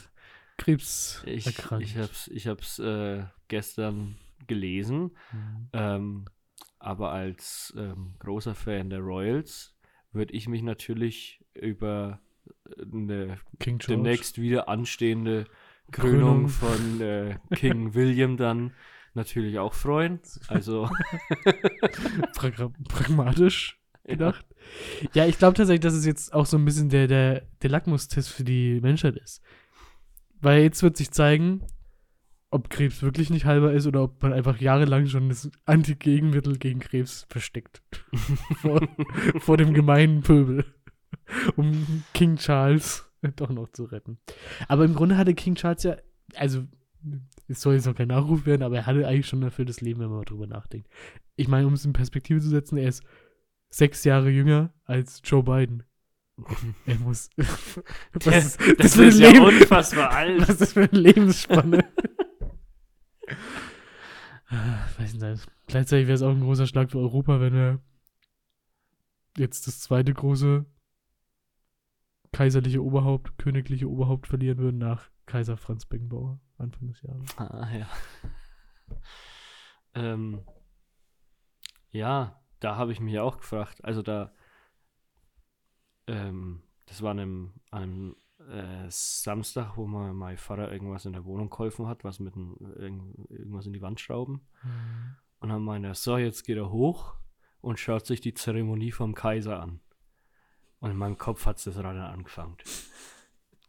Krebs 0.65 1.23
ich, 1.27 1.47
erkrankt. 1.47 1.85
ich 1.85 1.97
hab's, 1.97 2.29
ich 2.29 2.47
hab's 2.47 2.79
äh, 2.79 3.25
gestern 3.49 4.17
gelesen. 4.47 5.17
Mhm. 5.33 5.69
Ähm, 5.73 6.25
aber 6.79 7.13
als 7.13 7.73
ähm, 7.77 8.15
großer 8.19 8.55
Fan 8.55 8.91
der 8.91 9.01
Royals 9.01 9.75
würde 10.13 10.35
ich 10.35 10.49
mich 10.49 10.63
natürlich 10.63 11.45
über 11.55 12.21
äh, 12.67 12.83
eine 12.83 13.39
George. 13.59 13.87
demnächst 13.89 14.41
wieder 14.41 14.69
anstehende 14.69 15.47
Krönung 15.91 16.47
Krönung. 16.47 16.49
von 16.49 17.01
äh, 17.01 17.39
King 17.55 17.95
William 17.95 18.37
dann 18.37 18.73
natürlich 19.15 19.59
auch 19.59 19.75
freuen. 19.75 20.21
Also 20.49 20.89
pragmatisch 22.35 23.79
gedacht. 24.05 24.45
Ja, 25.15 25.27
ich 25.27 25.39
glaube 25.39 25.57
tatsächlich, 25.57 25.81
dass 25.81 25.95
es 25.95 26.07
jetzt 26.07 26.33
auch 26.33 26.47
so 26.47 26.57
ein 26.57 26.65
bisschen 26.65 26.89
der, 26.89 27.07
der, 27.07 27.43
der 27.63 27.71
Lackmustest 27.71 28.31
für 28.31 28.45
die 28.45 28.81
Menschheit 28.81 29.17
ist. 29.17 29.43
Weil 30.43 30.63
jetzt 30.63 30.83
wird 30.83 30.97
sich 30.97 31.11
zeigen, 31.11 31.63
ob 32.51 32.69
Krebs 32.69 33.03
wirklich 33.03 33.31
nicht 33.31 33.47
halber 33.47 33.73
ist 33.73 33.87
oder 33.87 34.03
ob 34.03 34.23
man 34.23 34.33
einfach 34.33 34.61
jahrelang 34.61 35.07
schon 35.07 35.31
das 35.31 35.51
Anti-Gegenmittel 35.65 36.59
gegen 36.59 36.81
Krebs 36.81 37.27
versteckt. 37.31 37.83
vor, 38.61 38.87
vor 39.39 39.57
dem 39.57 39.73
gemeinen 39.73 40.21
Pöbel. 40.21 40.67
Um 41.57 42.05
King 42.13 42.37
Charles 42.37 43.09
doch 43.37 43.51
noch 43.51 43.71
zu 43.71 43.85
retten. 43.85 44.19
Aber 44.69 44.85
im 44.85 44.95
Grunde 44.95 45.17
hatte 45.17 45.35
King 45.35 45.55
Charles 45.55 45.85
ja, 45.85 45.97
also 46.35 46.67
es 47.49 47.61
soll 47.61 47.75
jetzt 47.75 47.87
noch 47.87 47.95
kein 47.95 48.09
Nachruf 48.09 48.47
werden, 48.47 48.63
aber 48.63 48.77
er 48.77 48.87
hatte 48.87 49.07
eigentlich 49.07 49.27
schon 49.27 49.41
ein 49.41 49.45
erfülltes 49.45 49.81
Leben, 49.81 50.01
wenn 50.01 50.09
man 50.09 50.19
mal 50.19 50.25
drüber 50.25 50.47
nachdenkt. 50.47 50.89
Ich 51.37 51.49
meine, 51.49 51.67
um 51.67 51.75
es 51.75 51.85
in 51.85 51.93
Perspektive 51.93 52.41
zu 52.41 52.49
setzen, 52.49 52.77
er 52.77 52.89
ist 52.89 53.03
sechs 53.71 54.05
Jahre 54.05 54.31
jünger 54.31 54.73
als 54.85 55.23
Joe 55.25 55.43
Biden. 55.43 55.85
Er 56.87 56.99
muss. 56.99 57.31
was 57.37 57.81
das, 58.25 58.45
ist 58.47 58.61
das, 58.61 58.77
das 58.79 58.97
ist 58.97 59.19
ja 59.21 59.31
Leben? 59.31 59.45
unfassbar 59.45 60.11
alt. 60.11 60.41
Was 60.49 60.61
ist 60.61 60.73
für 60.73 60.89
eine 60.91 60.99
Lebensspanne? 61.01 61.85
Ah, 64.49 64.87
Weiß 64.99 65.15
nicht. 65.15 65.47
Gleichzeitig 65.67 66.07
wäre 66.07 66.17
es 66.17 66.23
auch 66.23 66.31
ein 66.31 66.41
großer 66.43 66.67
Schlag 66.67 66.91
für 66.91 66.99
Europa, 66.99 67.41
wenn 67.41 67.55
wir 67.55 67.81
jetzt 69.39 69.67
das 69.67 69.81
zweite 69.81 70.13
große 70.13 70.67
kaiserliche 72.33 72.83
Oberhaupt, 72.83 73.39
königliche 73.39 73.89
Oberhaupt 73.89 74.27
verlieren 74.27 74.59
würden 74.59 74.77
nach 74.77 75.09
Kaiser 75.25 75.57
Franz 75.57 75.87
Beckenbauer 75.87 76.39
Anfang 76.59 76.89
des 76.89 77.01
Jahres. 77.01 77.39
Ah, 77.39 77.69
ja. 77.75 77.87
Ähm, 79.95 80.43
ja, 81.91 82.39
da 82.61 82.77
habe 82.77 82.93
ich 82.93 83.01
mich 83.01 83.19
auch 83.21 83.39
gefragt. 83.39 83.83
Also 83.85 84.03
da, 84.03 84.33
ähm, 86.07 86.63
das 86.87 87.03
war 87.03 87.13
an 87.13 87.21
einem, 87.21 87.53
an 87.71 87.83
einem 87.83 88.17
äh, 88.51 88.87
Samstag, 88.89 89.77
wo 89.77 89.87
mal 89.87 90.13
mein 90.13 90.37
Vater 90.37 90.73
irgendwas 90.73 91.05
in 91.05 91.13
der 91.13 91.25
Wohnung 91.25 91.51
geholfen 91.51 91.87
hat, 91.87 92.05
was 92.05 92.21
mit 92.21 92.35
irgend, 92.37 93.31
irgendwas 93.31 93.67
in 93.67 93.73
die 93.73 93.83
Wand 93.83 94.01
schrauben. 94.01 94.41
Und 95.41 95.49
dann 95.49 95.63
meinte 95.63 95.89
er, 95.89 95.95
so, 95.95 96.17
jetzt 96.17 96.45
geht 96.45 96.57
er 96.57 96.71
hoch 96.71 97.15
und 97.61 97.79
schaut 97.79 98.07
sich 98.07 98.21
die 98.21 98.35
Zeremonie 98.35 98.93
vom 98.93 99.15
Kaiser 99.15 99.61
an. 99.61 99.81
Und 100.81 100.91
in 100.91 100.97
meinem 100.97 101.19
Kopf 101.19 101.47
hat 101.47 101.59
es 101.59 101.65
das 101.65 101.77
gerade 101.77 102.03
angefangen. 102.03 102.57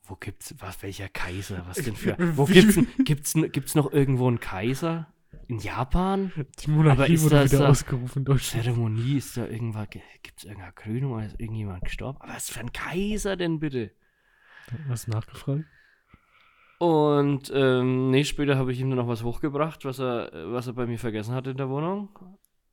Wo 0.06 0.16
gibt's, 0.16 0.56
was, 0.60 0.82
welcher 0.82 1.08
Kaiser? 1.08 1.64
Was 1.68 1.78
denn 1.78 1.96
für, 1.96 2.18
wo 2.38 2.46
gibt's, 2.46 2.78
gibt's, 3.06 3.34
gibt's 3.34 3.76
noch 3.76 3.92
irgendwo 3.94 4.28
einen 4.28 4.40
Kaiser? 4.40 5.13
In 5.48 5.60
Japan? 5.60 6.32
Die 6.60 6.70
Monarchie 6.70 7.20
wurde 7.22 7.36
das 7.36 7.52
wieder 7.52 7.64
da- 7.64 7.70
ausgerufen 7.70 8.20
in 8.20 8.26
Deutschland. 8.26 8.64
Zeremonie, 8.66 9.18
ist 9.18 9.36
da 9.38 9.46
irgendwas, 9.48 9.88
gibt's 9.90 10.44
irgendeine 10.44 10.74
Krönung 10.74 11.14
oder 11.14 11.26
ist 11.26 11.40
irgendjemand 11.40 11.84
gestorben? 11.84 12.20
Aber 12.22 12.34
was 12.34 12.50
für 12.50 12.60
ein 12.60 12.72
Kaiser 12.72 13.36
denn 13.36 13.60
bitte? 13.60 13.92
Hast 14.88 15.08
du 15.08 15.12
nachgefragt? 15.12 15.66
Und 16.80 17.52
ähm, 17.54 18.10
nee, 18.12 18.24
später 18.24 18.58
habe 18.58 18.72
ich 18.72 18.80
ihm 18.80 18.90
dann 18.90 18.98
noch 18.98 19.08
was 19.08 19.24
hochgebracht, 19.24 19.86
was 19.86 20.00
er, 20.00 20.32
was 20.52 20.68
er 20.68 20.74
bei 20.74 20.86
mir 20.86 21.00
vergessen 21.00 21.34
hat 21.34 21.48
in 21.48 21.58
der 21.58 21.70
Wohnung. 21.70 22.10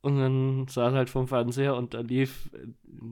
Und 0.01 0.17
dann 0.17 0.67
saß 0.67 0.93
er 0.93 0.97
halt 0.97 1.09
vom 1.09 1.27
Fernseher 1.27 1.75
und 1.75 1.93
da 1.93 2.01
lief 2.01 2.49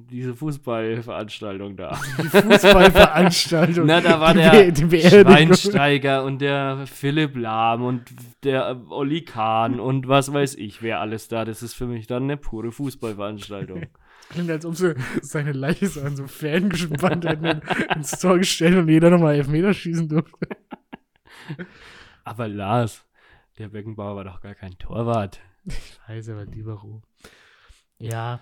diese 0.10 0.36
Fußballveranstaltung 0.36 1.76
da. 1.78 2.00
Die 2.18 2.24
Fußballveranstaltung. 2.24 3.86
Na, 3.86 4.02
da 4.02 4.20
war 4.20 4.34
die 4.34 4.72
der. 4.72 5.10
Schweinsteiger 5.10 6.24
und 6.24 6.40
der 6.40 6.86
Philipp 6.88 7.36
Lahm 7.36 7.84
und 7.84 8.04
der 8.44 8.70
äh, 8.70 8.76
Olli 8.90 9.24
Kahn 9.24 9.80
und 9.80 10.08
was 10.08 10.34
weiß 10.34 10.56
ich, 10.56 10.82
wer 10.82 11.00
alles 11.00 11.28
da. 11.28 11.46
Das 11.46 11.64
ist 11.64 11.74
für 11.74 11.86
mich 11.86 12.08
dann 12.08 12.24
eine 12.24 12.38
pure 12.38 12.72
Fußballveranstaltung. 12.72 13.88
Klingt, 14.30 14.52
als 14.52 14.66
ob 14.66 14.76
sie 14.76 14.96
seine 15.22 15.54
Leiche 15.54 15.88
so 15.88 16.02
an 16.02 16.16
so 16.16 16.28
Fäden 16.28 16.70
gespannt 16.70 17.26
hätten 17.26 17.62
ins 17.96 18.12
Tor 18.20 18.38
gestellt 18.38 18.78
und 18.78 18.88
jeder 18.88 19.10
nochmal 19.10 19.36
Elfmeter 19.36 19.74
schießen 19.74 20.08
durfte. 20.08 20.48
Aber 22.24 22.48
Lars, 22.48 23.06
der 23.58 23.70
Beckenbauer 23.70 24.16
war 24.16 24.24
doch 24.24 24.42
gar 24.42 24.56
kein 24.56 24.78
Torwart. 24.78 25.40
Ich 25.66 26.00
weiß, 26.08 26.30
aber 26.30 26.46
Libero. 26.46 27.02
Ja. 27.98 28.40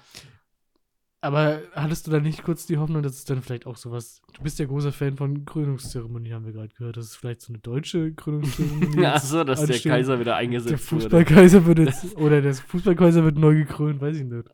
Aber 1.27 1.61
hattest 1.73 2.07
du 2.07 2.11
da 2.11 2.21
nicht 2.21 2.41
kurz 2.41 2.65
die 2.67 2.77
Hoffnung, 2.77 3.03
dass 3.03 3.15
es 3.15 3.25
dann 3.25 3.41
vielleicht 3.41 3.67
auch 3.67 3.75
sowas. 3.75 4.21
Du 4.33 4.43
bist 4.43 4.59
ja 4.59 4.65
großer 4.65 4.93
Fan 4.93 5.17
von 5.17 5.43
Krönungszeremonien, 5.43 6.33
haben 6.33 6.45
wir 6.45 6.53
gerade 6.53 6.69
gehört. 6.69 6.95
Das 6.95 7.07
ist 7.07 7.17
vielleicht 7.17 7.41
so 7.41 7.51
eine 7.51 7.59
deutsche 7.59 8.13
Krönungszeremonie. 8.13 9.05
Ach 9.05 9.19
so, 9.19 9.43
dass 9.43 9.59
der 9.65 9.75
ansteht. 9.75 9.91
Kaiser 9.91 10.19
wieder 10.19 10.31
Der 10.31 10.35
eingesetzt 10.37 10.89
wurde. 10.89 11.01
Fußballkaiser 11.03 11.65
wird 11.65 11.79
jetzt. 11.79 12.15
Oder 12.15 12.41
der 12.41 12.53
Fußballkaiser 12.53 13.25
wird 13.25 13.37
neu 13.37 13.55
gekrönt, 13.55 13.99
weiß 13.99 14.15
ich 14.15 14.23
nicht. 14.23 14.47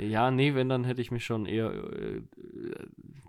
Ja, 0.00 0.30
nee, 0.30 0.54
wenn, 0.54 0.68
dann 0.68 0.84
hätte 0.84 1.02
ich 1.02 1.10
mich 1.10 1.24
schon 1.24 1.44
eher 1.44 1.72
äh, 1.74 2.22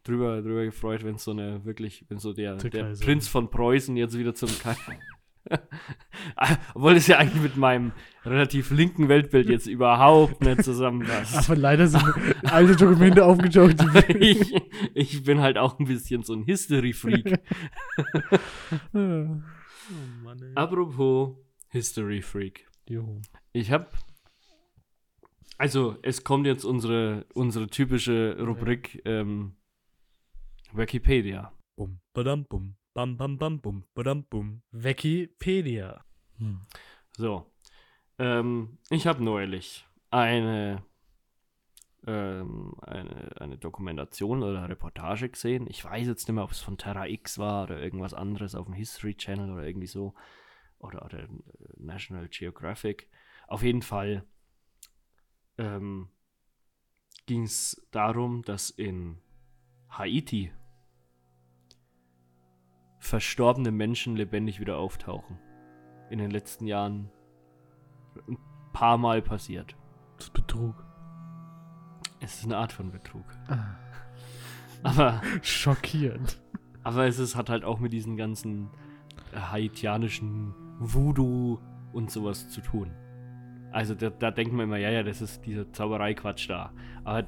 drüber, 0.04 0.44
drüber 0.44 0.64
gefreut, 0.64 1.04
wenn 1.04 1.18
so 1.18 1.32
eine 1.32 1.66
wirklich, 1.66 2.06
wenn 2.10 2.20
so 2.20 2.32
der, 2.32 2.58
Der 2.58 2.70
der. 2.70 2.94
Prinz 3.04 3.28
von 3.28 3.50
Preußen 3.50 3.98
jetzt 3.98 4.16
wieder 4.16 4.36
zum 4.36 4.50
Kaiser. 4.50 4.94
Obwohl 6.74 6.96
es 6.96 7.08
ja 7.08 7.18
eigentlich 7.18 7.42
mit 7.42 7.58
meinem 7.58 7.92
relativ 8.26 8.72
linken 8.72 9.10
Weltbild 9.10 9.50
jetzt 9.50 9.68
überhaupt 9.68 10.42
nicht 10.42 10.64
zusammenpasst. 10.64 11.50
Aber 11.50 11.56
leider 11.56 11.88
sind 11.88 12.04
alte 12.44 12.76
Dokumente 12.76 13.26
aufgetaucht. 13.26 13.76
ich, 14.20 14.54
ich 14.94 15.24
bin 15.24 15.42
halt 15.42 15.58
auch 15.58 15.80
ein 15.80 15.86
bisschen 15.86 16.24
so 16.24 16.34
ein 16.34 16.44
History-Freak. 16.44 17.40
oh 18.94 18.98
Mann, 20.24 20.42
ey. 20.42 20.52
Apropos 20.56 21.38
History-Freak. 21.70 22.68
Jo. 22.90 23.22
Ich 23.54 23.72
habe. 23.72 23.88
Also, 25.58 25.98
es 26.04 26.24
kommt 26.24 26.46
jetzt 26.46 26.66
unsere, 26.66 27.26
unsere 27.34 27.68
typische 27.68 28.38
Rubrik 28.40 29.02
ähm, 29.06 29.56
Wikipedia. 30.72 31.52
Bum, 31.76 32.00
badam, 32.14 32.46
bum, 32.46 32.76
bam, 32.98 33.16
bam, 33.16 33.38
bam, 33.38 33.60
bum, 33.60 33.84
badam, 33.94 34.24
bum. 34.24 34.64
Wikipedia. 34.72 36.04
So. 37.16 37.46
Ähm, 38.18 38.80
ich 38.90 39.06
habe 39.06 39.24
neulich 39.24 39.86
eine, 40.10 40.84
ähm, 42.08 42.74
eine, 42.82 43.40
eine 43.40 43.60
Dokumentation 43.60 44.42
oder 44.42 44.68
Reportage 44.68 45.30
gesehen. 45.30 45.68
Ich 45.70 45.86
weiß 45.86 46.08
jetzt 46.08 46.28
nicht 46.28 46.34
mehr, 46.34 46.44
ob 46.44 46.50
es 46.50 46.62
von 46.62 46.80
Terra 46.80 47.06
X 47.06 47.38
war 47.38 47.66
oder 47.66 47.80
irgendwas 47.80 48.16
anderes 48.16 48.56
auf 48.56 48.66
dem 48.66 48.74
History 48.74 49.14
Channel 49.14 49.52
oder 49.52 49.68
irgendwie 49.68 49.86
so. 49.86 50.16
Oder, 50.80 51.06
oder 51.06 51.20
äh, 51.20 51.28
National 51.78 52.28
Geographic. 52.30 53.12
Auf 53.48 53.62
jeden 53.62 53.84
Fall 53.84 54.26
ähm, 55.60 56.10
ging 57.28 57.44
es 57.44 57.88
darum, 57.92 58.42
dass 58.42 58.72
in 58.72 59.20
Haiti 59.88 60.52
verstorbene 63.08 63.72
Menschen 63.72 64.18
lebendig 64.18 64.60
wieder 64.60 64.78
auftauchen. 64.78 65.40
In 66.10 66.20
den 66.20 66.30
letzten 66.30 66.68
Jahren 66.68 67.10
ein 68.28 68.38
paar 68.74 68.98
Mal 68.98 69.22
passiert. 69.22 69.76
Das 70.18 70.26
ist 70.26 70.34
Betrug. 70.34 70.76
Es 72.20 72.40
ist 72.40 72.46
eine 72.46 72.58
Art 72.58 72.74
von 72.74 72.92
Betrug. 72.92 73.26
Ah. 73.48 73.76
Aber, 74.84 75.22
Schockierend. 75.42 76.40
aber 76.84 77.08
es 77.08 77.18
ist, 77.18 77.36
hat 77.36 77.50
halt 77.50 77.64
auch 77.66 77.80
mit 77.80 77.92
diesen 77.92 78.16
ganzen 78.16 78.70
äh, 79.34 79.40
haitianischen 79.40 80.54
Voodoo 80.78 81.60
und 81.94 82.12
sowas 82.12 82.50
zu 82.50 82.62
tun. 82.62 82.92
Also 83.72 83.96
da, 83.96 84.12
da 84.12 84.30
denkt 84.30 84.54
man 84.54 84.66
immer, 84.66 84.78
ja, 84.78 84.92
ja, 84.92 85.02
das 85.02 85.20
ist 85.22 85.46
dieser 85.46 85.74
Zauberei-Quatsch 85.74 86.48
da. 86.48 86.74
Aber 87.04 87.26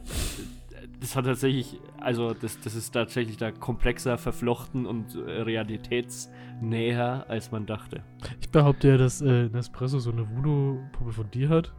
das 0.99 1.15
hat 1.15 1.25
tatsächlich, 1.25 1.79
also 1.99 2.33
das, 2.33 2.59
das 2.59 2.75
ist 2.75 2.91
tatsächlich 2.91 3.37
da 3.37 3.51
komplexer, 3.51 4.17
verflochten 4.17 4.85
und 4.85 5.15
äh, 5.15 5.41
realitätsnäher, 5.41 7.25
als 7.29 7.51
man 7.51 7.65
dachte. 7.65 8.03
Ich 8.41 8.49
behaupte 8.49 8.89
ja, 8.89 8.97
dass 8.97 9.21
äh, 9.21 9.47
Nespresso 9.49 9.99
so 9.99 10.11
eine 10.11 10.29
Voodoo-Puppe 10.29 11.13
von 11.13 11.31
dir 11.31 11.49
hat. 11.49 11.73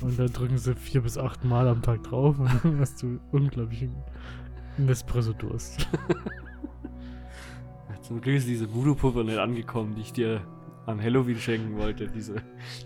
Und 0.00 0.18
dann 0.18 0.32
drücken 0.32 0.58
sie 0.58 0.76
vier 0.76 1.02
bis 1.02 1.18
acht 1.18 1.44
Mal 1.44 1.66
am 1.66 1.82
Tag 1.82 2.04
drauf 2.04 2.38
und 2.38 2.48
dann 2.62 2.78
hast 2.80 3.02
du 3.02 3.18
unglaublichen 3.32 3.96
Nespresso-Durst. 4.76 5.88
Zum 8.02 8.20
Glück 8.20 8.36
ist 8.36 8.48
diese 8.48 8.72
Voodoo-Puppe 8.72 9.24
nicht 9.24 9.38
angekommen, 9.38 9.94
die 9.94 10.02
ich 10.02 10.12
dir 10.12 10.42
an 10.86 11.02
Halloween 11.02 11.38
schenken 11.38 11.78
wollte. 11.78 12.06
Diese, 12.06 12.36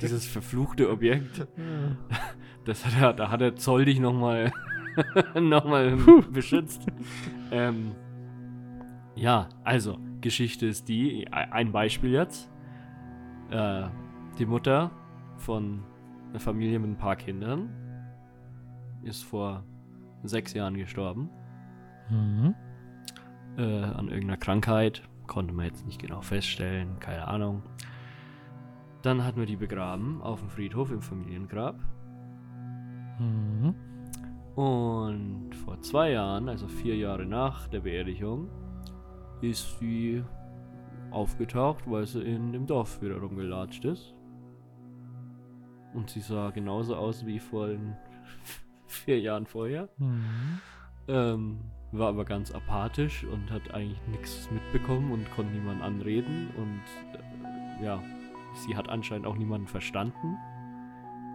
dieses 0.00 0.26
verfluchte 0.26 0.90
Objekt. 0.90 1.46
Das 2.64 2.84
hat 2.84 3.00
er, 3.00 3.12
da 3.12 3.30
hat 3.30 3.40
der 3.40 3.56
Zoll 3.56 3.84
dich 3.84 4.00
nochmal 4.00 4.52
noch 5.40 5.64
mal 5.64 5.96
beschützt. 6.30 6.86
ähm, 7.50 7.92
ja, 9.14 9.48
also, 9.64 9.98
Geschichte 10.20 10.66
ist 10.66 10.88
die, 10.88 11.26
ein 11.30 11.72
Beispiel 11.72 12.10
jetzt. 12.10 12.50
Äh, 13.50 13.88
die 14.38 14.46
Mutter 14.46 14.90
von 15.36 15.84
einer 16.30 16.40
Familie 16.40 16.78
mit 16.78 16.90
ein 16.90 16.96
paar 16.96 17.16
Kindern 17.16 17.68
ist 19.02 19.22
vor 19.22 19.64
sechs 20.22 20.54
Jahren 20.54 20.76
gestorben. 20.76 21.28
Mhm. 22.08 22.54
Äh, 23.58 23.62
an 23.62 24.08
irgendeiner 24.08 24.38
Krankheit. 24.38 25.02
Konnte 25.26 25.52
man 25.52 25.66
jetzt 25.66 25.86
nicht 25.86 26.00
genau 26.00 26.20
feststellen, 26.20 26.98
keine 26.98 27.28
Ahnung. 27.28 27.62
Dann 29.02 29.24
hatten 29.24 29.38
wir 29.38 29.46
die 29.46 29.56
begraben 29.56 30.22
auf 30.22 30.40
dem 30.40 30.48
Friedhof 30.48 30.90
im 30.90 31.02
Familiengrab. 31.02 31.78
Mhm. 33.18 33.74
Und 34.54 35.54
vor 35.64 35.80
zwei 35.80 36.12
Jahren, 36.12 36.48
also 36.48 36.68
vier 36.68 36.96
Jahre 36.96 37.24
nach 37.24 37.68
der 37.68 37.80
Beerdigung, 37.80 38.48
ist 39.40 39.78
sie 39.78 40.22
aufgetaucht, 41.10 41.84
weil 41.90 42.06
sie 42.06 42.22
in 42.22 42.52
dem 42.52 42.66
Dorf 42.66 43.00
wieder 43.00 43.16
rumgelatscht 43.16 43.84
ist. 43.84 44.14
Und 45.94 46.10
sie 46.10 46.20
sah 46.20 46.50
genauso 46.50 46.96
aus 46.96 47.26
wie 47.26 47.38
vor 47.38 47.68
den 47.68 47.96
vier 48.86 49.20
Jahren 49.20 49.46
vorher. 49.46 49.88
Mhm. 49.98 50.60
Ähm, 51.08 51.60
war 51.92 52.08
aber 52.08 52.24
ganz 52.24 52.50
apathisch 52.52 53.24
und 53.24 53.50
hat 53.50 53.74
eigentlich 53.74 54.00
nichts 54.08 54.50
mitbekommen 54.50 55.12
und 55.12 55.30
konnte 55.32 55.52
niemanden 55.52 55.82
anreden. 55.82 56.48
Und 56.56 56.82
äh, 57.18 57.84
ja, 57.84 58.02
sie 58.54 58.76
hat 58.76 58.88
anscheinend 58.88 59.26
auch 59.26 59.36
niemanden 59.36 59.66
verstanden. 59.66 60.36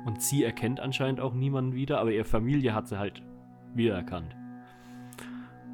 Und 0.08 0.22
sie 0.22 0.46
erkennt 0.46 0.80
anscheinend 0.80 1.20
auch 1.20 1.34
niemanden 1.34 1.74
wieder, 1.74 2.00
aber 2.00 2.14
ihre 2.14 2.24
Familie 2.24 2.74
hat 2.74 2.88
sie 2.88 2.98
halt 2.98 3.22
wiedererkannt. 3.74 4.38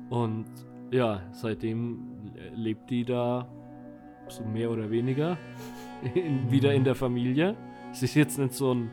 Und 0.10 0.48
ja, 0.90 1.22
seitdem 1.30 2.32
lebt 2.56 2.90
die 2.90 3.06
da 3.06 3.48
so 4.30 4.44
mehr 4.44 4.72
oder 4.72 4.90
weniger 4.90 5.38
in, 6.16 6.50
wieder 6.50 6.74
in 6.74 6.84
der 6.84 6.96
Familie. 6.96 7.56
Sie 7.92 8.06
ist 8.06 8.16
jetzt 8.16 8.40
nicht 8.40 8.54
so 8.54 8.74
ein 8.74 8.90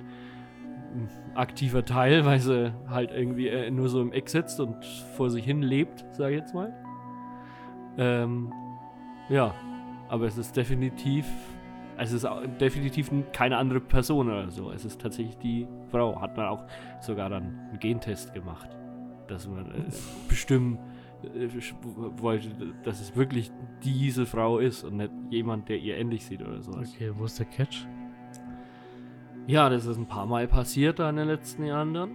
aktiver 1.34 1.86
Teil, 1.86 2.26
weil 2.26 2.40
sie 2.40 2.74
halt 2.86 3.10
irgendwie 3.10 3.48
äh, 3.48 3.70
nur 3.70 3.88
so 3.88 4.02
im 4.02 4.12
Eck 4.12 4.28
sitzt 4.28 4.60
und 4.60 4.84
vor 5.16 5.30
sich 5.30 5.46
hin 5.46 5.62
lebt, 5.62 6.04
sage 6.12 6.34
ich 6.34 6.40
jetzt 6.40 6.52
mal. 6.52 6.70
Ähm, 7.96 8.52
ja, 9.30 9.54
aber 10.10 10.26
es 10.26 10.36
ist 10.36 10.54
definitiv, 10.54 11.24
es 12.00 12.12
ist 12.12 12.26
definitiv 12.60 13.10
keine 13.32 13.58
andere 13.58 13.80
Person 13.80 14.30
oder 14.30 14.50
so. 14.50 14.70
Es 14.70 14.84
ist 14.84 15.00
tatsächlich 15.00 15.36
die 15.36 15.68
Frau. 15.90 16.20
Hat 16.20 16.36
man 16.36 16.46
auch 16.46 16.64
sogar 17.00 17.28
dann 17.28 17.68
einen 17.68 17.78
Gentest 17.78 18.32
gemacht, 18.32 18.70
dass 19.28 19.46
man 19.46 19.66
äh, 19.66 19.84
bestimmen 20.28 20.78
äh, 21.22 21.48
wollte, 22.16 22.48
dass 22.84 23.00
es 23.00 23.14
wirklich 23.16 23.52
diese 23.84 24.24
Frau 24.24 24.58
ist 24.58 24.82
und 24.82 24.96
nicht 24.96 25.10
jemand, 25.28 25.68
der 25.68 25.78
ihr 25.78 25.98
ähnlich 25.98 26.24
sieht 26.24 26.40
oder 26.40 26.62
sowas. 26.62 26.90
Okay, 26.94 27.12
wo 27.14 27.26
ist 27.26 27.38
der 27.38 27.46
Catch? 27.46 27.86
Ja, 29.46 29.68
das 29.68 29.84
ist 29.84 29.98
ein 29.98 30.06
paar 30.06 30.26
Mal 30.26 30.48
passiert 30.48 30.98
da 31.00 31.10
in 31.10 31.16
den 31.16 31.28
letzten 31.28 31.64
Jahren 31.64 31.92
dann. 31.92 32.10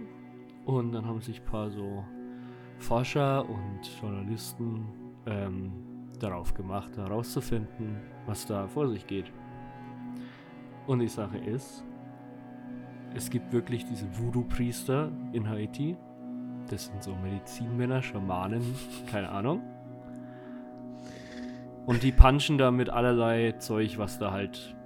Und 0.64 0.92
dann 0.92 1.06
haben 1.06 1.20
sich 1.20 1.40
ein 1.40 1.46
paar 1.46 1.70
so 1.70 2.04
Forscher 2.78 3.48
und 3.48 3.80
Journalisten 4.00 4.86
ähm, 5.26 5.72
darauf 6.18 6.54
gemacht, 6.54 6.96
herauszufinden, 6.96 7.98
was 8.26 8.46
da 8.46 8.66
vor 8.66 8.88
sich 8.88 9.06
geht. 9.06 9.30
Und 10.86 11.00
die 11.00 11.08
Sache 11.08 11.38
ist, 11.38 11.84
es 13.14 13.30
gibt 13.30 13.52
wirklich 13.52 13.84
diese 13.86 14.06
Voodoo-Priester 14.18 15.10
in 15.32 15.48
Haiti. 15.48 15.96
Das 16.70 16.86
sind 16.86 17.02
so 17.02 17.14
Medizinmänner, 17.14 18.02
Schamanen, 18.02 18.62
keine 19.10 19.30
Ahnung. 19.30 19.62
Und 21.86 22.02
die 22.02 22.12
punchen 22.12 22.58
da 22.58 22.70
mit 22.70 22.90
allerlei 22.90 23.52
Zeug, 23.52 23.98
was 23.98 24.18
da 24.18 24.32
halt 24.32 24.76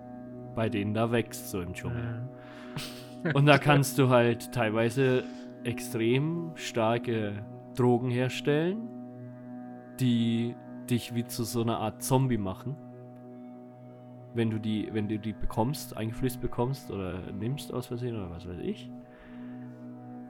bei 0.55 0.69
denen 0.69 0.95
da 0.95 1.11
wächst, 1.11 1.51
so 1.51 1.61
im 1.61 1.73
Dschungel. 1.73 2.29
Und 3.35 3.47
da 3.47 3.59
kannst 3.59 3.99
du 3.99 4.11
halt 4.11 4.53
teilweise 4.53 5.25
extrem 5.65 6.53
starke 6.55 7.45
Drogen 7.75 8.11
herstellen, 8.11 8.89
die 9.99 10.55
dich 10.91 11.15
wie 11.15 11.25
zu 11.25 11.45
so 11.45 11.63
einer 11.63 11.79
Art 11.79 12.03
Zombie 12.03 12.39
machen. 12.39 12.77
Wenn 14.35 14.51
du 14.51 14.59
die, 14.59 14.89
wenn 14.93 15.09
du 15.09 15.18
die 15.18 15.33
bekommst, 15.33 15.97
eingeflößt 15.97 16.41
bekommst 16.41 16.91
oder 16.91 17.33
nimmst 17.33 17.72
aus 17.72 17.87
Versehen 17.87 18.16
oder 18.16 18.31
was 18.31 18.47
weiß 18.47 18.59
ich, 18.61 18.91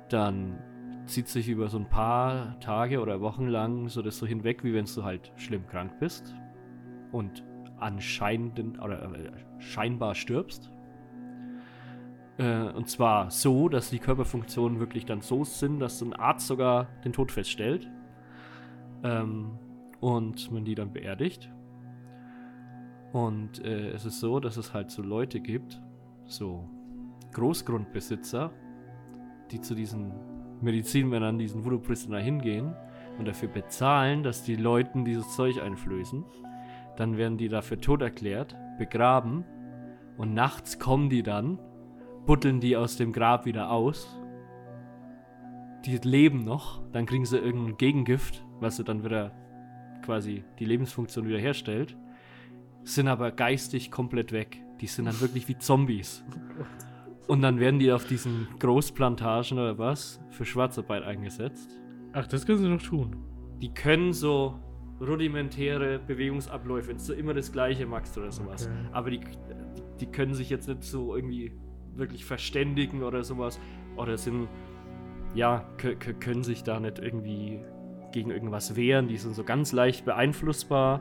dann 0.09 0.59
zieht 1.07 1.29
sich 1.29 1.49
über 1.49 1.69
so 1.69 1.79
ein 1.79 1.89
paar 1.89 2.59
Tage 2.61 3.01
oder 3.01 3.21
Wochen 3.21 3.47
lang 3.47 3.89
so 3.89 4.01
das 4.01 4.19
so 4.19 4.27
hinweg, 4.27 4.65
wie 4.65 4.73
wenn 4.73 4.87
du 4.87 5.05
halt 5.05 5.33
schlimm 5.37 5.67
krank 5.67 5.99
bist 5.99 6.35
und 7.13 7.45
anscheinend 7.79 8.81
oder 8.81 9.03
äh, 9.15 9.33
scheinbar 9.59 10.15
stirbst. 10.15 10.71
Äh, 12.39 12.69
und 12.73 12.89
zwar 12.89 13.31
so, 13.31 13.69
dass 13.69 13.91
die 13.91 13.99
Körperfunktionen 13.99 14.79
wirklich 14.79 15.05
dann 15.05 15.21
so 15.21 15.45
sind, 15.45 15.81
dass 15.81 16.01
ein 16.01 16.15
Arzt 16.15 16.47
sogar 16.47 16.89
den 17.05 17.13
Tod 17.13 17.33
feststellt. 17.33 17.91
Ähm, 19.03 19.59
und 20.01 20.51
man 20.51 20.65
die 20.65 20.75
dann 20.75 20.93
beerdigt. 20.93 21.51
Und 23.13 23.65
äh, 23.65 23.91
es 23.91 24.05
ist 24.05 24.21
so, 24.21 24.41
dass 24.41 24.57
es 24.57 24.73
halt 24.73 24.91
so 24.91 25.03
Leute 25.03 25.41
gibt, 25.41 25.81
so 26.27 26.69
Großgrundbesitzer, 27.33 28.51
die 29.51 29.61
zu 29.61 29.75
diesen 29.75 30.13
Medizinmännern, 30.61 31.39
diesen 31.39 31.65
Voodoo-Priestern 31.65 32.13
da 32.13 32.19
hingehen 32.19 32.75
und 33.19 33.27
dafür 33.27 33.49
bezahlen, 33.49 34.23
dass 34.23 34.45
die 34.45 34.57
Leuten 34.57 35.05
dieses 35.05 35.35
Zeug 35.35 35.61
einflößen. 35.61 36.25
Dann 36.97 37.17
werden 37.17 37.39
die 37.39 37.49
dafür 37.49 37.81
tot 37.81 38.03
erklärt, 38.03 38.57
begraben 38.79 39.45
Und 40.17 40.35
nachts 40.35 40.79
kommen 40.79 41.09
die 41.09 41.23
dann, 41.23 41.59
buddeln 42.27 42.61
die 42.61 42.77
aus 42.77 42.97
dem 42.97 43.13
Grab 43.13 43.47
wieder 43.47 43.71
aus. 43.71 44.21
Die 45.87 45.97
leben 45.97 46.45
noch, 46.45 46.83
dann 46.93 47.07
kriegen 47.07 47.25
sie 47.25 47.39
irgendein 47.39 47.79
Gegengift, 47.79 48.45
was 48.61 48.77
sie 48.77 48.85
dann 48.85 49.03
wieder 49.03 49.33
quasi 50.03 50.45
die 50.59 50.67
Lebensfunktion 50.67 51.27
wiederherstellt, 51.27 51.97
sind 52.85 53.09
aber 53.09 53.31
geistig 53.31 53.91
komplett 53.91 54.33
weg. 54.33 54.63
Die 54.81 54.87
sind 54.87 55.05
dann 55.05 55.21
wirklich 55.21 55.49
wie 55.49 55.59
Zombies. 55.59 56.25
Und 57.29 57.43
dann 57.43 57.61
werden 57.61 57.79
die 57.79 57.93
auf 57.93 58.07
diesen 58.07 58.49
Großplantagen 58.59 59.59
oder 59.59 59.79
was 59.79 60.21
für 60.31 60.45
Schwarzarbeit 60.45 61.03
eingesetzt. 61.05 61.71
Ach, 62.13 62.27
das 62.27 62.47
können 62.47 62.59
sie 62.59 62.69
noch 62.69 62.83
tun. 62.83 63.17
Die 63.61 63.73
können 63.73 64.13
so 64.13 64.59
rudimentäre 65.01 65.99
Bewegungsabläufe, 65.99 66.89
wenn 66.89 66.99
du 66.99 67.13
immer 67.13 67.35
das 67.35 67.53
gleiche 67.53 67.87
machst 67.87 68.19
oder 68.19 68.33
sowas. 68.33 68.67
Okay. 68.67 68.89
Aber 68.93 69.11
die, 69.11 69.21
die, 70.01 70.07
können 70.07 70.35
sich 70.35 70.51
jetzt 70.51 70.69
nicht 70.69 70.83
so 70.83 71.15
irgendwie 71.15 71.53
wirklich 71.95 72.25
verständigen 72.25 73.03
oder 73.03 73.23
sowas. 73.23 73.61
Oder 73.97 74.19
sind, 74.19 74.49
ja, 75.35 75.65
kö- 75.79 75.97
kö- 75.97 76.19
können 76.19 76.43
sich 76.43 76.65
da 76.65 76.81
nicht 76.81 76.99
irgendwie 76.99 77.61
gegen 78.13 78.31
irgendwas 78.31 78.77
wehren. 78.77 79.09
Die 79.09 79.17
sind 79.19 79.35
so 79.35 79.45
ganz 79.45 79.73
leicht 79.73 80.05
beeinflussbar 80.05 81.01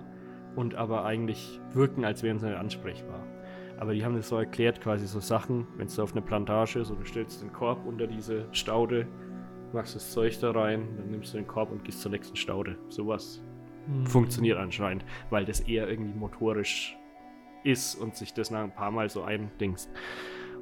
und 0.60 0.76
aber 0.76 1.05
eigentlich 1.05 1.62
wirken, 1.72 2.03
als 2.03 2.22
wären 2.22 2.38
sie 2.38 2.47
nicht 2.47 2.57
ansprechbar. 2.57 3.26
Aber 3.78 3.93
die 3.93 4.03
haben 4.03 4.16
das 4.16 4.28
so 4.28 4.36
erklärt, 4.36 4.82
quasi 4.82 5.07
so 5.07 5.22
Sachen, 5.22 5.66
wenn 5.78 5.88
du 5.88 6.01
auf 6.01 6.12
eine 6.12 6.22
Plantage, 6.22 6.84
so 6.84 6.95
du 6.95 7.05
stellst 7.05 7.41
den 7.41 7.53
Korb 7.53 7.86
unter 7.86 8.07
diese 8.07 8.45
Staude, 8.51 9.07
machst 9.72 9.95
das 9.95 10.12
Zeug 10.12 10.38
da 10.41 10.51
rein, 10.51 10.97
dann 10.97 11.12
nimmst 11.12 11.34
du 11.34 11.38
den 11.38 11.47
Korb 11.47 11.72
und 11.72 11.86
gehst 11.86 12.01
zur 12.01 12.12
nächsten 12.12 12.36
Staude. 12.36 12.78
Sowas 12.89 13.41
Hm. 13.86 14.05
funktioniert 14.05 14.57
anscheinend, 14.57 15.05
weil 15.30 15.45
das 15.45 15.62
eher 15.62 15.88
irgendwie 15.88 16.14
motorisch 16.14 16.97
ist 17.64 17.95
und 17.95 18.18
sich 18.18 18.34
das 18.34 18.51
nach 18.51 18.64
ein 18.64 18.76
paar 18.76 18.91
Mal 18.91 19.10
so 19.10 19.24
eindingst. 19.24 19.89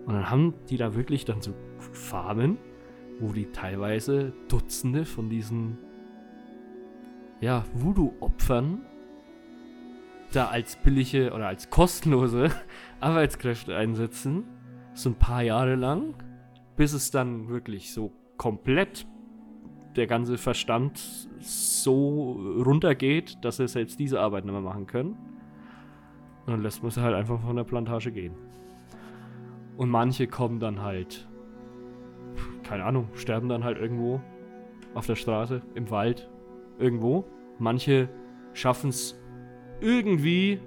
Und 0.05 0.13
dann 0.13 0.29
haben 0.29 0.53
die 0.69 0.77
da 0.77 0.93
wirklich 0.93 1.25
dann 1.25 1.41
so 1.41 1.55
Farmen, 1.79 2.59
wo 3.19 3.33
die 3.33 3.47
teilweise 3.47 4.31
Dutzende 4.47 5.05
von 5.05 5.27
diesen 5.27 5.79
ja, 7.39 7.65
Voodoo-Opfern 7.73 8.85
da 10.31 10.47
als 10.47 10.75
billige 10.75 11.31
oder 11.33 11.47
als 11.47 11.69
kostenlose 11.69 12.51
Arbeitskräfte 12.99 13.75
einsetzen, 13.75 14.43
so 14.93 15.09
ein 15.09 15.15
paar 15.15 15.41
Jahre 15.41 15.75
lang, 15.75 16.15
bis 16.75 16.93
es 16.93 17.11
dann 17.11 17.49
wirklich 17.49 17.93
so 17.93 18.11
komplett 18.37 19.07
der 19.95 20.07
ganze 20.07 20.37
Verstand 20.37 20.99
so 21.39 22.33
runtergeht, 22.63 23.37
dass 23.41 23.57
sie 23.57 23.67
selbst 23.67 23.99
diese 23.99 24.19
Arbeit 24.19 24.45
nicht 24.45 24.53
mehr 24.53 24.61
machen 24.61 24.85
können. 24.85 25.17
Und 26.45 26.53
dann 26.53 26.61
lässt 26.61 26.83
man 26.83 26.91
sie 26.91 27.01
halt 27.01 27.15
einfach 27.15 27.41
von 27.41 27.55
der 27.55 27.63
Plantage 27.63 28.11
gehen. 28.11 28.33
Und 29.75 29.89
manche 29.89 30.27
kommen 30.27 30.59
dann 30.59 30.81
halt, 30.81 31.27
keine 32.63 32.83
Ahnung, 32.83 33.09
sterben 33.15 33.49
dann 33.49 33.63
halt 33.63 33.77
irgendwo 33.77 34.21
auf 34.93 35.05
der 35.07 35.15
Straße, 35.15 35.61
im 35.75 35.89
Wald, 35.89 36.29
irgendwo. 36.79 37.25
Manche 37.59 38.09
schaffen 38.53 38.89
es 38.89 39.16
irgendwie 39.81 40.59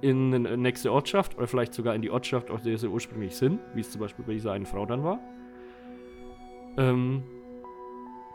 in 0.00 0.32
eine 0.34 0.56
nächste 0.56 0.92
Ortschaft 0.92 1.36
oder 1.36 1.46
vielleicht 1.46 1.74
sogar 1.74 1.94
in 1.94 2.02
die 2.02 2.10
Ortschaft, 2.10 2.50
aus 2.50 2.62
der 2.62 2.78
sie 2.78 2.88
ursprünglich 2.88 3.34
sind, 3.36 3.60
wie 3.74 3.80
es 3.80 3.90
zum 3.90 4.00
Beispiel 4.00 4.24
bei 4.24 4.32
dieser 4.32 4.52
einen 4.52 4.66
Frau 4.66 4.86
dann 4.86 5.02
war. 5.02 5.18
Ähm, 6.76 7.22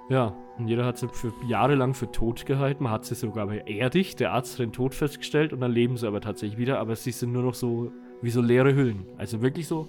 ja, 0.10 0.36
und 0.58 0.68
jeder 0.68 0.86
hat 0.86 0.98
sie 0.98 1.08
für 1.08 1.32
jahrelang 1.48 1.94
für 1.94 2.12
tot 2.12 2.46
gehalten. 2.46 2.84
Man 2.84 2.92
hat 2.92 3.06
sie 3.06 3.16
sogar 3.16 3.48
beerdigt. 3.48 4.20
Der 4.20 4.34
Arzt 4.34 4.54
hat 4.54 4.60
den 4.60 4.74
Tod 4.74 4.94
festgestellt 4.94 5.54
und 5.54 5.62
dann 5.62 5.72
leben 5.72 5.96
sie 5.98 6.06
aber 6.06 6.20
tatsächlich 6.20 6.60
wieder. 6.60 6.80
Aber 6.80 6.96
sie 6.96 7.12
sind 7.12 7.32
nur 7.32 7.44
noch 7.44 7.54
so 7.54 7.92
wie 8.22 8.30
so 8.30 8.42
leere 8.42 8.76
Hüllen. 8.76 9.06
Also 9.18 9.42
wirklich 9.42 9.68
so 9.68 9.88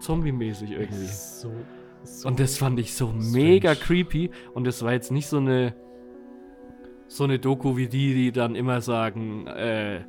zombie-mäßig 0.00 0.70
irgendwie. 0.70 1.06
So, 1.06 1.50
so 2.04 2.28
Und 2.28 2.38
das 2.38 2.56
fand 2.58 2.78
ich 2.78 2.94
so 2.94 3.08
strange. 3.08 3.24
mega 3.32 3.74
creepy. 3.74 4.30
Und 4.54 4.66
das 4.66 4.84
war 4.84 4.92
jetzt 4.92 5.10
nicht 5.10 5.26
so 5.26 5.38
eine 5.38 5.74
so 7.08 7.24
eine 7.24 7.38
Doku 7.38 7.76
wie 7.76 7.88
die, 7.88 8.14
die 8.14 8.32
dann 8.32 8.54
immer 8.54 8.80
sagen, 8.80 9.46
äh, 9.46 10.02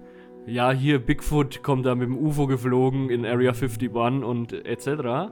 ja, 0.45 0.71
hier 0.71 0.99
Bigfoot 0.99 1.63
kommt 1.63 1.85
da 1.85 1.95
mit 1.95 2.07
dem 2.07 2.17
UFO 2.17 2.45
geflogen 2.47 3.09
in 3.09 3.25
Area 3.25 3.51
51 3.51 3.91
und 4.23 4.53
etc. 4.53 5.31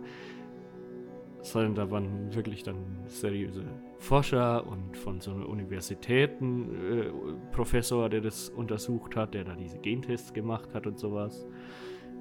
Sondern 1.41 1.75
da 1.75 1.91
waren 1.91 2.33
wirklich 2.33 2.63
dann 2.63 3.03
seriöse 3.05 3.65
Forscher 3.99 4.65
und 4.67 4.95
von 4.95 5.19
so 5.19 5.31
Universitäten 5.31 6.69
äh, 6.69 7.11
Professor, 7.51 8.09
der 8.09 8.21
das 8.21 8.49
untersucht 8.49 9.15
hat, 9.15 9.33
der 9.33 9.43
da 9.43 9.55
diese 9.55 9.79
Gentests 9.79 10.33
gemacht 10.33 10.73
hat 10.73 10.87
und 10.87 10.99
sowas. 10.99 11.47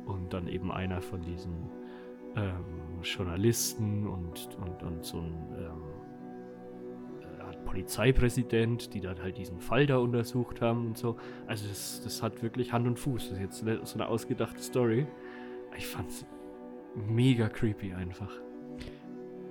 Und 0.06 0.32
dann 0.32 0.48
eben 0.48 0.72
einer 0.72 1.02
von 1.02 1.20
diesen 1.20 1.70
ähm, 2.36 3.02
Journalisten 3.02 4.06
und, 4.06 4.56
und, 4.60 4.82
und 4.82 5.04
so 5.04 5.18
ein 5.18 5.34
ähm, 5.58 5.82
äh, 5.82 5.95
Polizeipräsident, 7.66 8.94
die 8.94 9.00
dann 9.00 9.22
halt 9.22 9.36
diesen 9.36 9.60
Fall 9.60 9.86
da 9.86 9.98
untersucht 9.98 10.62
haben 10.62 10.86
und 10.86 10.96
so. 10.96 11.16
Also 11.46 11.68
das, 11.68 12.00
das 12.02 12.22
hat 12.22 12.42
wirklich 12.42 12.72
Hand 12.72 12.86
und 12.86 12.98
Fuß. 12.98 13.28
Das 13.28 13.38
ist 13.38 13.64
jetzt 13.64 13.88
so 13.88 13.94
eine 13.94 14.08
ausgedachte 14.08 14.62
Story. 14.62 15.06
Ich 15.76 15.86
fand's 15.86 16.24
mega 16.94 17.48
creepy 17.50 17.92
einfach. 17.92 18.30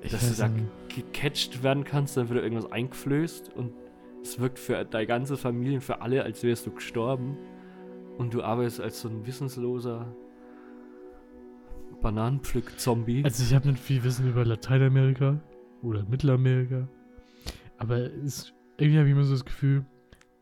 Ich 0.02 0.12
dass 0.12 0.36
du 0.36 0.42
da 0.42 0.50
gecatcht 0.88 1.62
werden 1.62 1.84
kannst, 1.84 2.18
dann 2.18 2.30
wird 2.30 2.42
irgendwas 2.44 2.72
eingeflößt 2.72 3.56
und 3.56 3.74
es 4.22 4.40
wirkt 4.40 4.58
für 4.58 4.84
deine 4.86 5.06
ganze 5.06 5.38
Familie, 5.38 5.82
für 5.82 6.02
alle, 6.02 6.24
als 6.24 6.42
wärst 6.44 6.66
du 6.66 6.72
gestorben. 6.72 7.38
Und 8.18 8.34
du 8.34 8.42
arbeitest 8.42 8.82
als 8.82 9.02
so 9.02 9.10
ein 9.10 9.26
wissensloser 9.28 10.16
Bananenpflück-Zombie. 12.02 13.24
Also 13.24 13.44
ich 13.44 13.54
habe 13.54 13.68
nicht 13.68 13.80
viel 13.80 14.04
Wissen 14.04 14.30
über 14.30 14.46
Lateinamerika 14.46 15.42
oder 15.82 16.04
Mittelamerika. 16.04 16.88
Aber 17.78 17.98
es, 17.98 18.54
irgendwie 18.78 19.00
habe 19.00 19.08
ich 19.08 19.14
immer 19.14 19.24
so 19.24 19.34
das 19.34 19.46
Gefühl, 19.46 19.86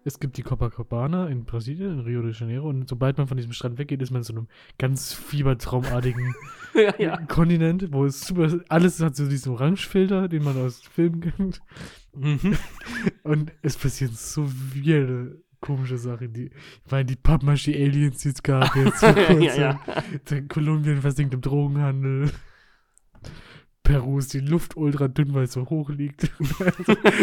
es 0.06 0.20
gibt 0.20 0.38
die 0.38 0.44
Copacabana 0.44 1.28
in 1.28 1.46
Brasilien, 1.46 1.94
in 1.94 2.00
Rio 2.02 2.22
de 2.22 2.34
Janeiro. 2.34 2.68
Und 2.68 2.90
sobald 2.90 3.18
man 3.18 3.28
von 3.28 3.38
diesem 3.38 3.54
Strand 3.54 3.78
weggeht, 3.78 4.02
ist 4.02 4.12
man 4.12 4.20
in 4.20 4.24
so 4.24 4.34
einem 4.34 4.48
ganz 4.78 5.14
fiebertraumartigen 5.14 6.36
ja, 6.74 6.94
ja. 6.98 7.18
Kontinent, 7.28 7.92
wo 7.94 8.06
es 8.06 8.22
super, 8.22 8.60
alles 8.70 9.02
hat 9.02 9.16
so 9.16 9.28
diesen 9.28 9.54
Orangefilter, 9.54 10.28
den 10.28 10.44
man 10.44 10.58
aus 10.58 10.82
Filmen 10.82 11.22
kennt. 11.22 11.62
Mhm. 12.16 12.58
Und 13.24 13.52
es 13.62 13.78
passieren 13.78 14.14
so 14.14 14.46
viele 14.46 15.42
komische 15.62 15.98
Sachen. 15.98 16.34
Die, 16.34 16.48
ich 16.48 16.92
meine, 16.92 17.06
die 17.06 17.16
Pappmaché-Aliens, 17.16 18.18
die 18.18 18.30
es 18.30 18.44
gab 18.44 18.76
jetzt 18.76 18.98
vor 19.00 19.14
kurzem. 19.14 19.42
ja, 19.42 19.80
ja. 20.30 20.42
Kolumbien 20.50 21.02
versinkt 21.02 21.34
im 21.34 21.42
Drogenhandel. 21.42 22.30
Peru 23.84 24.18
ist 24.18 24.34
die 24.34 24.40
Luft 24.40 24.78
ultra 24.78 25.10
dünn, 25.10 25.34
weil 25.34 25.44
es 25.44 25.54
so 25.54 25.70
hoch 25.70 25.90
liegt. 25.90 26.32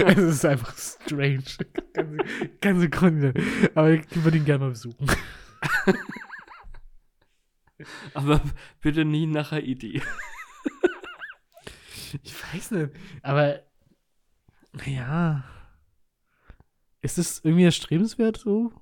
also, 0.05 0.23
es 0.27 0.35
ist 0.35 0.45
einfach 0.45 0.77
strange. 0.77 1.45
Ganze, 1.95 2.17
ganze 2.61 2.91
Kontinent. 2.91 3.39
Aber 3.75 3.91
ich 3.91 4.05
würde 4.25 4.37
ihn 4.37 4.45
gerne 4.45 4.65
mal 4.65 4.71
besuchen. 4.71 5.07
Aber 8.15 8.43
bitte 8.83 9.07
nie 9.07 9.27
nach 9.27 9.53
Haiti. 9.53 10.03
Ich 12.23 12.55
weiß 12.55 12.73
nicht. 12.73 12.91
Aber, 13.23 13.63
naja. 14.73 15.45
Ist 17.01 17.17
es 17.17 17.43
irgendwie 17.43 17.65
erstrebenswert 17.65 18.37
so? 18.37 18.73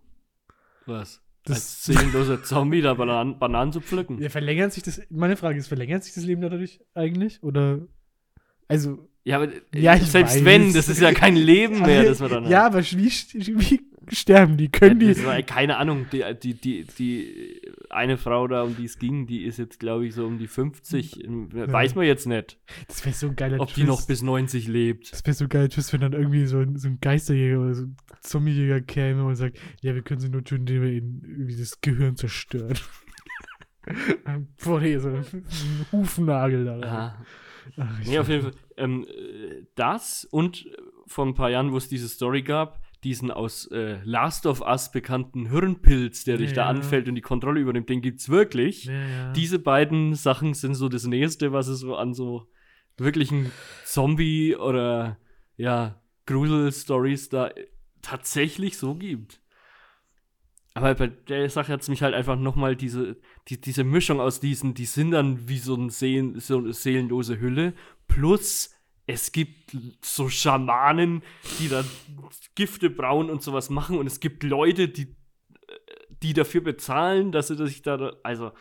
Was? 0.86 1.22
Das- 1.48 1.56
Als 1.56 1.84
seelenloser 1.84 2.42
Zombie 2.42 2.80
da 2.82 2.94
Bananen, 2.94 3.38
Bananen 3.38 3.72
zu 3.72 3.80
pflücken. 3.80 4.20
Ja, 4.22 4.28
verlängert 4.28 4.72
sich 4.72 4.82
das. 4.82 5.00
Meine 5.10 5.36
Frage 5.36 5.58
ist, 5.58 5.68
verlängert 5.68 6.04
sich 6.04 6.14
das 6.14 6.24
Leben 6.24 6.42
dadurch 6.42 6.80
eigentlich? 6.94 7.42
Oder. 7.42 7.80
Also. 8.68 9.08
Ja, 9.24 9.36
aber 9.36 9.48
Ja, 9.74 9.96
selbst 9.98 10.36
weiß. 10.36 10.44
wenn, 10.44 10.72
das 10.72 10.88
ist 10.88 11.00
ja 11.00 11.12
kein 11.12 11.36
Leben 11.36 11.80
mehr, 11.86 12.04
das 12.04 12.20
wir 12.20 12.28
dann 12.28 12.48
Ja, 12.48 12.64
aber 12.66 12.82
wie, 12.82 13.10
wie 13.58 13.80
sterben 14.10 14.56
die? 14.56 14.70
Können 14.70 15.00
die. 15.00 15.08
Das 15.08 15.24
war, 15.24 15.40
keine 15.42 15.76
Ahnung, 15.76 16.06
die, 16.12 16.24
die, 16.40 16.54
die, 16.54 16.84
die 16.84 17.62
eine 17.90 18.16
Frau 18.16 18.46
da, 18.46 18.62
um 18.62 18.76
die 18.76 18.84
es 18.84 18.98
ging, 18.98 19.26
die 19.26 19.44
ist 19.44 19.58
jetzt, 19.58 19.80
glaube 19.80 20.06
ich, 20.06 20.14
so 20.14 20.26
um 20.26 20.38
die 20.38 20.46
50. 20.46 21.22
Weiß 21.52 21.94
man 21.94 22.06
jetzt 22.06 22.26
nicht, 22.26 22.58
Das 22.86 23.04
wäre 23.04 23.14
so 23.14 23.28
ein 23.28 23.36
geiler 23.36 23.60
ob 23.60 23.72
die 23.74 23.84
noch 23.84 24.06
bis 24.06 24.22
90 24.22 24.68
lebt. 24.68 25.12
Das 25.12 25.24
wäre 25.24 25.34
so 25.34 25.48
geil, 25.48 25.68
Twist, 25.68 25.92
wenn 25.92 26.00
dann 26.00 26.12
irgendwie 26.12 26.46
so 26.46 26.58
ein, 26.58 26.76
so 26.76 26.88
ein 26.88 26.98
Geisterjäger 27.00 27.60
oder 27.60 27.74
so 27.74 27.84
ein 27.84 27.96
Zombiejäger 28.20 28.80
käme 28.80 29.24
und 29.24 29.36
sagt, 29.36 29.58
ja, 29.80 29.94
wir 29.94 30.02
können 30.02 30.20
sie 30.20 30.28
nur 30.28 30.44
töten, 30.44 30.66
indem 30.66 30.82
wir 30.82 30.90
ihnen 30.90 31.22
irgendwie 31.24 31.56
das 31.56 31.80
Gehirn 31.80 32.16
zerstören. 32.16 32.78
Dir 34.64 35.00
so 35.00 35.08
ein 35.08 35.24
Hufnagel 35.92 36.64
da. 36.64 37.16
Ach, 37.76 38.00
ich 38.00 38.08
Nee, 38.08 38.18
auf 38.18 38.28
jeden 38.28 38.42
Fall. 38.42 38.52
Ähm, 38.76 39.06
äh, 39.08 39.64
das 39.74 40.26
und 40.30 40.66
vor 41.06 41.26
ein 41.26 41.34
paar 41.34 41.50
Jahren, 41.50 41.72
wo 41.72 41.76
es 41.76 41.88
diese 41.88 42.08
Story 42.08 42.42
gab, 42.42 42.80
diesen 43.04 43.30
aus 43.30 43.66
äh, 43.70 44.00
Last 44.04 44.46
of 44.46 44.60
Us 44.60 44.90
bekannten 44.90 45.50
Hirnpilz, 45.50 46.24
der 46.24 46.36
dich 46.36 46.52
da 46.52 46.66
anfällt 46.66 47.08
und 47.08 47.14
die 47.14 47.20
Kontrolle 47.20 47.60
übernimmt, 47.60 47.88
den 47.88 48.02
gibt's 48.02 48.28
wirklich. 48.28 48.86
Ja, 48.86 48.92
ja. 48.92 49.32
Diese 49.32 49.58
beiden 49.58 50.14
Sachen 50.14 50.54
sind 50.54 50.74
so 50.74 50.88
das 50.88 51.04
Nächste, 51.04 51.52
was 51.52 51.68
es 51.68 51.80
so 51.80 51.94
an 51.96 52.12
so 52.12 52.48
wirklichen 52.96 53.52
Zombie- 53.84 54.56
oder 54.56 55.18
ja, 55.56 56.00
Grusel-Stories 56.26 57.28
da 57.28 57.48
äh, 57.48 57.68
tatsächlich 58.02 58.76
so 58.76 58.94
gibt. 58.94 59.40
Aber 60.74 60.94
bei 60.94 61.08
der 61.08 61.50
Sache 61.50 61.72
hat 61.72 61.82
es 61.82 61.88
mich 61.88 62.02
halt 62.02 62.14
einfach 62.14 62.38
nochmal 62.38 62.76
diese, 62.76 63.16
die, 63.48 63.60
diese 63.60 63.82
Mischung 63.82 64.20
aus 64.20 64.38
diesen, 64.38 64.74
die 64.74 64.84
sind 64.84 65.10
dann 65.12 65.48
wie 65.48 65.58
so, 65.58 65.74
ein 65.74 65.90
Seelen, 65.90 66.38
so 66.38 66.58
eine 66.58 66.72
seelenlose 66.72 67.40
Hülle, 67.40 67.74
plus 68.06 68.77
es 69.08 69.32
gibt 69.32 69.76
so 70.02 70.28
Schamanen, 70.28 71.22
die 71.58 71.68
da 71.68 71.82
Gifte 72.54 72.90
brauen 72.90 73.30
und 73.30 73.42
sowas 73.42 73.70
machen 73.70 73.98
und 73.98 74.06
es 74.06 74.20
gibt 74.20 74.42
Leute, 74.44 74.88
die, 74.88 75.16
die 76.22 76.34
dafür 76.34 76.60
bezahlen, 76.60 77.32
dass 77.32 77.48
sie 77.48 77.56
sich 77.56 77.82
da, 77.82 78.12
also, 78.22 78.52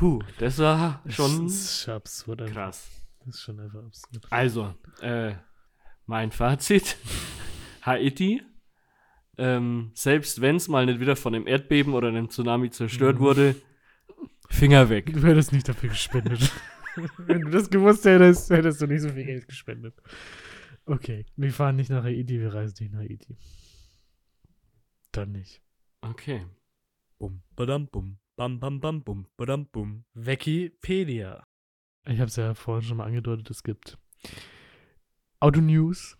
huh, 0.00 0.20
das 0.38 0.58
war 0.58 1.02
schon 1.08 1.44
Das 1.46 1.54
ist 1.54 1.88
absurd. 1.88 2.42
einfach. 2.42 2.54
krass. 2.54 2.90
Das 3.24 3.36
ist 3.36 3.42
schon 3.42 3.60
einfach 3.60 3.84
absurd. 3.84 4.26
Also, 4.30 4.74
äh, 5.00 5.34
mein 6.06 6.32
Fazit: 6.32 6.96
Haiti, 7.82 8.42
ähm, 9.38 9.90
selbst 9.94 10.40
wenn 10.40 10.56
es 10.56 10.68
mal 10.68 10.86
nicht 10.86 11.00
wieder 11.00 11.16
von 11.16 11.34
einem 11.34 11.46
Erdbeben 11.46 11.94
oder 11.94 12.08
einem 12.08 12.28
Tsunami 12.30 12.70
zerstört 12.70 13.16
Mhm. 13.16 13.20
wurde, 13.20 13.54
Finger 14.50 14.88
weg. 14.90 15.12
Du 15.12 15.22
hättest 15.22 15.52
nicht 15.52 15.68
dafür 15.68 15.88
gespendet. 15.90 16.50
Wenn 17.18 17.42
du 17.42 17.50
das 17.50 17.70
gewusst 17.70 18.04
hättest, 18.04 18.50
hättest 18.50 18.80
du 18.80 18.86
nicht 18.86 19.02
so 19.02 19.08
viel 19.08 19.24
Geld 19.24 19.48
gespendet. 19.48 19.94
Okay, 20.86 21.24
wir 21.36 21.52
fahren 21.52 21.76
nicht 21.76 21.90
nach 21.90 22.04
Haiti, 22.04 22.40
wir 22.40 22.52
reisen 22.52 22.76
nicht 22.80 22.92
nach 22.92 23.00
Haiti. 23.00 23.36
Dann 25.12 25.32
nicht. 25.32 25.62
Okay. 26.02 26.44
Bum, 27.18 27.42
badam, 27.56 27.88
bum, 27.88 28.18
bam, 28.36 28.60
bam, 28.60 28.80
bam, 28.80 29.02
bum, 29.02 29.26
badam, 29.36 29.66
bum. 29.66 30.04
Wikipedia. 30.14 31.46
Ich 32.06 32.18
habe 32.18 32.28
es 32.28 32.36
ja 32.36 32.54
vorhin 32.54 32.86
schon 32.86 32.98
mal 32.98 33.06
angedeutet, 33.06 33.48
es 33.50 33.62
gibt 33.62 33.98
Autonews. 35.40 36.18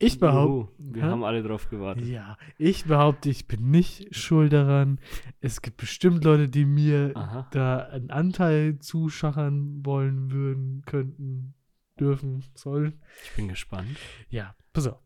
Ich 0.00 0.20
behaupte, 0.20 0.72
wir 0.78 1.02
Hä? 1.02 1.08
haben 1.08 1.24
alle 1.24 1.42
drauf 1.42 1.68
gewartet. 1.68 2.06
ja, 2.06 2.36
ich 2.56 2.84
behaupte, 2.84 3.30
ich 3.30 3.48
bin 3.48 3.70
nicht 3.70 4.14
schuld 4.14 4.52
daran. 4.52 5.00
Es 5.40 5.60
gibt 5.60 5.76
bestimmt 5.78 6.22
Leute, 6.24 6.48
die 6.48 6.64
mir 6.64 7.12
Aha. 7.16 7.48
da 7.50 7.78
einen 7.86 8.10
Anteil 8.10 8.78
zuschachern 8.78 9.84
wollen 9.84 10.30
würden, 10.30 10.82
könnten, 10.86 11.54
dürfen, 11.98 12.44
sollen. 12.54 13.00
Ich 13.24 13.34
bin 13.34 13.48
gespannt. 13.48 13.98
Ja, 14.30 14.54
pass 14.72 14.86
auf. 14.86 15.00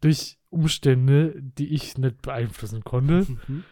Durch 0.00 0.38
Umstände, 0.50 1.34
die 1.42 1.74
ich 1.74 1.98
nicht 1.98 2.22
beeinflussen 2.22 2.84
konnte, 2.84 3.26
Mhm. 3.48 3.64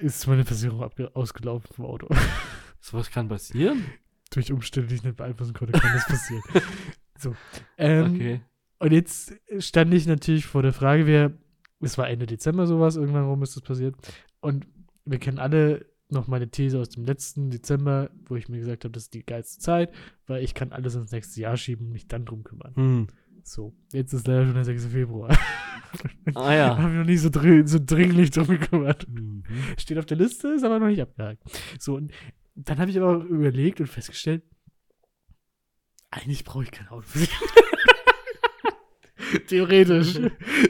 ist 0.00 0.26
meine 0.28 0.44
Versicherung 0.44 0.88
ausgelaufen 1.14 1.68
vom 1.74 1.86
Auto. 1.86 2.06
Sowas 2.80 3.10
kann 3.10 3.28
passieren? 3.28 3.84
Durch 4.30 4.52
Umstände, 4.52 4.88
die 4.88 4.94
ich 4.96 5.02
nicht 5.02 5.16
beeinflussen 5.16 5.54
konnte, 5.54 5.78
kann 5.78 5.92
das 5.92 6.06
passieren. 6.06 6.42
so. 7.18 7.34
Ähm, 7.76 8.14
Okay. 8.14 8.40
Und 8.78 8.92
jetzt 8.92 9.34
stand 9.58 9.92
ich 9.92 10.06
natürlich 10.06 10.46
vor 10.46 10.62
der 10.62 10.72
Frage, 10.72 11.06
wer, 11.06 11.32
es 11.80 11.98
war 11.98 12.08
Ende 12.08 12.26
Dezember 12.26 12.66
sowas, 12.66 12.96
irgendwann 12.96 13.26
rum 13.26 13.42
ist 13.42 13.56
das 13.56 13.62
passiert. 13.62 13.96
Und 14.40 14.66
wir 15.04 15.18
kennen 15.18 15.38
alle 15.38 15.86
noch 16.10 16.26
meine 16.26 16.50
These 16.50 16.80
aus 16.80 16.90
dem 16.90 17.04
letzten 17.04 17.50
Dezember, 17.50 18.10
wo 18.26 18.36
ich 18.36 18.48
mir 18.48 18.58
gesagt 18.58 18.84
habe, 18.84 18.92
das 18.92 19.04
ist 19.04 19.14
die 19.14 19.24
geilste 19.24 19.60
Zeit, 19.60 19.92
weil 20.26 20.42
ich 20.42 20.54
kann 20.54 20.72
alles 20.72 20.94
ins 20.94 21.12
nächste 21.12 21.40
Jahr 21.40 21.56
schieben 21.56 21.86
und 21.86 21.92
mich 21.92 22.08
dann 22.08 22.24
drum 22.24 22.44
kümmern. 22.44 22.74
Hm. 22.76 23.06
So, 23.42 23.74
jetzt 23.92 24.12
ist 24.12 24.26
leider 24.26 24.44
schon 24.44 24.54
der 24.54 24.64
6. 24.64 24.86
Februar. 24.86 25.36
Ah 26.34 26.54
ja. 26.54 26.76
Haben 26.78 26.92
wir 26.92 27.00
noch 27.00 27.06
nicht 27.06 27.20
so, 27.20 27.30
dr 27.30 27.66
so 27.66 27.78
dringlich 27.80 28.30
drum 28.30 28.46
gekümmert. 28.46 29.08
Mhm. 29.08 29.42
Steht 29.78 29.98
auf 29.98 30.06
der 30.06 30.18
Liste, 30.18 30.48
ist 30.48 30.64
aber 30.64 30.78
noch 30.78 30.88
nicht 30.88 31.00
abgehakt. 31.00 31.42
So, 31.78 31.96
und 31.96 32.12
dann 32.54 32.78
habe 32.78 32.90
ich 32.90 32.98
aber 32.98 33.24
überlegt 33.24 33.80
und 33.80 33.86
festgestellt, 33.86 34.42
eigentlich 36.10 36.44
brauche 36.44 36.64
ich 36.64 36.70
kein 36.70 36.88
Auto. 36.88 37.06
Theoretisch. 39.48 40.18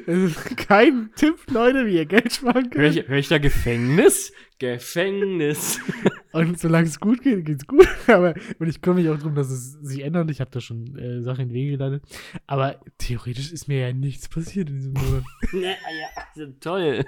Es 0.06 0.18
ist 0.18 0.56
kein 0.56 1.10
Tipp, 1.16 1.36
Leute, 1.50 1.86
wie 1.86 1.96
ihr 1.96 2.06
Geld 2.06 2.32
sparen 2.32 2.70
Hör 2.74 2.84
ich, 2.88 2.96
könnt. 2.96 3.08
hör 3.08 3.16
ich 3.18 3.28
da 3.28 3.38
Gefängnis? 3.38 4.32
Gefängnis. 4.58 5.80
Und 6.32 6.58
solange 6.58 6.86
es 6.86 7.00
gut 7.00 7.22
geht, 7.22 7.44
geht's 7.44 7.66
gut. 7.66 7.88
Aber, 8.06 8.34
und 8.58 8.68
ich 8.68 8.82
kümmere 8.82 9.00
mich 9.02 9.10
auch 9.10 9.16
darum, 9.16 9.34
dass 9.34 9.50
es 9.50 9.72
sich 9.80 10.02
ändert. 10.02 10.30
Ich 10.30 10.40
habe 10.40 10.50
da 10.50 10.60
schon 10.60 10.96
äh, 10.96 11.22
Sachen 11.22 11.42
in 11.42 11.48
den 11.48 11.54
Wege 11.54 11.70
geleitet. 11.72 12.02
Aber 12.46 12.80
theoretisch 12.98 13.50
ist 13.50 13.66
mir 13.66 13.78
ja 13.88 13.92
nichts 13.92 14.28
passiert 14.28 14.68
in 14.68 14.76
diesem 14.76 14.92
Monat. 14.92 15.24
ja, 15.52 15.60
ja, 15.70 16.08
also 16.34 16.52
toll. 16.60 17.04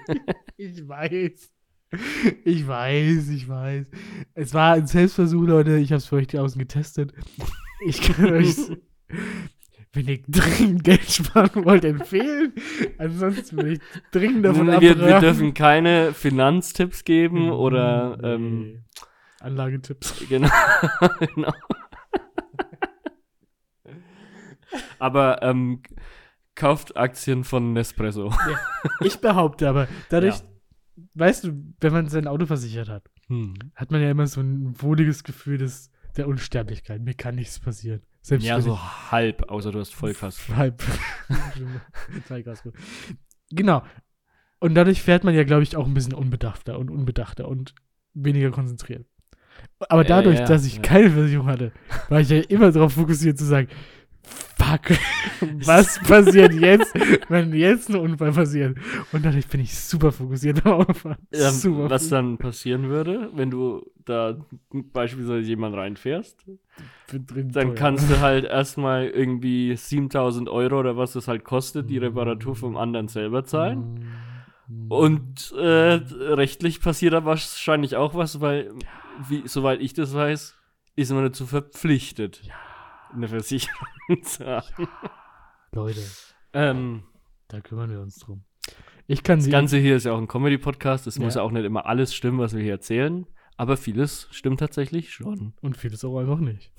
Ich 0.56 0.88
weiß. 0.88 1.50
Ich 2.44 2.66
weiß, 2.66 3.28
ich 3.28 3.48
weiß. 3.48 3.86
Es 4.34 4.54
war 4.54 4.74
ein 4.74 4.86
Selbstversuch, 4.86 5.46
Leute. 5.46 5.76
Ich 5.76 5.90
habe 5.90 5.98
es 5.98 6.06
für 6.06 6.16
euch 6.16 6.38
außen 6.38 6.58
getestet. 6.58 7.12
Ich 7.84 8.00
kann 8.00 8.32
euch, 8.32 8.56
wenn 9.92 10.06
ihr 10.08 10.20
dringend 10.28 10.84
Geld 10.84 11.10
sparen 11.10 11.64
wollt, 11.64 11.84
empfehlen. 11.84 12.52
Ansonsten 12.98 13.56
will 13.58 13.72
ich 13.74 13.80
dringend 14.12 14.44
davon 14.44 14.66
wir, 14.68 14.74
abraten. 14.74 15.00
wir 15.00 15.18
dürfen 15.20 15.54
keine 15.54 16.12
Finanztipps 16.12 17.04
geben 17.04 17.50
oder 17.50 18.16
Nee. 18.20 18.28
ähm, 18.28 18.84
Anlagetipps. 19.40 20.24
genau. 20.28 20.48
genau. 21.34 21.52
Aber 24.98 25.42
ähm, 25.42 25.82
kauft 26.54 26.96
Aktien 26.96 27.44
von 27.44 27.72
Nespresso. 27.72 28.32
Ich 29.00 29.18
behaupte 29.20 29.68
aber, 29.68 29.88
dadurch, 30.10 30.36
weißt 31.14 31.44
du, 31.44 31.52
wenn 31.80 31.92
man 31.92 32.08
sein 32.08 32.26
Auto 32.26 32.46
versichert 32.46 32.88
hat, 32.88 33.04
Hm. 33.28 33.54
hat 33.76 33.92
man 33.92 34.02
ja 34.02 34.10
immer 34.10 34.26
so 34.26 34.40
ein 34.40 34.74
wohliges 34.82 35.22
Gefühl 35.24 35.56
des, 35.58 35.90
der 36.16 36.26
Unsterblichkeit. 36.26 37.00
Mir 37.00 37.14
kann 37.14 37.36
nichts 37.36 37.60
passieren. 37.60 38.02
Selbst 38.22 38.46
Ja, 38.46 38.60
so 38.60 38.78
halb, 39.10 39.50
außer 39.50 39.72
du 39.72 39.80
hast 39.80 39.94
Vollkasko. 39.94 40.54
Halb. 40.56 40.82
Genau. 43.50 43.82
Und 44.60 44.74
dadurch 44.74 45.02
fährt 45.02 45.24
man 45.24 45.34
ja, 45.34 45.44
glaube 45.44 45.62
ich, 45.62 45.76
auch 45.76 45.86
ein 45.86 45.94
bisschen 45.94 46.14
unbedachter 46.14 46.78
und 46.78 46.90
unbedachter 46.90 47.48
und 47.48 47.74
weniger 48.12 48.50
konzentriert. 48.50 49.06
Aber 49.88 50.04
dadurch, 50.04 50.38
ja, 50.38 50.44
dass 50.44 50.66
ich 50.66 50.76
ja. 50.76 50.82
keine 50.82 51.10
Versicherung 51.10 51.46
hatte, 51.46 51.72
war 52.08 52.20
ich 52.20 52.28
ja 52.28 52.40
immer 52.40 52.70
darauf 52.70 52.92
fokussiert 52.92 53.38
zu 53.38 53.44
sagen, 53.44 53.68
fuck, 54.22 54.98
was 55.64 55.98
passiert 56.00 56.52
jetzt, 56.54 56.92
wenn 57.28 57.54
jetzt 57.54 57.88
ein 57.90 57.96
Unfall 57.96 58.32
passiert? 58.32 58.76
Und 59.12 59.24
dadurch 59.24 59.46
bin 59.48 59.60
ich 59.60 59.74
super 59.78 60.12
fokussiert. 60.12 60.62
Ähm, 61.32 61.50
super 61.50 61.90
was 61.90 62.08
dann 62.08 62.38
passieren 62.38 62.88
würde, 62.88 63.30
wenn 63.34 63.50
du 63.50 63.84
da 64.04 64.36
beispielsweise 64.70 65.46
jemand 65.48 65.76
reinfährst, 65.76 66.44
dann 67.08 67.52
teuer. 67.52 67.74
kannst 67.74 68.10
du 68.10 68.20
halt 68.20 68.44
erstmal 68.44 69.06
irgendwie 69.08 69.76
7000 69.76 70.48
Euro 70.48 70.80
oder 70.80 70.96
was 70.96 71.12
das 71.12 71.28
halt 71.28 71.44
kostet, 71.44 71.88
die. 71.90 71.98
Reparatur 71.98 72.56
vom 72.56 72.76
anderen 72.76 73.08
selber 73.08 73.44
zahlen. 73.44 74.04
Mm, 74.66 74.92
Und 74.92 75.52
äh, 75.52 76.00
rechtlich 76.34 76.80
passiert 76.80 77.12
da 77.12 77.24
wahrscheinlich 77.24 77.96
auch 77.96 78.14
was, 78.14 78.40
weil, 78.40 78.72
wie, 79.28 79.42
soweit 79.46 79.80
ich 79.80 79.94
das 79.94 80.14
weiß, 80.14 80.54
ist 80.96 81.12
man 81.12 81.24
dazu 81.24 81.46
verpflichtet, 81.46 82.42
eine 83.12 83.28
Versicherung 83.28 83.86
zu 84.22 84.46
haben. 84.46 84.88
Leute, 85.72 86.00
Ähm, 86.52 87.04
da 87.48 87.60
kümmern 87.60 87.90
wir 87.90 88.00
uns 88.00 88.16
drum. 88.18 88.44
Ich 89.06 89.22
kann 89.22 89.38
das 89.38 89.44
sie. 89.46 89.50
Ganze 89.50 89.78
hier 89.78 89.96
ist 89.96 90.04
ja 90.04 90.12
auch 90.12 90.18
ein 90.18 90.28
Comedy-Podcast, 90.28 91.06
es 91.06 91.18
muss 91.18 91.34
Ja. 91.34 91.40
ja 91.40 91.46
auch 91.46 91.50
nicht 91.52 91.64
immer 91.64 91.86
alles 91.86 92.14
stimmen, 92.14 92.38
was 92.38 92.54
wir 92.54 92.62
hier 92.62 92.72
erzählen, 92.72 93.26
aber 93.56 93.76
vieles 93.76 94.28
stimmt 94.30 94.60
tatsächlich 94.60 95.12
schon. 95.12 95.54
Und 95.60 95.76
vieles 95.76 96.04
auch 96.04 96.18
einfach 96.18 96.38
nicht. 96.38 96.72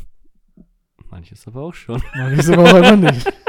Manches 1.09 1.45
aber 1.47 1.61
auch 1.61 1.73
schon. 1.73 2.01
Ich 2.37 2.47
aber 2.49 2.63
auch 2.63 2.73
einfach 2.73 2.95
nicht. 2.97 3.31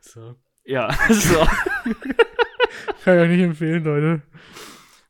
So. 0.00 0.36
Ja, 0.64 0.90
so. 1.10 1.38
Kann 3.04 3.16
ich 3.16 3.22
euch 3.22 3.28
nicht 3.30 3.40
empfehlen, 3.42 3.82
Leute. 3.84 4.22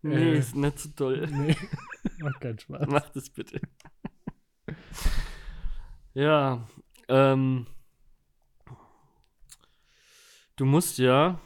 Nee, 0.02 0.32
Äh. 0.34 0.38
ist 0.38 0.54
nicht 0.56 0.78
so 0.78 0.88
toll. 0.90 1.26
Nee. 1.30 1.56
Macht 2.20 2.40
keinen 2.40 2.58
Spaß. 2.58 2.86
Macht 2.88 3.16
es 3.16 3.30
bitte. 3.30 3.60
Ja, 6.14 6.68
ähm. 7.08 7.66
Du 10.56 10.66
musst 10.66 10.98
ja, 10.98 11.40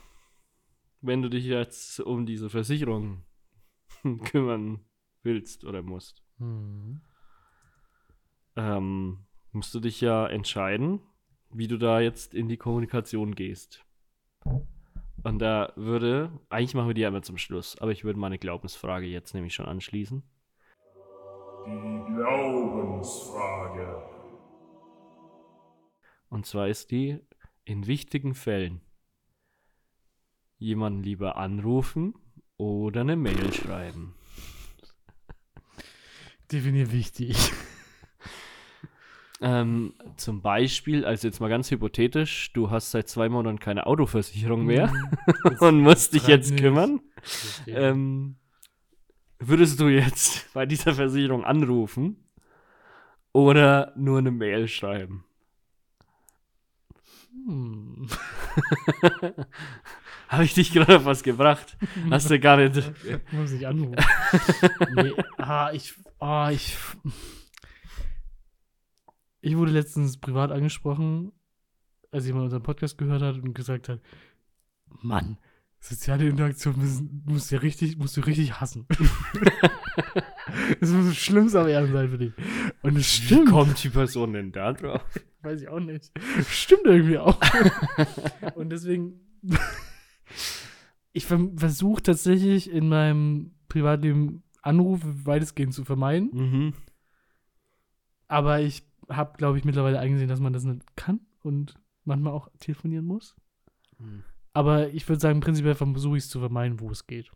wenn 1.01 1.23
du 1.23 1.31
dich 1.31 1.45
jetzt 1.45 2.01
um 2.01 2.27
diese 2.27 2.51
Versicherung 2.51 3.23
kümmern 4.25 4.81
willst 5.23 5.65
oder 5.65 5.83
musst, 5.83 6.23
Hm. 6.39 7.01
ähm, 8.57 9.27
musst 9.53 9.75
du 9.75 9.81
dich 9.81 10.01
ja 10.01 10.27
entscheiden, 10.27 11.01
wie 11.51 11.69
du 11.69 11.79
da 11.79 12.01
jetzt 12.01 12.35
in 12.35 12.49
die 12.49 12.59
Kommunikation 12.59 13.35
gehst. 13.35 13.85
Und 15.23 15.39
da 15.39 15.73
würde, 15.77 16.31
eigentlich 16.51 16.75
machen 16.75 16.89
wir 16.89 16.95
die 16.95 17.01
ja 17.01 17.09
immer 17.09 17.23
zum 17.23 17.39
Schluss, 17.39 17.79
aber 17.79 17.93
ich 17.93 18.05
würde 18.05 18.19
meine 18.19 18.39
Glaubensfrage 18.39 19.07
jetzt 19.07 19.33
nämlich 19.35 19.55
schon 19.55 19.67
anschließen. 19.67 20.23
Die 21.67 22.05
Glaubensfrage. 22.15 24.03
Und 26.29 26.47
zwar 26.47 26.69
ist 26.69 26.91
die, 26.93 27.19
in 27.65 27.87
wichtigen 27.87 28.35
Fällen 28.35 28.81
jemanden 30.59 31.03
lieber 31.03 31.37
anrufen 31.37 32.15
oder 32.57 33.03
eine 33.03 33.17
Mail 33.17 33.53
schreiben. 33.53 34.15
Definier 36.53 36.93
wichtig. 36.93 37.53
Ähm, 39.39 39.93
zum 40.17 40.41
Beispiel, 40.41 41.05
also 41.05 41.29
jetzt 41.29 41.41
mal 41.41 41.51
ganz 41.51 41.71
hypothetisch, 41.71 42.55
du 42.55 42.71
hast 42.71 42.91
seit 42.91 43.07
zwei 43.07 43.29
Monaten 43.29 43.61
keine 43.61 43.87
Autoversicherung 43.87 44.65
mehr 44.65 44.91
und 45.61 45.83
musst 45.83 46.15
dich 46.15 46.27
jetzt 46.27 46.53
nicht. 46.53 46.63
kümmern. 46.63 47.01
Ähm, 47.67 48.37
würdest 49.39 49.81
du 49.81 49.89
jetzt 49.89 50.51
bei 50.55 50.67
dieser 50.67 50.95
Versicherung 50.95 51.45
anrufen 51.45 52.17
oder 53.33 53.93
nur 53.97 54.19
eine 54.19 54.31
Mail 54.31 54.69
schreiben? 54.69 55.25
Hm. 57.47 58.09
Habe 60.29 60.45
ich 60.45 60.55
dich 60.55 60.73
gerade 60.73 60.97
auf 60.97 61.05
was 61.05 61.23
gebracht? 61.23 61.77
Hast 62.11 62.31
du 62.31 62.41
gar 62.41 62.57
nicht. 62.57 62.93
Muss 63.33 63.53
ich 63.53 63.67
anrufen. 63.67 63.97
nee, 64.97 65.13
ah, 65.39 65.71
ich, 65.73 65.95
ah, 66.19 66.51
ich, 66.51 66.77
ich 69.41 69.57
wurde 69.57 69.71
letztens 69.71 70.19
privat 70.19 70.51
angesprochen, 70.51 71.31
als 72.11 72.27
jemand 72.27 72.45
unseren 72.45 72.65
Podcast 72.65 72.99
gehört 72.99 73.23
hat 73.23 73.37
und 73.37 73.55
gesagt 73.55 73.89
hat, 73.89 74.01
Mann, 75.03 75.39
soziale 75.89 76.29
Interaktion 76.29 76.79
müssen, 76.79 77.23
musst, 77.27 77.53
du 77.53 77.63
richtig, 77.63 77.97
musst 77.97 78.17
du 78.17 78.21
richtig 78.21 78.61
hassen. 78.61 78.87
das 80.81 80.91
muss 80.91 81.07
das 81.07 81.17
Schlimmste 81.17 81.61
am 81.61 81.69
Erden 81.69 81.93
sein 81.93 82.11
für 82.11 82.19
dich. 82.19 82.33
Und 82.83 82.97
es 82.97 83.21
Wie 83.21 83.27
stimmt. 83.27 83.51
kommt 83.51 83.83
die 83.83 83.89
Person 83.89 84.33
denn 84.33 84.53
da 84.53 84.73
drauf? 84.73 85.03
Weiß 85.43 85.63
ich 85.63 85.69
auch 85.69 85.81
nicht. 85.81 86.11
Stimmt 86.49 86.87
irgendwie 86.87 87.19
auch. 87.19 87.41
Und 88.55 88.71
deswegen, 88.71 89.21
ich 91.13 91.27
versuche 91.27 92.03
tatsächlich 92.03 92.71
in 92.71 92.89
meinem 92.89 93.55
Privatleben 93.69 94.43
Anrufe 94.63 95.27
weitestgehend 95.27 95.73
zu 95.73 95.85
vermeiden. 95.85 96.31
Mhm. 96.33 96.75
Aber 98.27 98.61
ich 98.61 98.83
habe, 99.09 99.37
glaube 99.39 99.59
ich, 99.59 99.65
mittlerweile 99.65 100.01
eingesehen, 100.01 100.29
dass 100.29 100.41
man 100.41 100.53
das 100.53 100.65
nicht 100.65 100.97
kann 100.97 101.21
und 101.43 101.75
manchmal 102.05 102.33
auch 102.33 102.49
telefonieren 102.59 103.05
muss. 103.05 103.37
Hm. 103.99 104.25
Aber 104.57 104.89
ich 104.89 105.07
würde 105.09 105.21
sagen, 105.21 105.41
prinzipiell 105.41 105.75
versuche 105.75 106.17
ich 106.17 106.25
es 106.25 106.31
zu 106.31 106.41
vermeiden, 106.41 106.81
wo 106.81 106.91
es 106.91 107.07
geht. 107.07 107.31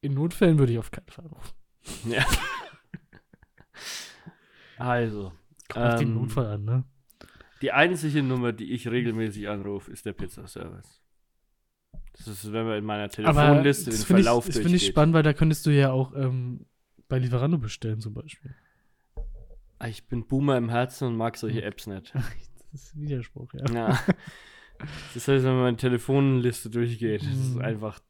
In 0.00 0.14
Notfällen 0.14 0.58
würde 0.58 0.72
ich 0.72 0.78
auf 0.78 0.90
keinen 0.90 1.08
Fall 1.08 1.24
anrufen. 1.24 1.54
Ja. 2.10 2.24
Also, 4.78 5.32
Kommt 5.68 5.84
auf 5.86 5.98
den 5.98 6.08
Ähm, 6.08 6.14
Notfall 6.14 6.46
an, 6.46 6.64
ne? 6.64 6.84
die 7.62 7.72
einzige 7.72 8.22
Nummer, 8.22 8.52
die 8.52 8.72
ich 8.72 8.86
regelmäßig 8.88 9.48
anrufe, 9.48 9.90
ist 9.90 10.04
der 10.04 10.12
Pizzaservice. 10.12 11.00
Das 12.12 12.26
ist, 12.28 12.52
wenn 12.52 12.66
man 12.66 12.78
in 12.78 12.84
meiner 12.84 13.08
Telefonliste 13.08 13.90
den 13.90 13.98
finde 13.98 14.20
ich, 14.20 14.26
Verlauf 14.26 14.46
das 14.46 14.58
finde 14.58 14.76
ich 14.76 14.86
spannend, 14.86 15.14
weil 15.14 15.22
da 15.22 15.32
könntest 15.32 15.64
du 15.66 15.70
ja 15.70 15.90
auch 15.90 16.14
ähm, 16.14 16.66
bei 17.08 17.18
Lieferando 17.18 17.58
bestellen 17.58 18.00
zum 18.00 18.14
Beispiel. 18.14 18.54
Ah, 19.78 19.88
Ich 19.88 20.06
bin 20.06 20.26
Boomer 20.26 20.56
im 20.56 20.68
Herzen 20.68 21.08
und 21.08 21.16
mag 21.16 21.36
solche 21.36 21.60
Hm. 21.60 21.68
Apps 21.68 21.86
nicht. 21.86 22.12
Das 22.72 22.82
ist 22.82 23.00
Widerspruch, 23.00 23.54
ja. 23.54 23.72
Ja. 23.72 23.98
Das 25.14 25.28
heißt, 25.28 25.44
wenn 25.44 25.52
man 25.54 25.62
meine 25.62 25.76
Telefonliste 25.76 26.70
durchgeht, 26.70 27.22
das 27.22 27.28
ist 27.28 27.54
Mhm. 27.54 27.62
einfach 27.62 28.00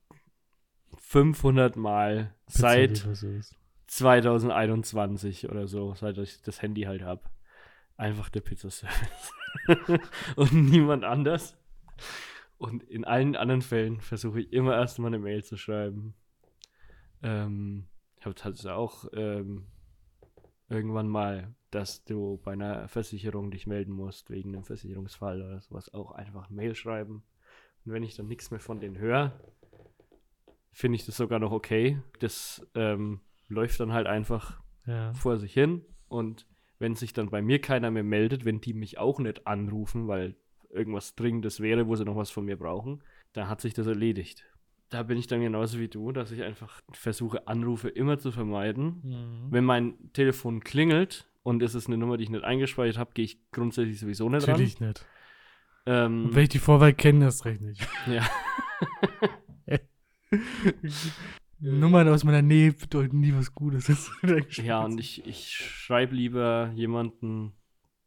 500 0.98 1.76
Mal 1.76 2.34
seit 2.46 2.90
Pizzalieferservice. 2.90 3.54
2021 3.88 5.48
oder 5.48 5.68
so, 5.68 5.94
seit 5.94 6.18
ich 6.18 6.42
das 6.42 6.60
Handy 6.62 6.82
halt 6.82 7.02
habe. 7.02 7.22
Einfach 7.96 8.28
der 8.28 8.40
Pizzaservice. 8.40 9.32
und 10.36 10.52
niemand 10.52 11.04
anders. 11.04 11.56
Und 12.58 12.82
in 12.84 13.04
allen 13.04 13.36
anderen 13.36 13.62
Fällen 13.62 14.00
versuche 14.00 14.40
ich 14.40 14.52
immer 14.52 14.74
erstmal 14.74 15.08
eine 15.08 15.18
Mail 15.18 15.44
zu 15.44 15.56
schreiben. 15.56 16.14
Ähm, 17.22 17.86
ich 18.18 18.24
habe 18.24 18.34
tatsächlich 18.34 18.72
auch 18.72 19.06
ähm, 19.12 19.66
irgendwann 20.68 21.08
mal, 21.08 21.54
dass 21.70 22.04
du 22.04 22.40
bei 22.42 22.52
einer 22.52 22.88
Versicherung 22.88 23.50
dich 23.50 23.66
melden 23.66 23.92
musst 23.92 24.30
wegen 24.30 24.54
einem 24.54 24.64
Versicherungsfall 24.64 25.42
oder 25.42 25.60
sowas, 25.60 25.92
auch 25.92 26.12
einfach 26.12 26.50
Mail 26.50 26.74
schreiben. 26.74 27.22
Und 27.84 27.92
wenn 27.92 28.02
ich 28.02 28.16
dann 28.16 28.26
nichts 28.26 28.50
mehr 28.50 28.60
von 28.60 28.80
denen 28.80 28.98
höre, 28.98 29.38
finde 30.72 30.96
ich 30.96 31.06
das 31.06 31.16
sogar 31.16 31.38
noch 31.38 31.52
okay. 31.52 32.00
Das 32.18 32.66
ähm, 32.74 33.20
läuft 33.48 33.80
dann 33.80 33.92
halt 33.92 34.06
einfach 34.06 34.60
Ja. 34.86 35.12
vor 35.14 35.38
sich 35.38 35.52
hin. 35.52 35.84
Und 36.08 36.46
wenn 36.78 36.94
sich 36.94 37.12
dann 37.12 37.30
bei 37.30 37.42
mir 37.42 37.60
keiner 37.60 37.90
mehr 37.90 38.04
meldet, 38.04 38.44
wenn 38.44 38.60
die 38.60 38.74
mich 38.74 38.98
auch 38.98 39.18
nicht 39.18 39.46
anrufen, 39.46 40.08
weil 40.08 40.36
irgendwas 40.70 41.14
Dringendes 41.14 41.60
wäre, 41.60 41.86
wo 41.86 41.96
sie 41.96 42.04
noch 42.04 42.16
was 42.16 42.30
von 42.30 42.44
mir 42.44 42.58
brauchen, 42.58 43.02
dann 43.32 43.48
hat 43.48 43.60
sich 43.60 43.72
das 43.74 43.86
erledigt. 43.86 44.44
Da 44.89 45.03
bin 45.03 45.18
ich 45.18 45.26
dann 45.26 45.41
genauso 45.41 45.78
wie 45.80 45.89
du, 45.89 46.12
dass 46.12 46.30
ich 46.30 46.43
einfach 46.43 46.80
versuche, 46.93 47.49
Anrufe 47.49 47.89
immer 47.89 48.18
zu 48.18 48.30
vermeiden. 48.30 49.01
Mhm. 49.03 49.47
Wenn 49.51 49.64
mein 49.64 49.95
Telefon 50.12 50.61
klingelt 50.61 51.26
und 51.43 51.62
es 51.62 51.74
ist 51.74 51.89
eine 51.89 51.97
Nummer, 51.97 52.16
die 52.16 52.24
ich 52.24 52.30
nicht 52.30 52.45
eingespeichert 52.45 52.99
habe, 52.99 53.11
gehe 53.14 53.24
ich 53.24 53.39
grundsätzlich 53.51 53.99
sowieso 53.99 54.28
nicht 54.28 54.47
Natürlich 54.47 54.80
nicht. 54.80 55.05
ran. 55.87 56.07
Und 56.12 56.26
Ähm, 56.26 56.34
wenn 56.34 56.43
ich 56.45 56.49
die 56.51 56.59
Vorwahl 56.59 56.93
kenne, 56.95 57.24
erst 57.24 57.45
recht 57.45 57.61
nicht. 57.61 57.87
ja. 58.07 58.24
Nummern 61.61 62.09
aus 62.09 62.24
meiner 62.24 62.43
Nähe 62.43 62.72
bedeuten 62.72 63.20
nie 63.20 63.34
was 63.34 63.55
Gutes. 63.55 63.87
Das 63.87 64.11
Ja, 64.57 64.84
und 64.84 64.99
ich, 65.01 65.26
ich 65.26 65.49
schreibe 65.57 66.14
lieber 66.14 66.70
jemanden 66.74 67.53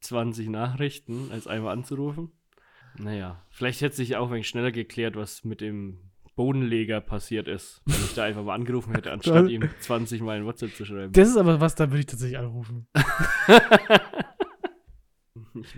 20 0.01 0.49
Nachrichten, 0.49 1.29
als 1.31 1.47
einmal 1.47 1.73
anzurufen. 1.73 2.31
Naja, 2.97 3.43
vielleicht 3.49 3.81
hätte 3.81 3.95
sich 3.95 4.15
auch 4.15 4.27
ein 4.27 4.33
wenig 4.33 4.47
schneller 4.47 4.71
geklärt, 4.71 5.15
was 5.15 5.43
mit 5.43 5.61
dem 5.61 6.08
Bodenleger 6.39 7.01
passiert 7.01 7.49
ist, 7.49 7.81
wenn 7.85 7.95
ich 7.95 8.13
da 8.13 8.23
einfach 8.23 8.45
mal 8.45 8.55
angerufen 8.55 8.95
hätte, 8.95 9.11
anstatt 9.15 9.49
ihm 9.49 9.69
20 9.81 10.21
Mal 10.21 10.37
in 10.37 10.45
WhatsApp 10.45 10.73
zu 10.73 10.85
schreiben. 10.85 11.11
Das 11.11 11.27
ist 11.27 11.35
aber 11.35 11.59
was, 11.59 11.75
da 11.75 11.89
würde 11.89 11.99
ich 11.99 12.05
tatsächlich 12.05 12.37
anrufen. 12.37 12.87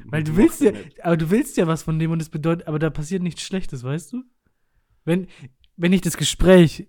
Weil 0.06 0.24
du 0.24 0.38
willst 0.38 0.62
ja, 0.62 0.72
nicht. 0.72 1.04
aber 1.04 1.18
du 1.18 1.32
willst 1.32 1.58
ja 1.58 1.66
was 1.66 1.82
von 1.82 1.98
dem 1.98 2.12
und 2.12 2.22
es 2.22 2.30
bedeutet, 2.30 2.68
aber 2.68 2.78
da 2.78 2.92
passiert 2.92 3.24
nichts 3.24 3.42
Schlechtes, 3.42 3.84
weißt 3.84 4.14
du? 4.14 4.22
Wenn, 5.04 5.26
wenn 5.78 5.94
ich 5.94 6.02
das 6.02 6.16
Gespräch 6.16 6.88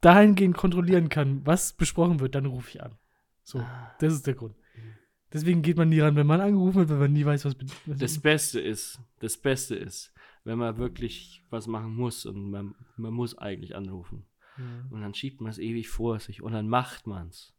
dahingehend 0.00 0.56
kontrollieren 0.56 1.08
kann, 1.08 1.46
was 1.46 1.74
besprochen 1.74 2.18
wird, 2.18 2.34
dann 2.34 2.46
rufe 2.46 2.68
ich 2.68 2.82
an. 2.82 2.98
So, 3.44 3.64
das 4.00 4.12
ist 4.12 4.26
der 4.26 4.34
Grund. 4.34 4.56
Deswegen 5.32 5.62
geht 5.62 5.76
man 5.76 5.88
nie 5.88 6.00
ran, 6.00 6.16
wenn 6.16 6.26
man 6.26 6.40
angerufen 6.40 6.78
wird, 6.78 6.88
weil 6.88 6.98
man 6.98 7.12
nie 7.12 7.24
weiß, 7.24 7.44
was. 7.44 7.54
was 7.86 7.98
Das 7.98 8.18
Beste 8.18 8.58
ist, 8.58 8.98
das 9.20 9.36
Beste 9.36 9.76
ist, 9.76 10.12
wenn 10.48 10.58
man 10.58 10.78
wirklich 10.78 11.44
was 11.50 11.66
machen 11.66 11.94
muss 11.94 12.24
und 12.24 12.50
man, 12.50 12.74
man 12.96 13.12
muss 13.12 13.36
eigentlich 13.36 13.76
anrufen. 13.76 14.24
Ja. 14.56 14.64
Und 14.90 15.02
dann 15.02 15.12
schiebt 15.12 15.40
man 15.42 15.50
es 15.50 15.58
ewig 15.58 15.88
vor 15.90 16.18
sich 16.20 16.42
und 16.42 16.52
dann 16.52 16.68
macht 16.68 17.06
man's. 17.06 17.54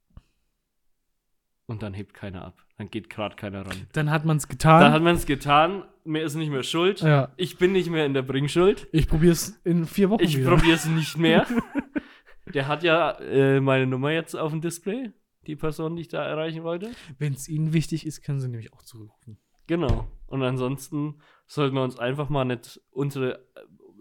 Und 1.68 1.84
dann 1.84 1.94
hebt 1.94 2.16
keiner 2.16 2.44
ab. 2.44 2.66
Dann 2.80 2.90
geht 2.90 3.12
gerade 3.12 3.36
keiner 3.36 3.64
ran. 3.64 3.86
Dann 3.94 4.10
hat 4.10 4.26
man 4.26 4.38
es 4.38 4.48
getan. 4.48 4.82
Dann 4.82 4.92
hat 4.92 5.04
man 5.04 5.16
es 5.16 5.28
getan, 5.28 5.84
mir 6.04 6.24
ist 6.24 6.34
nicht 6.34 6.50
mehr 6.50 6.64
schuld. 6.64 7.02
ja, 7.02 7.32
Ich 7.38 7.58
bin 7.60 7.74
nicht 7.74 7.92
mehr 7.92 8.08
in 8.08 8.16
der 8.16 8.24
Bringschuld. 8.24 8.88
ich 8.92 9.08
probiere 9.08 9.34
es 9.34 9.50
in 9.64 9.86
vier 9.86 10.10
Wochen 10.10 10.24
Ich 10.24 10.38
wieder. 10.40 10.50
probiere 10.56 10.74
es 10.76 10.86
nicht 10.88 11.16
mehr. 11.18 11.46
Der 12.56 12.68
hat 12.68 12.82
ja 12.82 13.12
äh, 13.20 13.62
meine 13.62 13.86
Nummer 13.86 14.10
jetzt 14.10 14.34
auf 14.34 14.52
dem 14.52 14.62
Display, 14.62 15.12
die 15.46 15.56
Person, 15.56 15.96
die 15.96 16.02
ich 16.02 16.08
da 16.08 16.24
erreichen 16.26 16.64
wollte. 16.64 16.90
Wenn 17.20 17.34
es 17.34 17.48
ihnen 17.48 17.74
wichtig 17.74 18.08
ist, 18.08 18.24
können 18.24 18.40
sie 18.40 18.48
nämlich 18.48 18.74
auch 18.74 18.82
zurückrufen. 18.82 19.38
Genau. 19.70 20.07
Und 20.26 20.41
ansonsten 20.41 21.22
sollten 21.45 21.76
wir 21.76 21.84
uns 21.84 21.99
einfach 21.99 22.28
mal 22.30 22.43
nicht 22.43 22.82
unsere, 22.89 23.47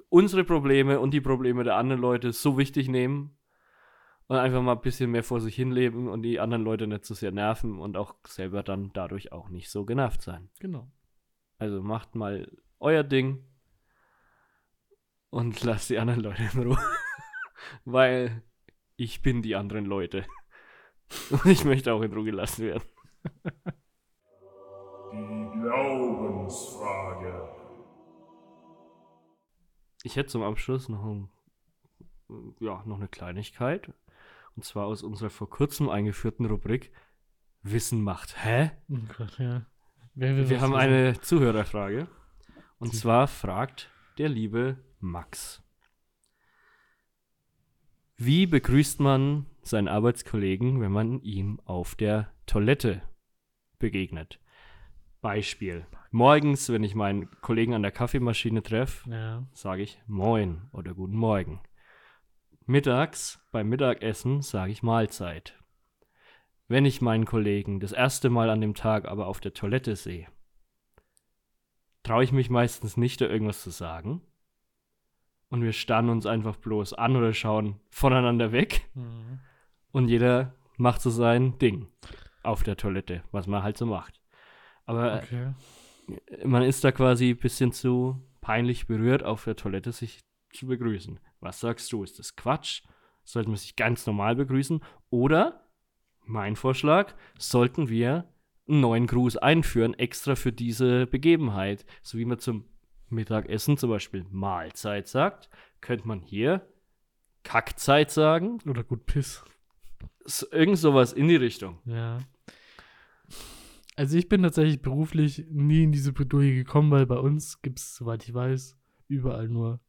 unsere 0.09 0.43
Probleme 0.43 0.99
und 0.99 1.13
die 1.13 1.21
Probleme 1.21 1.63
der 1.63 1.77
anderen 1.77 2.01
Leute 2.01 2.33
so 2.33 2.57
wichtig 2.57 2.89
nehmen 2.89 3.37
und 4.29 4.39
einfach 4.39 4.63
mal 4.63 4.77
ein 4.77 4.81
bisschen 4.81 5.11
mehr 5.11 5.23
vor 5.23 5.43
sich 5.43 5.55
hin 5.55 5.71
leben 5.71 6.09
und 6.09 6.23
die 6.23 6.41
anderen 6.41 6.65
Leute 6.65 6.87
nicht 6.87 7.05
so 7.05 7.13
sehr 7.13 7.33
nerven 7.33 7.79
und 7.79 7.99
auch 7.99 8.15
selber 8.27 8.63
dann 8.63 8.93
dadurch 8.95 9.31
auch 9.31 9.51
nicht 9.51 9.69
so 9.69 9.85
genervt 9.85 10.23
sein. 10.23 10.49
Genau. 10.59 10.91
Also 11.59 11.83
macht 11.83 12.15
mal 12.15 12.51
euer 12.79 13.03
Ding 13.03 13.45
und 15.29 15.63
lasst 15.65 15.91
die 15.91 15.99
anderen 15.99 16.21
Leute 16.21 16.49
in 16.51 16.63
Ruhe. 16.63 16.79
Weil 17.85 18.43
ich 18.97 19.21
bin 19.21 19.43
die 19.43 19.55
anderen 19.55 19.85
Leute. 19.85 20.25
Und 21.31 21.47
ich 21.47 21.65
möchte 21.65 21.93
auch 21.93 22.03
in 22.03 22.13
Ruhe 22.13 22.25
gelassen 22.25 22.65
werden. 22.65 22.85
Die 25.19 25.51
Glaubensfrage. 25.61 27.49
Ich 30.05 30.15
hätte 30.17 30.29
zum 30.29 30.43
Abschluss 30.43 30.89
noch, 30.89 31.05
ein, 31.05 31.29
ja, 32.61 32.83
noch 32.87 32.97
eine 32.97 33.09
Kleinigkeit. 33.09 33.93
Und 34.55 34.65
zwar 34.65 34.87
aus 34.87 35.03
unserer 35.03 35.31
vor 35.31 35.51
kurzem 35.51 35.89
eingeführten 35.89 36.47
Rubrik 36.47 36.93
Wissen 37.63 38.03
macht. 38.03 38.45
Hä? 38.45 38.71
Oh 38.89 38.99
Gott, 39.17 39.39
ja. 39.39 39.67
Wer 40.15 40.37
will 40.37 40.49
Wir 40.49 40.61
haben 40.61 40.73
wissen? 40.73 40.81
eine 40.81 41.21
Zuhörerfrage. 41.21 42.07
Und 42.79 42.95
zwar 42.95 43.27
fragt 43.27 43.91
der 44.19 44.29
liebe 44.29 44.79
Max. 45.01 45.63
Wie 48.17 48.47
begrüßt 48.47 49.01
man 49.01 49.47
seinen 49.63 49.89
Arbeitskollegen, 49.89 50.81
wenn 50.81 50.93
man 50.93 51.21
ihm 51.23 51.61
auf 51.65 51.95
der 51.95 52.33
Toilette 52.47 53.03
begegnet? 53.79 54.41
Beispiel. 55.21 55.87
Morgens, 56.11 56.69
wenn 56.71 56.85
ich 56.85 56.95
meinen 56.95 57.29
Kollegen 57.41 57.75
an 57.75 57.83
der 57.83 57.91
Kaffeemaschine 57.93 58.63
treffe, 58.63 59.11
Ja. 59.11 59.45
sage 59.53 59.83
ich 59.83 60.01
Moin 60.07 60.63
oder 60.73 60.95
Guten 60.95 61.17
Morgen. 61.17 61.61
Mittags 62.67 63.41
beim 63.51 63.69
Mittagessen 63.69 64.43
sage 64.43 64.73
ich 64.73 64.83
Mahlzeit. 64.83 65.55
wenn 66.71 66.85
ich 66.85 67.01
meinen 67.01 67.25
Kollegen 67.25 67.81
das 67.81 67.93
erste 67.93 68.29
Mal 68.29 68.51
an 68.51 68.61
dem 68.61 68.75
Tag 68.75 69.07
aber 69.09 69.27
auf 69.27 69.41
der 69.41 69.55
Toilette 69.55 69.97
sehe, 69.97 70.27
traue 72.03 72.23
ich 72.25 72.31
mich 72.31 72.51
meistens 72.51 72.99
nicht, 72.99 73.23
da 73.23 73.25
irgendwas 73.27 73.63
zu 73.63 73.71
sagen. 73.71 74.21
Und 75.49 75.63
wir 75.63 75.73
starren 75.73 76.11
uns 76.11 76.27
einfach 76.27 76.57
bloß 76.57 76.93
an 76.93 77.17
oder 77.17 77.33
schauen 77.33 77.81
voneinander 77.89 78.53
weg. 78.53 78.87
Mhm. 78.93 79.41
Und 79.93 80.09
jeder 80.09 80.53
macht 80.77 81.01
so 81.01 81.09
sein 81.09 81.59
Ding 81.59 81.89
auf 82.43 82.65
der 82.65 82.77
Toilette, 82.77 83.23
was 83.33 83.47
man 83.47 83.63
halt 83.63 83.79
so 83.79 83.87
macht. 83.87 84.21
Aber 84.89 85.23
Okay. 85.23 85.53
man 86.45 86.63
ist 86.63 86.83
da 86.85 86.93
quasi 86.93 87.31
ein 87.31 87.37
bisschen 87.37 87.73
zu 87.73 88.21
peinlich 88.41 88.87
berührt, 88.87 89.23
auf 89.23 89.45
der 89.45 89.57
Toilette 89.57 89.93
sich 89.93 90.21
zu 90.53 90.67
begrüßen. 90.67 91.21
Was 91.41 91.61
sagst 91.61 91.93
du? 91.93 92.03
Ist 92.03 92.19
das 92.19 92.35
Quatsch? 92.37 92.83
Sollten 93.25 93.51
wir 93.51 93.59
sich 93.59 93.77
ganz 93.77 94.07
normal 94.07 94.35
begrüßen? 94.37 94.81
Oder, 95.11 95.67
mein 96.25 96.57
Vorschlag, 96.57 97.15
sollten 97.39 97.89
wir 97.91 98.25
einen 98.67 98.81
neuen 98.81 99.07
Gruß 99.07 99.37
einführen, 99.37 99.93
extra 99.95 100.35
für 100.35 100.53
diese 100.53 101.07
Begebenheit? 101.07 101.85
So 102.03 102.17
wie 102.19 102.25
man 102.25 102.39
zum 102.39 102.65
Mittagessen 103.11 103.77
zum 103.77 103.91
Beispiel 103.91 104.25
Mahlzeit 104.31 105.09
sagt, 105.09 105.51
könnte 105.83 106.09
man 106.09 106.21
hier 106.23 106.67
Kackzeit 107.43 108.11
sagen. 108.11 108.59
Oder 108.67 108.83
gut 108.85 109.05
Piss. 109.07 109.45
Irgend 110.51 110.79
sowas 110.79 111.13
in 111.13 111.29
die 111.29 111.37
Richtung. 111.37 111.79
Ja. 111.85 112.19
Also 113.99 114.17
ich 114.17 114.29
bin 114.29 114.43
tatsächlich 114.43 114.81
beruflich 114.81 115.45
nie 115.51 115.83
in 115.83 115.91
diese 115.91 116.13
Bredouille 116.13 116.55
gekommen, 116.55 116.93
weil 116.93 117.05
bei 117.05 117.19
uns 117.19 117.63
gibt 117.63 117.81
es, 117.81 117.97
soweit 117.97 118.23
ich 118.23 118.33
weiß, 118.33 118.77
überall 119.09 119.49
nur 119.49 119.81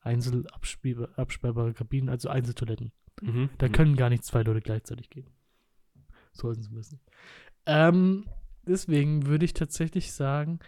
einzel 0.00 0.46
abspielbar- 0.46 1.14
absperrbare 1.18 1.74
Kabinen, 1.74 2.08
also 2.08 2.30
Einzeltoiletten. 2.30 2.90
Mhm. 3.20 3.50
Da 3.58 3.68
können 3.68 3.96
gar 3.96 4.08
nicht 4.08 4.24
zwei 4.24 4.42
Leute 4.44 4.62
gleichzeitig 4.62 5.10
gehen. 5.10 5.26
Sollten 6.32 6.62
sie 6.62 6.74
wissen. 6.74 7.00
Ähm, 7.66 8.24
deswegen 8.62 9.26
würde 9.26 9.44
ich 9.44 9.52
tatsächlich 9.52 10.14
sagen, 10.14 10.60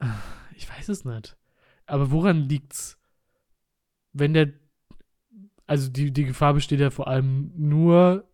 ich 0.56 0.70
weiß 0.70 0.88
es 0.88 1.04
nicht. 1.04 1.36
Aber 1.84 2.10
woran 2.10 2.38
liegt's? 2.38 2.98
Wenn 4.14 4.32
der, 4.32 4.54
also 5.66 5.90
die, 5.90 6.14
die 6.14 6.24
Gefahr 6.24 6.54
besteht 6.54 6.80
ja 6.80 6.88
vor 6.88 7.08
allem 7.08 7.52
nur 7.58 8.26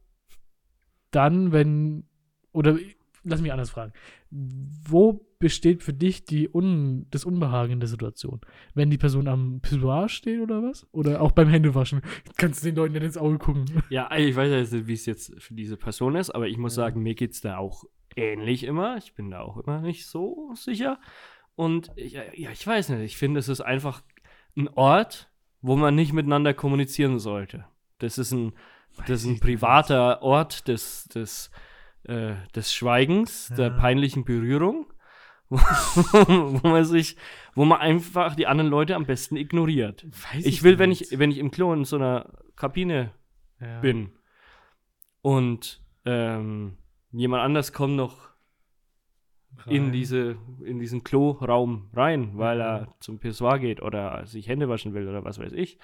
dann, 1.11 1.51
wenn, 1.51 2.05
oder 2.53 2.79
lass 3.27 3.41
mich 3.43 3.53
anders 3.53 3.71
fragen. 3.71 3.93
Wo 4.31 5.27
besteht 5.39 5.83
für 5.83 5.93
dich 5.93 6.25
die 6.25 6.49
Un, 6.53 7.07
das 7.11 7.25
Unbehagen 7.25 7.73
in 7.73 7.81
der 7.81 7.89
Situation? 7.89 8.41
Wenn 8.75 8.91
die 8.91 8.99
Person 8.99 9.29
am 9.29 9.61
Pissoir 9.61 10.09
steht 10.09 10.41
oder 10.41 10.63
was? 10.63 10.87
Oder 10.93 11.21
auch 11.21 11.33
beim 11.33 11.49
Händewaschen? 11.49 12.01
Kannst 12.37 12.63
du 12.63 12.69
den 12.69 12.77
Leuten 12.77 12.95
nicht 12.95 13.03
ins 13.03 13.17
Auge 13.19 13.39
gucken? 13.39 13.67
Ja, 13.91 14.11
ich 14.17 14.35
weiß 14.35 14.51
ja 14.51 14.61
nicht, 14.79 14.87
wie 14.87 14.93
es 14.95 15.07
jetzt 15.07 15.35
für 15.43 15.55
diese 15.55 15.77
Person 15.77 16.17
ist, 16.17 16.31
aber 16.31 16.49
ich 16.49 16.57
muss 16.59 16.77
Ja. 16.77 16.85
sagen, 16.85 17.03
mir 17.03 17.15
geht 17.15 17.33
es 17.33 17.41
da 17.41 17.59
auch 17.59 17.85
ähnlich 18.17 18.65
immer. 18.65 18.97
Ich 18.97 19.15
bin 19.15 19.31
da 19.31 19.41
auch 19.41 19.59
immer 19.59 19.81
nicht 19.83 20.07
so 20.07 20.51
sicher. 20.55 20.99
Und 21.55 21.91
ich, 21.97 22.13
ja, 22.13 22.23
ich 22.53 22.67
weiß 22.67 22.89
nicht, 22.91 23.01
ich 23.03 23.17
finde, 23.17 23.41
es 23.41 23.49
ist 23.49 23.61
einfach 23.61 24.03
ein 24.57 24.69
Ort, 24.69 25.31
wo 25.63 25.77
man 25.77 25.95
nicht 25.95 26.13
miteinander 26.13 26.55
kommunizieren 26.55 27.19
sollte. 27.19 27.65
Das 27.99 28.19
ist 28.19 28.33
ein, 28.33 28.53
das 29.07 29.23
ist 29.23 29.27
ein 29.27 29.41
privater 29.41 30.23
Ort 30.23 30.69
des, 30.69 31.05
des, 31.05 31.51
äh, 32.09 32.35
des 32.55 32.73
Schweigens, 32.75 33.49
der 33.57 33.69
Ja. 33.69 33.77
peinlichen 33.77 34.25
Berührung, 34.25 34.93
wo, 35.49 35.57
wo 36.63 36.69
man 36.69 36.85
sich, 36.85 37.17
wo 37.55 37.65
man 37.65 37.81
einfach 37.81 38.35
die 38.35 38.47
anderen 38.47 38.71
Leute 38.71 38.95
am 38.97 39.07
besten 39.07 39.37
ignoriert. 39.37 40.05
Weiß 40.33 40.45
Ich 40.47 40.63
will, 40.63 40.79
wenn 40.79 40.91
ich, 40.93 41.19
wenn 41.19 41.31
ich 41.31 41.39
im 41.39 41.51
Klo 41.51 41.73
in 41.73 41.85
so 41.85 41.97
einer 41.97 42.33
Kabine 42.57 43.13
Ja. 43.61 43.81
bin 43.81 44.13
und 45.23 45.83
ähm, 46.05 46.79
jemand 47.13 47.43
anders 47.43 47.73
kommt 47.73 47.97
noch 47.97 48.31
in, 49.67 49.85
Rein. 49.85 49.93
diese, 49.93 50.37
in 50.65 50.79
diesen 50.79 51.03
Kloraum 51.03 51.91
rein, 51.95 52.33
weil 52.35 52.57
Mhm. 52.57 52.63
er 52.63 52.95
zum 53.01 53.19
Pissoir 53.19 53.59
geht 53.59 53.81
oder 53.83 54.27
sich 54.27 54.49
Hände 54.49 54.69
waschen 54.69 54.93
will 54.95 55.09
oder 55.09 55.25
was 55.25 55.39
weiß 55.39 55.53
ich, 55.53 55.79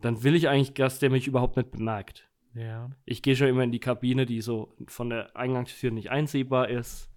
dann 0.00 0.22
will 0.22 0.34
ich 0.34 0.48
eigentlich, 0.48 0.74
dass 0.74 0.98
der 0.98 1.10
mich 1.10 1.26
überhaupt 1.26 1.56
nicht 1.56 1.70
bemerkt. 1.70 2.29
Ja. 2.54 2.90
Ich 3.04 3.22
gehe 3.22 3.36
schon 3.36 3.48
immer 3.48 3.62
in 3.64 3.72
die 3.72 3.80
Kabine, 3.80 4.26
die 4.26 4.40
so 4.40 4.74
von 4.88 5.10
der 5.10 5.36
Eingangstür 5.36 5.90
nicht 5.90 6.10
einsehbar 6.10 6.68
ist 6.68 7.08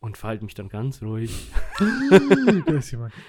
und 0.00 0.16
verhalte 0.16 0.44
mich 0.44 0.54
dann 0.54 0.68
ganz 0.68 1.02
ruhig. 1.02 1.32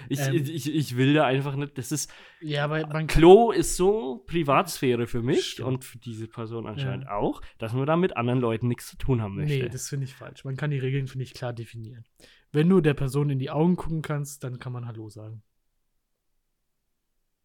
Ich, 0.10 0.20
Ähm. 0.20 0.34
ich, 0.36 0.74
ich 0.74 0.98
will 0.98 1.14
da 1.14 1.26
einfach 1.26 1.56
nicht, 1.56 1.78
das 1.78 1.92
ist, 1.92 2.12
Ja, 2.42 2.64
aber 2.66 2.88
man. 2.88 3.06
Klo 3.08 3.52
ist 3.52 3.76
so 3.78 4.24
Privatsphäre 4.28 5.06
für 5.06 5.22
mich 5.22 5.52
Stimmt. 5.52 5.68
und 5.68 5.86
für 5.86 6.00
diese 6.00 6.28
Person 6.28 6.66
anscheinend 6.66 7.08
auch, 7.08 7.42
dass 7.60 7.74
man 7.74 7.86
da 7.86 7.96
mit 7.96 8.18
anderen 8.18 8.40
Leuten 8.40 8.68
nichts 8.68 8.88
zu 8.88 8.98
tun 8.98 9.22
haben 9.22 9.36
möchte. 9.36 9.64
Nee, 9.64 9.70
das 9.70 9.90
finde 9.90 10.06
ich 10.06 10.16
falsch. 10.16 10.44
Man 10.46 10.56
kann 10.58 10.72
die 10.72 10.80
Regeln, 10.80 11.08
finde 11.08 11.24
ich, 11.24 11.34
klar 11.34 11.54
definieren. 11.54 12.06
Wenn 12.52 12.68
du 12.70 12.82
der 12.82 12.96
Person 12.96 13.30
in 13.30 13.38
die 13.38 13.52
Augen 13.52 13.76
gucken 13.76 14.02
kannst, 14.02 14.44
dann 14.44 14.58
kann 14.58 14.74
man 14.74 14.88
Hallo 14.88 15.10
sagen. 15.10 15.44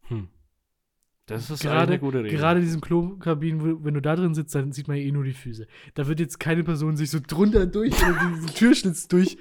hm. 0.08 0.28
Das 1.26 1.48
ist 1.48 1.62
gerade, 1.62 1.92
eine 1.92 1.98
gute 1.98 2.22
Regel. 2.22 2.38
gerade 2.38 2.60
in 2.60 2.66
diesen 2.66 2.80
Klokabinen, 2.82 3.82
wenn 3.82 3.94
du 3.94 4.02
da 4.02 4.14
drin 4.14 4.34
sitzt, 4.34 4.54
dann 4.54 4.72
sieht 4.72 4.88
man 4.88 4.98
ja 4.98 5.04
eh 5.04 5.12
nur 5.12 5.24
die 5.24 5.32
Füße. 5.32 5.66
Da 5.94 6.06
wird 6.06 6.20
jetzt 6.20 6.38
keine 6.38 6.64
Person 6.64 6.96
sich 6.96 7.10
so 7.10 7.18
drunter 7.26 7.66
durch 7.66 7.94
oder 8.02 8.30
diesen 8.30 8.46
Türschlitz 8.54 9.08
durch, 9.08 9.38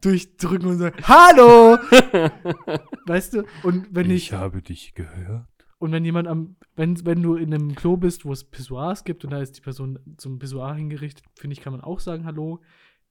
durchdrücken 0.00 0.68
und 0.68 0.78
sagen, 0.78 0.96
Hallo! 1.04 1.78
weißt 3.06 3.34
du? 3.34 3.44
Und 3.62 3.86
wenn 3.92 4.10
ich, 4.10 4.32
habe 4.32 4.60
dich 4.60 4.94
gehört. 4.94 5.46
und 5.78 5.92
wenn 5.92 6.04
jemand 6.04 6.26
am, 6.26 6.56
wenn, 6.74 7.04
wenn 7.06 7.22
du 7.22 7.36
in 7.36 7.54
einem 7.54 7.76
Klo 7.76 7.96
bist, 7.96 8.24
wo 8.24 8.32
es 8.32 8.42
Pissoirs 8.42 9.04
gibt 9.04 9.24
und 9.24 9.30
da 9.30 9.40
ist 9.40 9.56
die 9.56 9.60
Person 9.60 10.00
zum 10.16 10.40
Pissoir 10.40 10.74
hingerichtet, 10.74 11.24
finde 11.36 11.54
ich, 11.54 11.60
kann 11.60 11.72
man 11.72 11.80
auch 11.80 12.00
sagen 12.00 12.24
Hallo. 12.24 12.60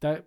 Da 0.01 0.19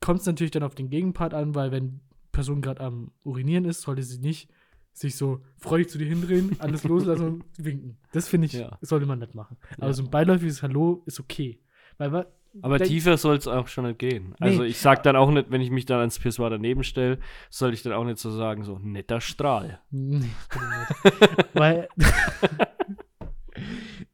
kommt 0.00 0.20
es 0.20 0.26
natürlich 0.26 0.50
dann 0.50 0.64
auf 0.64 0.74
den 0.74 0.90
Gegenpart 0.90 1.34
an, 1.34 1.54
weil 1.54 1.70
wenn 1.70 1.88
die 1.88 2.00
Person 2.32 2.62
gerade 2.62 2.80
am 2.80 3.12
Urinieren 3.22 3.64
ist, 3.64 3.82
sollte 3.82 4.02
sie 4.02 4.18
nicht 4.18 4.50
sich 4.96 5.14
so 5.16 5.42
freudig 5.58 5.90
zu 5.90 5.98
dir 5.98 6.06
hindrehen, 6.06 6.56
alles 6.58 6.82
loslassen 6.84 7.26
und 7.26 7.44
winken. 7.58 7.98
Das 8.12 8.28
finde 8.28 8.46
ich, 8.46 8.54
Ja. 8.54 8.78
sollte 8.80 9.04
man 9.04 9.18
nicht 9.18 9.34
machen. 9.34 9.58
Aber 9.76 9.88
Ja. 9.88 9.92
so 9.92 10.02
ein 10.02 10.10
beiläufiges 10.10 10.62
Hallo 10.62 11.02
ist 11.04 11.20
okay. 11.20 11.60
Weil, 11.98 12.26
Aber 12.62 12.78
tiefer 12.78 13.18
soll 13.18 13.36
es 13.36 13.46
auch 13.46 13.68
schon 13.68 13.84
nicht 13.86 13.98
gehen. 13.98 14.34
Also 14.40 14.62
Nee. 14.62 14.68
ich 14.68 14.78
sag 14.78 15.02
dann 15.02 15.14
auch 15.16 15.30
nicht, 15.30 15.50
wenn 15.50 15.60
ich 15.60 15.70
mich 15.70 15.84
dann 15.84 16.00
ans 16.00 16.18
Pissoir 16.18 16.48
daneben 16.48 16.82
stelle, 16.82 17.18
soll 17.50 17.74
ich 17.74 17.82
dann 17.82 17.92
auch 17.92 18.04
nicht 18.04 18.18
so 18.18 18.30
sagen, 18.30 18.64
so 18.64 18.78
netter 18.82 19.20
Strahl. 19.20 19.80
Nee, 19.90 20.24
weil, 21.52 21.88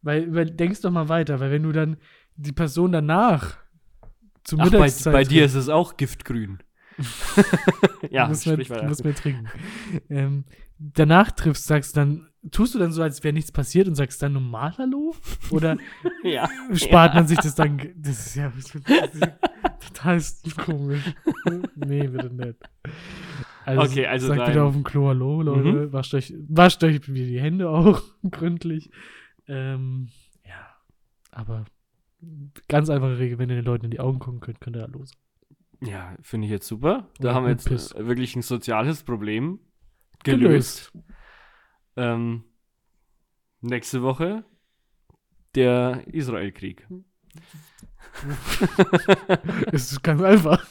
weil, 0.02 0.34
weil, 0.34 0.46
denkst 0.50 0.80
doch 0.80 0.90
mal 0.90 1.08
weiter, 1.08 1.38
weil 1.40 1.50
wenn 1.52 1.62
du 1.62 1.72
dann 1.72 1.96
die 2.36 2.52
Person 2.52 2.90
danach 2.92 3.56
zur 4.44 4.58
Ach, 4.60 4.64
bei, 4.70 4.78
Mittagszeit 4.78 5.12
bei 5.12 5.22
dir 5.24 5.44
ist 5.44 5.54
es 5.54 5.68
auch 5.68 5.96
giftgrün. 5.96 6.58
ja, 8.10 8.24
du 8.24 8.28
musst 8.30 8.46
mehr, 8.46 8.54
sprich 8.54 8.68
du 8.68 8.74
weiter. 8.74 8.88
musst 8.88 9.04
mehr 9.04 9.14
trinken. 9.14 9.46
ähm, 10.10 10.44
danach 10.78 11.30
triffst, 11.30 11.66
sagst 11.66 11.96
du 11.96 12.00
dann, 12.00 12.28
tust 12.50 12.74
du 12.74 12.78
dann 12.78 12.92
so, 12.92 13.02
als 13.02 13.22
wäre 13.24 13.32
nichts 13.32 13.52
passiert 13.52 13.88
und 13.88 13.94
sagst 13.94 14.22
dann 14.22 14.32
normal 14.32 14.74
Hallo? 14.78 15.14
Oder 15.50 15.76
Ja. 16.24 16.48
spart 16.74 17.14
man 17.14 17.26
sich 17.26 17.38
das 17.38 17.54
dann? 17.54 17.78
Das 17.96 18.26
ist 18.26 18.34
ja 18.36 18.50
das 18.54 18.74
ist 19.14 20.44
total 20.44 20.64
komisch. 20.64 21.14
nee, 21.76 22.06
bitte 22.08 22.34
nicht. 22.34 22.58
Okay, 23.64 24.06
also 24.06 24.26
sagt 24.28 24.48
wieder 24.50 24.64
auf 24.64 24.72
dem 24.74 24.82
Klo 24.84 25.08
Hallo, 25.08 25.42
Leute. 25.42 25.72
Mhm. 25.86 25.92
Wascht, 25.92 26.14
euch, 26.14 26.34
wascht 26.48 26.82
euch 26.82 27.06
wieder 27.12 27.26
die 27.26 27.40
Hände 27.40 27.68
auch 27.68 28.02
gründlich. 28.28 28.90
Ähm, 29.46 30.08
ja, 30.44 30.66
aber 31.30 31.64
ganz 32.68 32.90
einfache 32.90 33.18
Regel, 33.18 33.38
wenn 33.38 33.50
ihr 33.50 33.56
den 33.56 33.64
Leuten 33.64 33.84
in 33.84 33.90
die 33.92 34.00
Augen 34.00 34.18
gucken 34.18 34.40
könnt, 34.40 34.60
könnt 34.60 34.76
ihr 34.76 34.82
Hallo 34.82 35.04
sagen. 35.04 35.18
Ja, 35.84 36.16
finde 36.22 36.46
ich 36.46 36.50
jetzt 36.52 36.66
super. 36.68 37.08
Da 37.18 37.28
Oder 37.30 37.34
haben 37.34 37.44
wir 37.44 37.50
jetzt 37.50 37.66
Piss. 37.66 37.92
äh, 37.92 38.06
wirklich 38.06 38.36
ein 38.36 38.42
soziales 38.42 39.02
Problem 39.02 39.58
Gelöst. 40.22 40.92
gelöst. 40.92 41.06
Ähm, 41.96 42.44
nächste 43.60 44.02
Woche 44.02 44.44
der 45.54 46.04
Israel-Krieg. 46.08 46.86
Es 49.72 49.92
ist 49.92 50.02
ganz 50.02 50.22
einfach. 50.22 50.64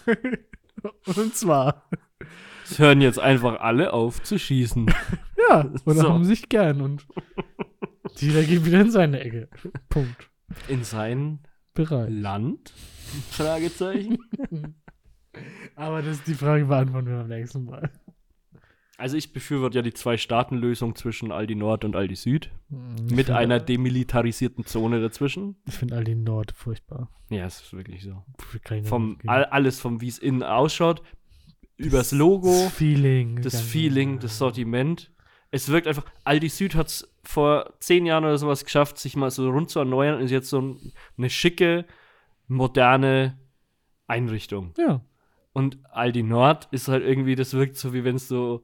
Und 1.05 1.35
zwar, 1.35 1.89
Es 2.63 2.79
hören 2.79 3.01
jetzt 3.01 3.19
einfach 3.19 3.59
alle 3.59 3.93
auf 3.93 4.21
zu 4.23 4.37
schießen. 4.39 4.87
ja, 5.49 5.61
und 5.61 5.95
So. 5.97 6.09
haben 6.09 6.23
sich 6.23 6.49
gern 6.49 6.81
und 6.81 7.05
jeder 8.17 8.43
geht 8.43 8.65
wieder 8.65 8.81
in 8.81 8.91
seine 8.91 9.19
Ecke. 9.21 9.49
Punkt. 9.89 10.29
In 10.67 10.83
sein 10.83 11.39
Bereit. 11.73 12.09
Land? 12.11 12.73
Fragezeichen. 13.31 14.19
Aber 15.75 16.01
das 16.01 16.17
ist 16.17 16.27
die 16.27 16.33
Frage 16.33 16.65
beantworten 16.65 17.07
wir 17.07 17.17
beim 17.17 17.27
nächsten 17.27 17.65
Mal. 17.65 17.89
Also 18.97 19.17
ich 19.17 19.33
befürworte 19.33 19.79
ja 19.79 19.81
die 19.81 19.93
Zwei-Staaten-Lösung 19.93 20.95
zwischen 20.95 21.31
Aldi 21.31 21.55
Nord 21.55 21.85
und 21.85 21.95
Aldi 21.95 22.15
Süd. 22.15 22.51
Ich 23.07 23.15
Mit 23.15 23.31
einer 23.31 23.59
demilitarisierten 23.59 24.63
Zone 24.65 25.01
dazwischen. 25.01 25.55
Ich 25.67 25.73
finde 25.73 25.95
all 25.95 26.03
die 26.03 26.13
Nord 26.13 26.51
furchtbar. 26.51 27.09
Ja, 27.31 27.45
es 27.45 27.61
ist 27.61 27.73
wirklich 27.73 28.03
so. 28.03 28.23
Vom, 28.83 29.17
all, 29.25 29.45
alles 29.45 29.79
vom, 29.79 30.01
wie 30.01 30.07
es 30.07 30.19
innen 30.19 30.43
ausschaut, 30.43 31.01
übers 31.77 32.09
Das 32.09 32.19
Logo, 32.19 32.69
Feeling. 32.69 33.41
das 33.41 33.59
Feeling, 33.59 34.19
das 34.19 34.37
Sortiment. 34.37 35.11
Es 35.49 35.69
wirkt 35.69 35.87
einfach, 35.87 36.05
Aldi 36.23 36.49
Süd 36.49 36.75
hat 36.75 36.87
es 36.87 37.11
vor 37.23 37.73
zehn 37.79 38.05
Jahren 38.05 38.23
oder 38.23 38.37
sowas 38.37 38.63
geschafft, 38.65 38.99
sich 38.99 39.15
mal 39.15 39.31
so 39.31 39.49
rund 39.49 39.71
zu 39.71 39.79
erneuern 39.79 40.17
und 40.17 40.25
ist 40.25 40.31
jetzt 40.31 40.49
so 40.49 40.61
ein, 40.61 40.93
eine 41.17 41.29
schicke, 41.31 41.85
moderne 42.47 43.39
Einrichtung. 44.05 44.73
Ja. 44.77 45.03
Und 45.53 45.79
Aldi 45.91 46.23
Nord 46.23 46.67
ist 46.71 46.87
halt 46.87 47.03
irgendwie, 47.03 47.35
das 47.35 47.53
wirkt 47.53 47.75
so, 47.77 47.93
wie 47.93 48.03
wenn 48.03 48.15
es 48.15 48.27
so 48.27 48.63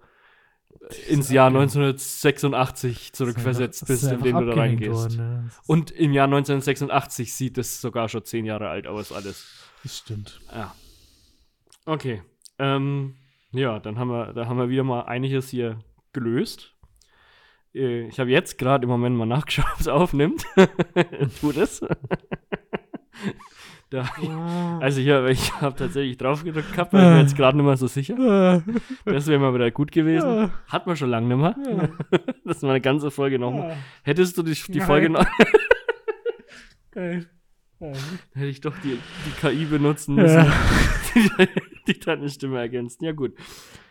ins 1.09 1.29
Jahr 1.29 1.47
1986 1.47 3.13
zurückversetzt 3.13 3.87
bist, 3.87 4.03
in 4.11 4.21
dem 4.21 4.37
du 4.37 4.45
da 4.45 4.53
reingehst. 4.53 4.91
worden, 4.91 5.17
ne? 5.17 5.49
Und 5.65 5.91
im 5.91 6.13
Jahr 6.13 6.25
1986 6.25 7.33
sieht 7.33 7.57
es 7.57 7.81
sogar 7.81 8.07
schon 8.09 8.23
zehn 8.23 8.45
Jahre 8.45 8.69
alt 8.69 8.87
aus, 8.87 9.11
alles. 9.11 9.47
Das 9.83 9.97
stimmt. 9.97 10.39
Ja. 10.53 10.73
Okay. 11.85 12.21
Ähm, 12.59 13.15
ja, 13.51 13.79
dann 13.79 13.97
haben 13.97 14.09
wir, 14.09 14.33
da 14.33 14.45
haben 14.47 14.57
wir 14.57 14.69
wieder 14.69 14.83
mal 14.83 15.01
einiges 15.03 15.49
hier 15.49 15.79
gelöst. 16.13 16.73
Äh, 17.73 18.07
Ich 18.07 18.19
habe 18.19 18.29
jetzt 18.29 18.57
gerade 18.57 18.83
im 18.83 18.89
Moment 18.89 19.15
mal 19.17 19.25
nachgeschaut, 19.25 19.65
ob 19.73 19.79
es 19.81 19.87
aufnimmt. 19.87 20.45
Tut 21.41 21.57
es. 21.57 21.81
Da, 23.89 24.03
also 24.81 24.99
ich 24.99 25.09
habe 25.09 25.31
ich 25.31 25.51
hab 25.61 25.77
tatsächlich 25.77 26.17
drauf 26.17 26.43
gedrückt 26.43 26.71
gehabt, 26.73 26.91
weil 26.91 27.01
ich 27.01 27.07
mir 27.07 27.21
jetzt 27.21 27.37
gerade 27.37 27.57
nicht 27.57 27.65
mehr 27.65 27.77
so 27.77 27.87
sicher. 27.87 28.61
Das 29.05 29.27
wäre 29.27 29.39
mal 29.39 29.53
wieder 29.53 29.71
gut 29.71 29.91
gewesen. 29.91 30.51
Hat 30.67 30.87
man 30.87 30.97
schon 30.97 31.09
lange 31.09 31.27
nicht 31.35 31.57
mehr. 31.57 31.89
Das 32.43 32.57
ist 32.57 32.63
mal 32.63 32.71
eine 32.71 32.81
ganze 32.81 33.11
Folge 33.11 33.39
nochmal. 33.39 33.77
Hättest 34.03 34.37
du 34.37 34.43
die, 34.43 34.53
die. 34.69 34.81
Folge 34.81 35.09
noch, 35.09 35.25
Geil. 36.91 37.29
Ja. 37.79 37.91
hätte 38.33 38.47
ich 38.47 38.61
doch 38.61 38.75
die, 38.79 38.97
die 39.25 39.31
KI 39.39 39.65
benutzen 39.65 40.15
müssen, 40.15 40.37
Ja. 40.37 40.53
die, 41.15 41.93
die 41.93 41.99
deine 41.99 42.29
Stimme 42.29 42.59
ergänzt. 42.59 43.01
Ja, 43.01 43.11
gut. 43.11 43.35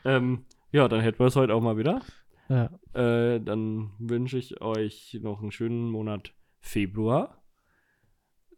Ähm, 0.04 0.44
ja, 0.72 0.88
dann 0.88 1.00
hätten 1.00 1.20
wir 1.20 1.26
es 1.26 1.36
heute 1.36 1.54
auch 1.54 1.60
mal 1.62 1.76
wieder. 1.78 2.00
Ja. 2.48 2.70
Äh, 2.94 3.40
dann 3.40 3.92
wünsche 3.98 4.38
ich 4.38 4.60
euch 4.60 5.18
noch 5.22 5.40
einen 5.40 5.52
schönen 5.52 5.90
Monat 5.90 6.32
Februar. 6.60 7.42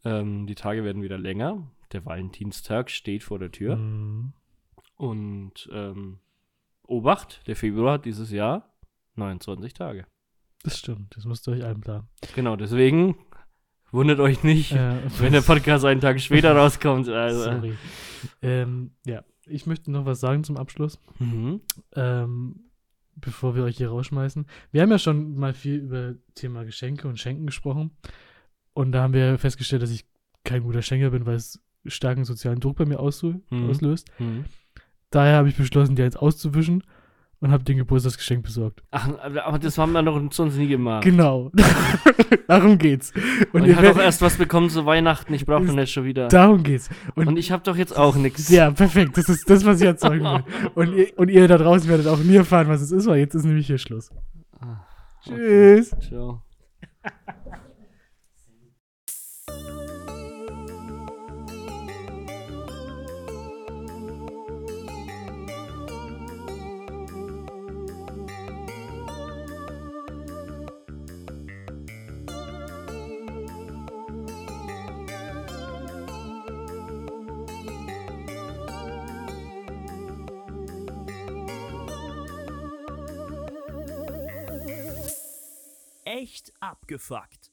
Ähm, 0.05 0.47
die 0.47 0.55
Tage 0.55 0.85
werden 0.85 1.03
wieder 1.03 1.19
länger. 1.19 1.71
Der 1.93 2.05
Valentinstag 2.05 2.91
steht 2.91 3.23
vor 3.23 3.39
der 3.39 3.51
Tür. 3.51 3.77
Mhm. 3.77 4.33
Und 4.97 5.69
ähm, 5.73 6.19
Obacht, 6.83 7.47
der 7.47 7.57
Februar 7.57 7.95
hat 7.95 8.05
dieses 8.05 8.31
Jahr 8.31 8.75
29 9.17 9.75
Tage. 9.75 10.07
Das 10.63 10.79
stimmt. 10.79 11.17
Das 11.17 11.25
müsst 11.25 11.47
ihr 11.49 11.53
euch 11.53 11.65
einplanen. 11.65 12.09
Genau, 12.35 12.57
deswegen 12.57 13.17
wundert 13.91 14.21
euch 14.21 14.43
nicht, 14.43 14.73
Ja. 14.73 14.99
wenn 15.19 15.33
der 15.33 15.41
Podcast 15.41 15.85
einen 15.85 16.01
Tag 16.01 16.21
später 16.21 16.55
rauskommt. 16.57 17.09
Also, 17.09 17.45
Sorry. 17.45 17.75
Ähm, 18.43 18.93
ja, 19.07 19.23
ich 19.47 19.67
möchte 19.67 19.91
noch 19.93 20.05
was 20.05 20.21
sagen 20.21 20.45
zum 20.45 20.57
Abschluss, 20.57 20.99
Mhm. 21.21 21.61
ähm, 21.95 22.71
bevor 23.15 23.55
wir 23.55 23.65
euch 23.65 23.77
hier 23.77 23.89
rausschmeißen. 23.91 24.47
Wir 24.73 24.83
haben 24.83 24.91
ja 24.91 24.99
schon 24.99 25.37
mal 25.37 25.55
viel 25.55 25.77
über 25.77 26.15
Thema 26.35 26.65
Geschenke 26.65 27.07
und 27.09 27.19
Schenken 27.19 27.47
gesprochen. 27.47 27.93
Und 28.79 28.93
da 28.93 29.03
haben 29.03 29.13
wir 29.13 29.39
festgestellt, 29.39 29.83
dass 29.83 29.91
ich 29.91 30.07
kein 30.45 30.63
guter 30.63 30.83
Schenker 30.83 31.11
bin, 31.11 31.27
weil 31.27 31.35
es 31.35 31.61
starken 31.87 32.25
sozialen 32.25 32.61
Druck 32.61 32.77
bei 32.77 32.85
mir 32.87 32.99
Mhm. 33.01 33.69
auslöst. 33.71 34.07
Mhm. 34.21 34.45
Daher 35.11 35.37
habe 35.39 35.49
ich 35.49 35.57
beschlossen, 35.57 35.97
die 35.97 36.03
jetzt 36.03 36.17
auszuwischen 36.17 36.85
und 37.41 37.51
habe 37.51 37.65
den 37.65 37.79
Geburtstagsgeschenk 37.79 38.45
besorgt. 38.45 38.85
Ach, 38.93 39.09
aber 39.45 39.59
das 39.59 39.79
haben 39.79 39.91
wir 39.93 40.03
doch 40.05 40.21
sonst 40.33 40.57
nie 40.57 40.69
gemacht. 40.69 41.03
Genau. 41.03 41.51
Darum 42.47 42.79
geht's. 42.79 43.13
Und, 43.53 43.63
Und, 43.63 43.69
ich 43.69 43.75
habe 43.77 43.89
doch 43.89 43.99
erst 43.99 44.23
was 44.23 44.37
bekommen 44.37 44.71
zu 44.71 44.87
Weihnachten. 44.87 45.35
Ich 45.35 45.45
brauche 45.45 45.65
nicht 45.65 45.93
schon 45.93 46.05
wieder. 46.05 46.29
darum 46.29 46.63
geht's. 46.63 46.89
Und, 47.17 47.27
Und 47.27 47.37
ich 47.37 47.51
habe 47.51 47.65
doch 47.65 47.77
jetzt 47.77 47.97
auch 47.97 48.15
nichts. 48.15 48.49
ja, 48.49 48.71
perfekt. 48.71 49.17
Das 49.19 49.29
ist 49.29 49.51
das, 49.51 49.65
was 49.65 49.81
ich 49.81 49.87
erzeugen 49.89 50.25
will. 50.25 50.45
Und 50.77 50.95
ihr, 50.95 51.19
und 51.19 51.31
ihr 51.31 51.49
da 51.49 51.59
draußen 51.59 51.89
werdet 51.89 52.07
auch 52.07 52.19
nie 52.19 52.37
erfahren, 52.37 52.69
was 52.69 52.81
es 52.81 52.93
ist, 52.93 53.07
weil 53.07 53.19
jetzt 53.19 53.35
ist 53.35 53.45
nämlich 53.45 53.67
hier 53.67 53.79
Schluss. 53.79 54.11
Ah, 54.61 54.85
Tschüss. 55.25 55.91
Ciao. 56.01 56.43
Abgefuckt. 86.69 87.53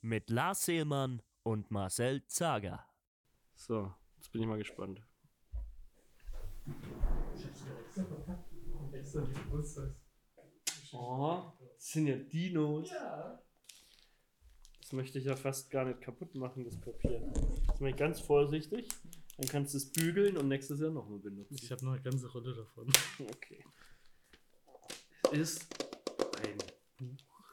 Mit 0.00 0.30
Lars 0.30 0.64
Seelmann 0.64 1.22
und 1.42 1.70
Marcel 1.70 2.26
Zager. 2.26 2.86
So, 3.54 3.92
jetzt 4.16 4.32
bin 4.32 4.42
ich 4.42 4.48
mal 4.48 4.58
gespannt. 4.58 5.00
Oh, 10.92 11.52
das 11.58 11.92
sind 11.92 12.06
ja 12.06 12.16
Dinos. 12.16 12.90
Das 14.80 14.92
möchte 14.92 15.18
ich 15.18 15.24
ja 15.24 15.36
fast 15.36 15.70
gar 15.70 15.84
nicht 15.84 16.00
kaputt 16.00 16.34
machen, 16.34 16.64
das 16.64 16.80
Papier. 16.80 17.20
Jetzt 17.68 17.80
mache 17.80 17.90
ich 17.90 17.96
ganz 17.96 18.20
vorsichtig. 18.20 18.88
Dann 19.36 19.48
kannst 19.48 19.74
du 19.74 19.78
es 19.78 19.92
bügeln 19.92 20.36
und 20.38 20.48
nächstes 20.48 20.80
Jahr 20.80 20.90
nochmal 20.90 21.18
benutzen. 21.18 21.56
Ich 21.60 21.70
habe 21.70 21.84
noch 21.84 21.92
eine 21.92 22.02
ganze 22.02 22.30
Rolle 22.30 22.54
davon. 22.54 22.88
Okay. 23.20 23.64
Es 25.32 25.38
ist 25.38 25.85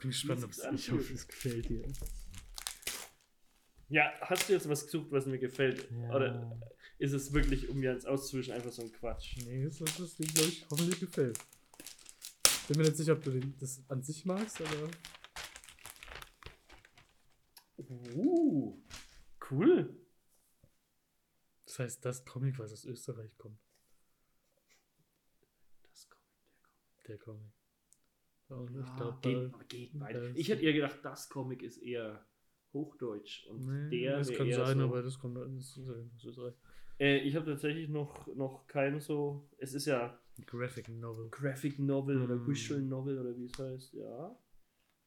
Bin 0.04 0.10
gespannt, 0.10 0.44
ob 0.44 0.50
es 0.50 0.58
ich 0.58 0.90
hoffe, 0.90 1.14
es 1.14 1.26
gefällt 1.26 1.66
dir. 1.66 1.82
Ja, 3.88 4.12
hast 4.20 4.46
du 4.46 4.52
jetzt 4.52 4.68
was 4.68 4.84
gesucht, 4.84 5.06
was 5.10 5.24
mir 5.24 5.38
gefällt? 5.38 5.90
Ja. 5.90 6.14
Oder 6.14 6.60
ist 6.98 7.14
es 7.14 7.32
wirklich, 7.32 7.70
um 7.70 7.78
mir 7.78 7.92
eins 7.92 8.04
auszuwischen, 8.04 8.52
einfach 8.52 8.70
so 8.70 8.82
ein 8.82 8.92
Quatsch? 8.92 9.38
Nee, 9.46 9.64
das 9.64 9.80
ist 9.80 9.98
das 9.98 10.16
Ding, 10.16 10.26
glaube 10.26 10.48
ich, 10.50 10.66
hoffentlich 10.70 11.00
gefällt. 11.00 11.38
Bin 12.68 12.76
mir 12.76 12.84
nicht 12.84 12.98
sicher, 12.98 13.14
ob 13.14 13.24
du 13.24 13.30
den, 13.30 13.56
das 13.56 13.82
an 13.88 14.02
sich 14.02 14.26
magst, 14.26 14.60
aber. 14.60 14.90
Uh, 17.78 18.78
cool. 19.50 19.98
Das 21.64 21.78
heißt, 21.78 22.04
das 22.04 22.26
Comic, 22.26 22.58
was 22.58 22.74
aus 22.74 22.84
Österreich 22.84 23.34
kommt. 23.38 23.58
Das 25.82 26.10
kommt. 26.10 26.28
Der 27.08 27.16
Comic. 27.16 27.40
Und 27.40 27.63
ich 28.48 28.86
Ah, 28.86 28.96
glaube, 28.96 29.18
geht, 29.22 29.68
geht 29.68 29.98
beide. 29.98 30.32
Ich 30.36 30.48
hätte 30.48 30.62
eher 30.62 30.72
gedacht, 30.72 30.98
das 31.02 31.28
Comic 31.28 31.62
ist 31.62 31.78
eher 31.78 32.24
Hochdeutsch 32.72 33.46
und 33.46 33.88
nee, 33.88 34.00
der 34.02 34.18
das 34.18 34.32
kann 34.32 34.50
sein, 34.50 34.78
so. 34.78 34.84
aber 34.84 35.02
das 35.02 35.18
kommt 35.18 35.38
aus 35.38 35.78
Österreich. 36.24 36.54
Äh, 36.98 37.18
ich 37.18 37.34
habe 37.36 37.46
tatsächlich 37.46 37.88
noch, 37.88 38.26
noch 38.36 38.66
keinen 38.66 39.00
so. 39.00 39.48
Es 39.58 39.74
ist 39.74 39.86
ja 39.86 40.18
Graphic 40.46 40.88
Novel. 40.88 41.28
Graphic 41.30 41.78
Novel 41.78 42.22
oder 42.22 42.36
Mm. 42.36 42.46
Visual 42.48 42.82
Novel 42.82 43.18
oder 43.18 43.36
wie 43.36 43.44
es 43.46 43.58
heißt, 43.58 43.94
ja. 43.94 44.36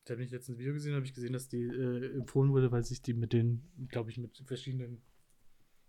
Da 0.06 0.14
habe 0.14 0.24
ich 0.24 0.32
jetzt 0.32 0.48
ein 0.48 0.58
Video 0.58 0.74
gesehen, 0.74 0.96
habe 0.96 1.06
ich 1.06 1.14
gesehen, 1.14 1.34
dass 1.34 1.50
die 1.50 1.64
äh, 1.64 2.14
empfohlen 2.16 2.52
wurde, 2.52 2.72
weil 2.72 2.84
sich 2.84 3.02
die 3.02 3.14
mit 3.14 3.34
den, 3.34 3.70
glaube 3.90 4.10
ich, 4.10 4.18
mit 4.18 4.38
verschiedenen 4.46 5.02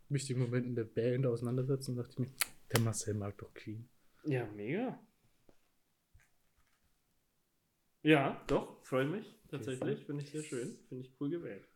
wichtigen 0.09 0.40
Momenten 0.40 0.74
der 0.74 0.84
Band 0.84 1.24
auseinandersetzen. 1.26 1.92
Und 1.92 1.99
dachte 1.99 2.11
ich 2.12 2.18
mir, 2.18 2.34
der 2.72 2.80
Marcel 2.80 3.14
mag 3.14 3.38
doch 3.38 3.55
Queen. 3.55 3.88
Ja, 4.24 4.46
mega. 4.53 5.01
Ja, 8.03 8.40
doch, 8.46 8.84
freue 8.84 9.07
mich. 9.07 9.34
Tatsächlich, 9.51 10.05
finde 10.07 10.22
ich 10.22 10.30
sehr 10.30 10.42
schön. 10.42 10.78
Finde 10.88 11.05
ich 11.05 11.14
cool 11.20 11.30
gewählt. 11.30 11.68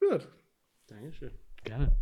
Gut. 0.00 0.28
Dankeschön. 0.86 1.32
Gerne. 1.64 1.96